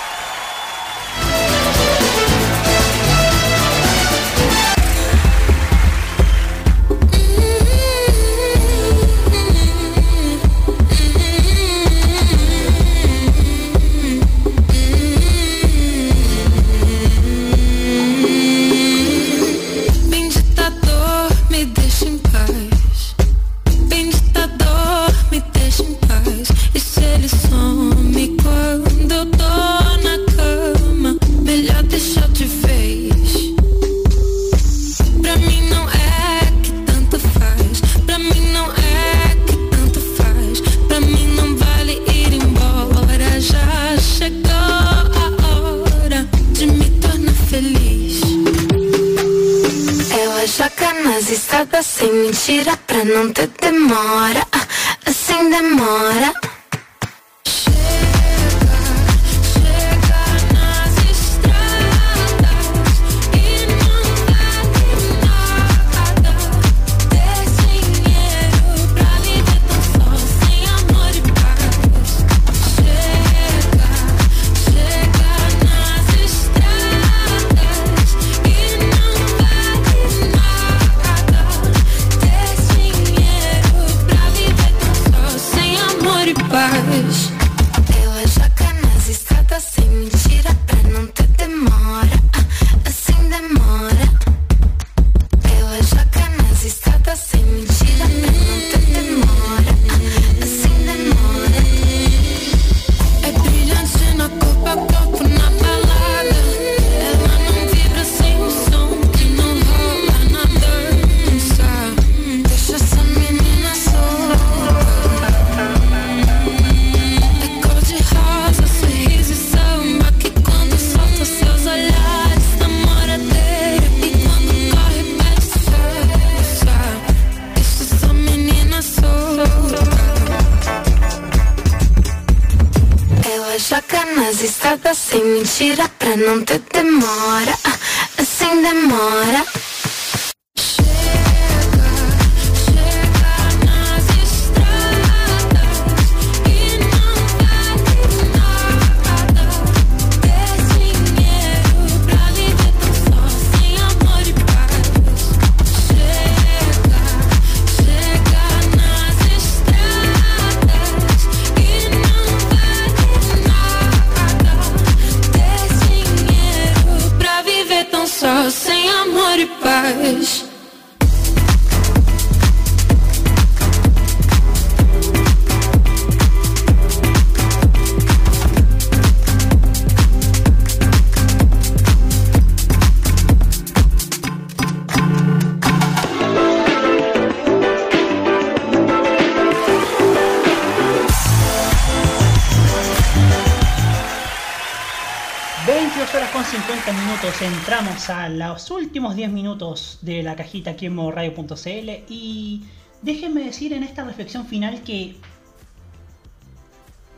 [198.93, 202.63] últimos 10 minutos de la cajita aquí en modoradio.cl y
[203.01, 205.17] déjenme decir en esta reflexión final que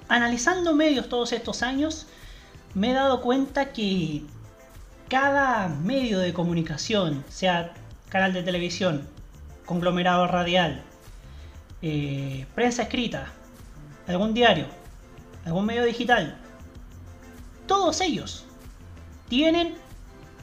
[0.07, 2.07] analizando medios todos estos años
[2.75, 4.23] me he dado cuenta que
[5.09, 7.75] cada medio de comunicación, sea
[8.09, 9.09] canal de televisión,
[9.67, 10.81] conglomerado radial,
[11.83, 13.33] eh, prensa escrita,
[14.07, 14.67] algún diario,
[15.45, 16.39] algún medio digital,
[17.67, 18.45] todos ellos
[19.29, 19.83] tienen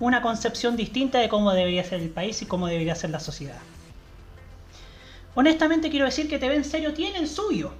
[0.01, 3.59] una concepción distinta de cómo debería ser el país y cómo debería ser la sociedad.
[5.35, 7.71] Honestamente quiero decir que TV en serio tiene el suyo.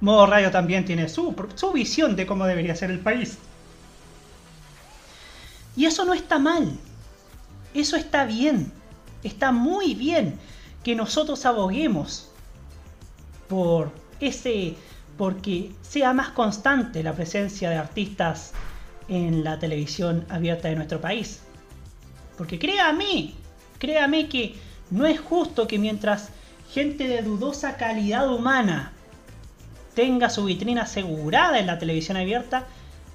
[0.00, 3.38] Modo Radio también tiene su, su visión de cómo debería ser el país.
[5.76, 6.78] Y eso no está mal.
[7.74, 8.72] Eso está bien.
[9.22, 10.38] Está muy bien
[10.82, 12.30] que nosotros aboguemos
[13.48, 14.76] por ese
[15.18, 18.52] porque sea más constante la presencia de artistas
[19.08, 21.42] en la televisión abierta de nuestro país.
[22.36, 23.34] Porque créame,
[23.78, 24.54] créame que
[24.90, 26.30] no es justo que mientras
[26.72, 28.92] gente de dudosa calidad humana
[29.94, 32.66] tenga su vitrina asegurada en la televisión abierta,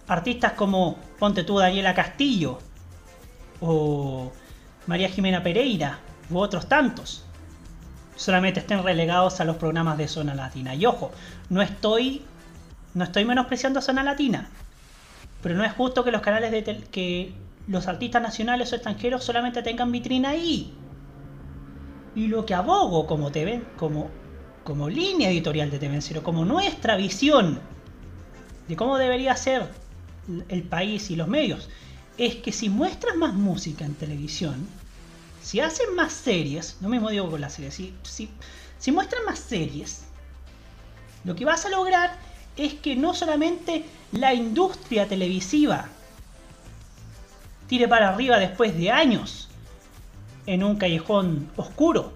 [0.07, 2.59] artistas como Ponte tú Daniela Castillo
[3.59, 4.31] o
[4.87, 5.99] María Jimena Pereira
[6.29, 7.25] u otros tantos
[8.19, 10.75] solamente estén relegados a los programas de Zona Latina.
[10.75, 11.11] Y ojo,
[11.49, 12.21] no estoy
[12.93, 14.49] no estoy menospreciando a Zona Latina,
[15.41, 17.33] pero no es justo que los canales de tel- que
[17.67, 20.73] los artistas nacionales o extranjeros solamente tengan vitrina ahí.
[22.15, 24.11] Y lo que abogo como TV, como,
[24.63, 27.59] como línea editorial de TV como nuestra visión
[28.67, 29.67] de cómo debería ser
[30.49, 31.69] el país y los medios,
[32.17, 34.67] es que si muestras más música en televisión,
[35.41, 38.29] si hacen más series, lo mismo digo con las series, si, si,
[38.77, 40.01] si más series,
[41.23, 42.11] lo que vas a lograr
[42.59, 45.87] es que no solamente la industria televisiva
[47.67, 49.47] tire para arriba después de años
[50.45, 52.11] en un callejón oscuro,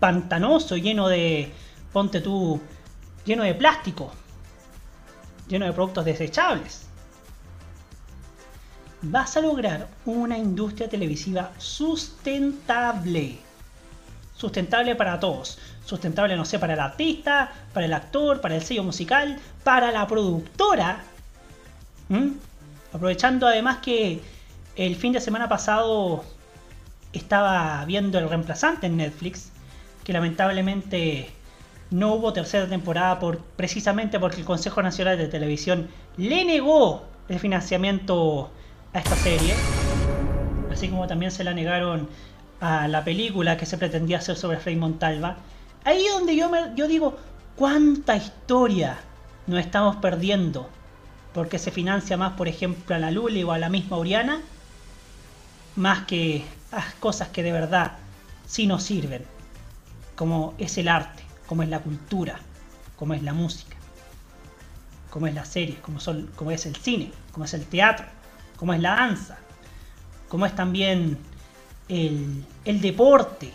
[0.00, 1.52] pantanoso, lleno de,
[1.92, 2.60] ponte tú,
[3.24, 4.12] lleno de plástico,
[5.48, 6.86] lleno de productos desechables.
[9.02, 13.38] Vas a lograr una industria televisiva sustentable.
[14.36, 15.58] Sustentable para todos.
[15.90, 20.06] Sustentable, no sé, para el artista, para el actor, para el sello musical, para la
[20.06, 21.00] productora.
[22.92, 24.20] Aprovechando además que
[24.76, 26.24] el fin de semana pasado
[27.12, 29.50] estaba viendo el reemplazante en Netflix,
[30.04, 31.30] que lamentablemente
[31.90, 37.40] no hubo tercera temporada por, precisamente porque el Consejo Nacional de Televisión le negó el
[37.40, 38.48] financiamiento
[38.92, 39.54] a esta serie,
[40.70, 42.08] así como también se la negaron
[42.60, 45.38] a la película que se pretendía hacer sobre Frei Montalva.
[45.84, 47.16] Ahí es donde yo, me, yo digo,
[47.56, 48.98] ¿cuánta historia
[49.46, 50.68] nos estamos perdiendo?
[51.32, 54.40] Porque se financia más, por ejemplo, a la Luli o a la misma Oriana,
[55.76, 57.92] más que a cosas que de verdad
[58.46, 59.24] sí nos sirven,
[60.16, 62.38] como es el arte, como es la cultura,
[62.96, 63.76] como es la música,
[65.08, 68.06] como es la serie, como, son, como es el cine, como es el teatro,
[68.56, 69.38] como es la danza,
[70.28, 71.16] como es también
[71.88, 73.52] el, el deporte,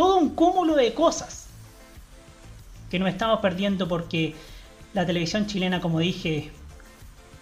[0.00, 1.48] todo un cúmulo de cosas
[2.90, 4.34] que nos estamos perdiendo porque
[4.94, 6.50] la televisión chilena, como dije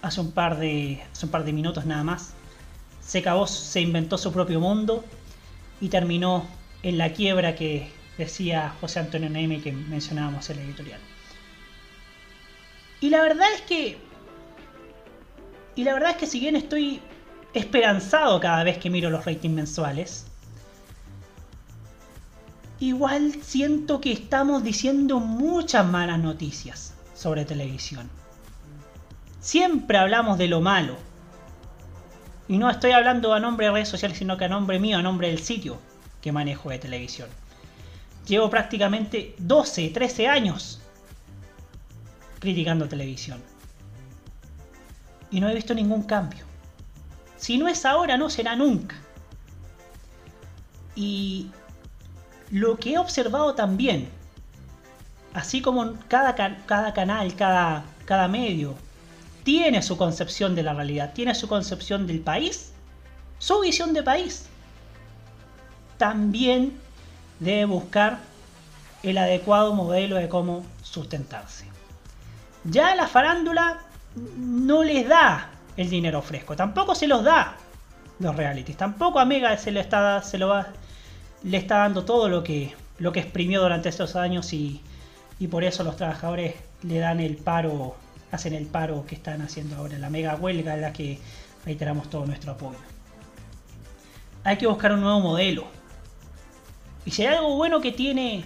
[0.03, 2.33] hace un par de, hace un par de minutos nada más,
[3.01, 5.05] se acabó, se inventó su propio mundo
[5.81, 6.49] y terminó
[6.83, 11.01] en la quiebra que decía José Antonio Neme que mencionábamos en la editorial.
[13.01, 13.99] Y la verdad es que.
[15.77, 17.01] Y la verdad es que si bien estoy
[17.55, 20.28] esperanzado cada vez que miro los ratings mensuales,
[22.81, 28.09] igual siento que estamos diciendo muchas malas noticias sobre televisión.
[29.41, 30.97] siempre hablamos de lo malo.
[32.49, 35.03] Y no estoy hablando a nombre de redes sociales, sino que a nombre mío, a
[35.03, 35.79] nombre del sitio
[36.21, 37.29] que manejo de televisión.
[38.27, 40.81] Llevo prácticamente 12, 13 años
[42.39, 43.43] criticando televisión.
[45.31, 46.45] Y no he visto ningún cambio.
[47.37, 48.97] Si no es ahora, no será nunca.
[50.95, 51.51] Y
[52.51, 54.09] lo que he observado también,
[55.35, 57.85] así como cada, ca- cada canal, cada,
[58.29, 58.75] medio,
[59.45, 62.73] tiene su concepción de la realidad, tiene su concepción del país,
[63.39, 64.47] su visión de país,
[65.97, 66.79] también
[67.41, 68.19] debe buscar
[69.03, 71.67] el adecuado modelo de cómo sustentarse.
[72.65, 73.79] Ya la farándula
[74.37, 77.57] no les da el dinero fresco, tampoco se los da
[78.19, 80.67] los realities, tampoco a Mega se le está, lo va,
[81.43, 84.81] le está dando todo lo que, lo que exprimió durante estos años y,
[85.39, 87.97] y por eso los trabajadores le dan el paro,
[88.33, 91.19] hacen el paro que están haciendo ahora, la mega huelga en la que
[91.65, 92.79] reiteramos todo nuestro apoyo.
[94.45, 95.67] Hay que buscar un nuevo modelo.
[97.05, 98.45] Y si hay algo bueno que tiene,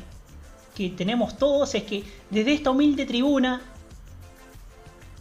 [0.74, 3.62] que tenemos todos, es que desde esta humilde tribuna,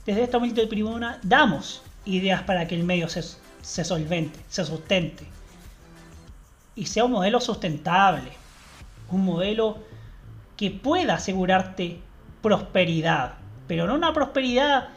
[0.06, 3.23] desde esta humilde tribuna, damos ideas para que el medio se,
[3.61, 5.26] se solvente, se sustente.
[6.76, 8.31] Y sea un modelo sustentable.
[9.10, 9.80] Un modelo
[10.57, 11.99] que pueda asegurarte
[12.41, 13.34] prosperidad.
[13.68, 14.89] Pero no una prosperidad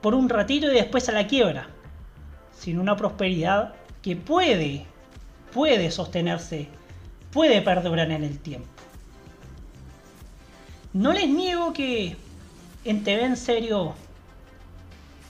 [0.00, 1.68] por un ratito y después a la quiebra.
[2.56, 4.86] Sino una prosperidad que puede,
[5.52, 6.68] puede sostenerse,
[7.32, 8.68] puede perdurar en el tiempo.
[10.92, 12.16] No les niego que
[12.84, 13.94] en TV en serio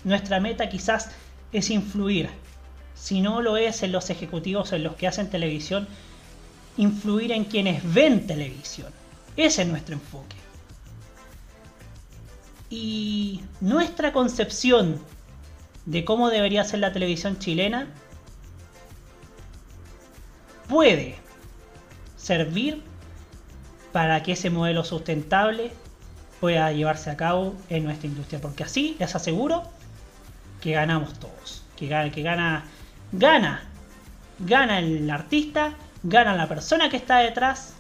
[0.05, 1.11] nuestra meta quizás
[1.53, 2.31] es influir.
[2.97, 5.87] Si no lo es en los ejecutivos en los que hacen televisión,
[6.77, 8.93] influir en quienes ven televisión.
[9.37, 10.37] Ese es nuestro enfoque.
[12.71, 15.01] Y nuestra concepción
[15.85, 17.87] de cómo debería ser la televisión chilena
[20.69, 21.17] puede
[22.17, 22.83] servir
[23.93, 25.71] para que ese modelo sustentable
[26.41, 28.41] pueda llevarse a cabo en nuestra industria.
[28.41, 29.63] Porque así les aseguro
[30.61, 31.63] que ganamos todos.
[31.77, 32.65] Que que gana,
[33.19, 33.63] gana,
[34.39, 35.73] gana el artista,
[36.03, 37.75] gana la persona que está detrás,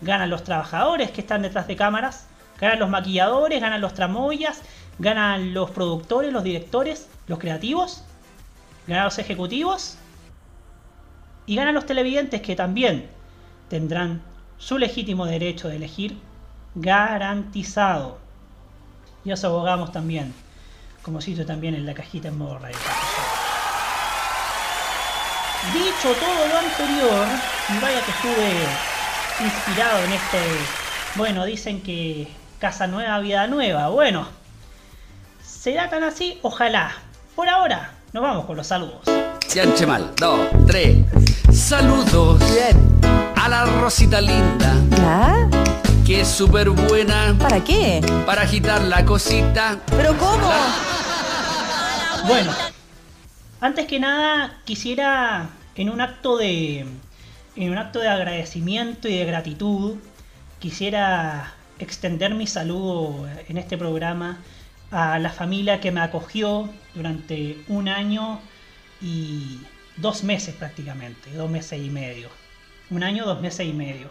[0.00, 2.26] ganan los trabajadores que están detrás de cámaras,
[2.60, 4.62] ganan los maquilladores, ganan los tramoyas,
[4.98, 8.04] ganan los productores, los directores, los creativos,
[8.86, 9.98] ganan los ejecutivos
[11.46, 13.08] y ganan los televidentes que también
[13.68, 14.22] tendrán
[14.58, 16.16] su legítimo derecho de elegir
[16.76, 18.18] garantizado.
[19.24, 20.32] Y eso abogamos también,
[21.02, 22.76] como cito también en la cajita en modo radio.
[25.72, 27.26] Dicho todo lo anterior,
[27.68, 28.66] y vaya que estuve
[29.44, 30.38] inspirado en este...
[31.16, 32.28] Bueno, dicen que
[32.58, 33.88] casa nueva, vida nueva.
[33.88, 34.28] Bueno,
[35.42, 36.38] ¿será tan así?
[36.42, 36.94] Ojalá.
[37.34, 39.00] Por ahora, nos vamos con los saludos.
[39.46, 40.98] Sianche mal, dos, tres.
[41.52, 42.42] Saludos
[43.36, 44.74] a la Rosita linda.
[44.90, 45.48] ¿Ya?
[46.04, 47.34] Que es súper buena.
[47.38, 48.00] ¿Para qué?
[48.24, 49.78] Para agitar la cosita.
[49.96, 50.50] ¿Pero cómo?
[52.26, 52.50] Bueno,
[53.60, 56.86] antes que nada quisiera en un acto de
[57.56, 59.96] en un acto de agradecimiento y de gratitud
[60.58, 64.38] quisiera extender mi saludo en este programa
[64.90, 68.40] a la familia que me acogió durante un año
[69.00, 69.60] y
[69.96, 72.28] dos meses prácticamente, dos meses y medio.
[72.90, 74.08] Un año, dos meses y medio.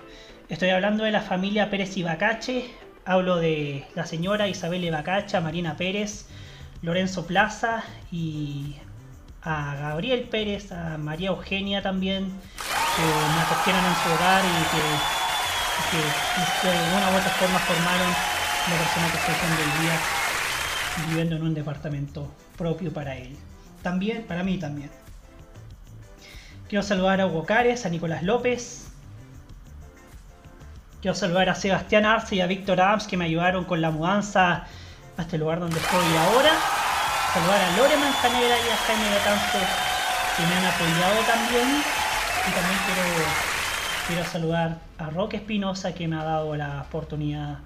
[0.50, 2.66] Estoy hablando de la familia Pérez Ibacache,
[3.06, 6.28] hablo de la señora Isabel Ibacacha, Marina Pérez,
[6.82, 8.76] Lorenzo Plaza y
[9.46, 16.68] a Gabriel Pérez, a María Eugenia también, que me acogieron en su hogar y que,
[16.68, 20.00] de alguna u otra forma formaron la persona que estoy siendo hoy día
[21.08, 23.38] viviendo en un departamento propio para él.
[23.84, 24.90] También, para mí también.
[26.68, 28.88] Quiero saludar a Hugo Cares, a Nicolás López.
[31.02, 34.66] Quiero saludar a Sebastián Arce y a Víctor Adams que me ayudaron con la mudanza
[35.18, 36.52] a este lugar donde estoy ahora.
[37.36, 39.60] Saludar a Lore Manzanera y a Jaime Betanzo
[40.38, 41.84] que me han apoyado también.
[42.48, 43.26] Y también quiero,
[44.08, 47.58] quiero saludar a Roque Espinosa que me ha dado la oportunidad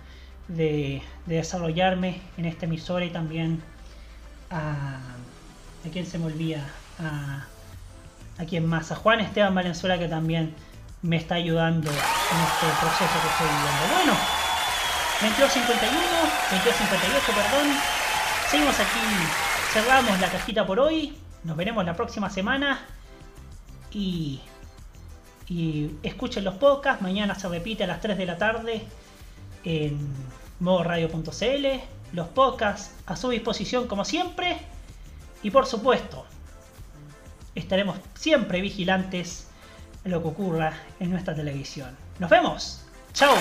[0.48, 3.62] de, de desarrollarme en esta emisora y también
[4.50, 4.98] a,
[5.86, 6.64] a quien se me olvida,
[7.00, 7.46] a,
[8.42, 10.56] a quien más, a Juan Esteban Valenzuela que también
[11.04, 13.88] me está ayudando en este proceso que estoy viviendo.
[13.94, 14.14] Bueno,
[15.22, 15.94] 2251,
[16.50, 17.68] 2258, perdón.
[18.50, 19.00] Seguimos aquí,
[19.74, 21.18] cerramos la cajita por hoy.
[21.44, 22.80] Nos veremos la próxima semana.
[23.92, 24.42] Y,
[26.04, 27.02] escuchen los podcasts.
[27.02, 28.86] Mañana se repite a las 3 de la tarde
[29.64, 30.00] en
[30.60, 31.66] modoradio.cl.
[32.14, 34.58] Los podcasts a su disposición como siempre.
[35.42, 36.26] Y por supuesto,
[37.56, 39.48] estaremos siempre vigilantes
[40.06, 41.96] a lo que ocurra en nuestra televisión.
[42.20, 42.82] Nos vemos.
[43.14, 43.34] Chao.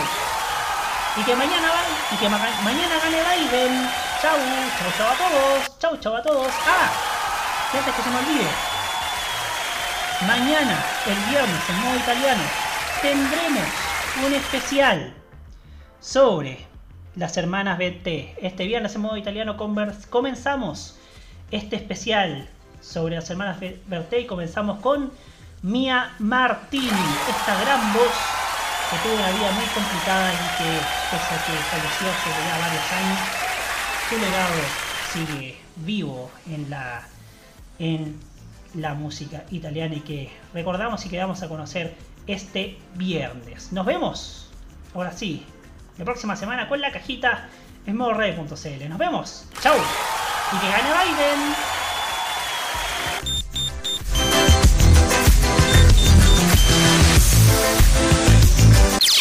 [1.20, 1.68] Y que mañana
[2.12, 3.18] y que ma- mañana gane
[3.50, 3.88] Biden.
[4.20, 5.78] Chau, chau, chau a todos.
[5.78, 6.52] Chau, chau a todos.
[6.66, 6.90] Ah,
[7.72, 8.48] y antes que se me olvide.
[10.26, 10.76] Mañana,
[11.06, 12.42] el viernes, en modo italiano,
[13.00, 13.68] tendremos
[14.26, 15.14] un especial
[16.00, 16.66] sobre
[17.14, 18.34] las hermanas BT.
[18.42, 20.96] Este viernes en modo italiano comenzamos
[21.52, 22.48] este especial
[22.80, 25.12] sobre las hermanas BT y comenzamos con
[25.62, 26.90] Mia Martini,
[27.30, 28.12] esta gran voz
[28.90, 30.80] que tuvo una vida muy complicada y que,
[31.10, 33.47] pese que falleció hace ya varios años,
[34.08, 34.54] su legado
[35.12, 37.06] sigue vivo en la,
[37.78, 38.18] en
[38.74, 41.94] la música italiana y que recordamos y que vamos a conocer
[42.26, 43.70] este viernes.
[43.72, 44.50] Nos vemos,
[44.94, 45.44] ahora sí,
[45.98, 47.48] la próxima semana con la cajita
[47.86, 48.88] en modored.cl.
[48.88, 51.54] Nos vemos, chau, y que gane Biden.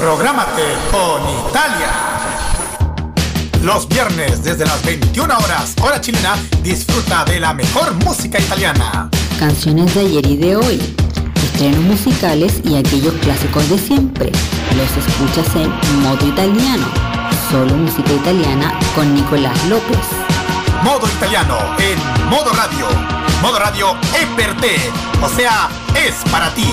[0.00, 1.20] Prográmate con
[1.50, 1.90] Italia.
[3.62, 9.10] Los viernes desde las 21 horas, hora chilena, disfruta de la mejor música italiana.
[9.38, 10.80] Canciones de ayer y de hoy,
[11.44, 14.32] estrenos musicales y aquellos clásicos de siempre.
[14.74, 15.70] Los escuchas en
[16.00, 16.86] modo italiano.
[17.50, 19.98] Solo música italiana con Nicolás López.
[20.82, 22.86] Modo italiano en modo radio.
[23.42, 23.96] Modo radio
[24.62, 24.76] te,
[25.22, 26.72] o sea, es para ti.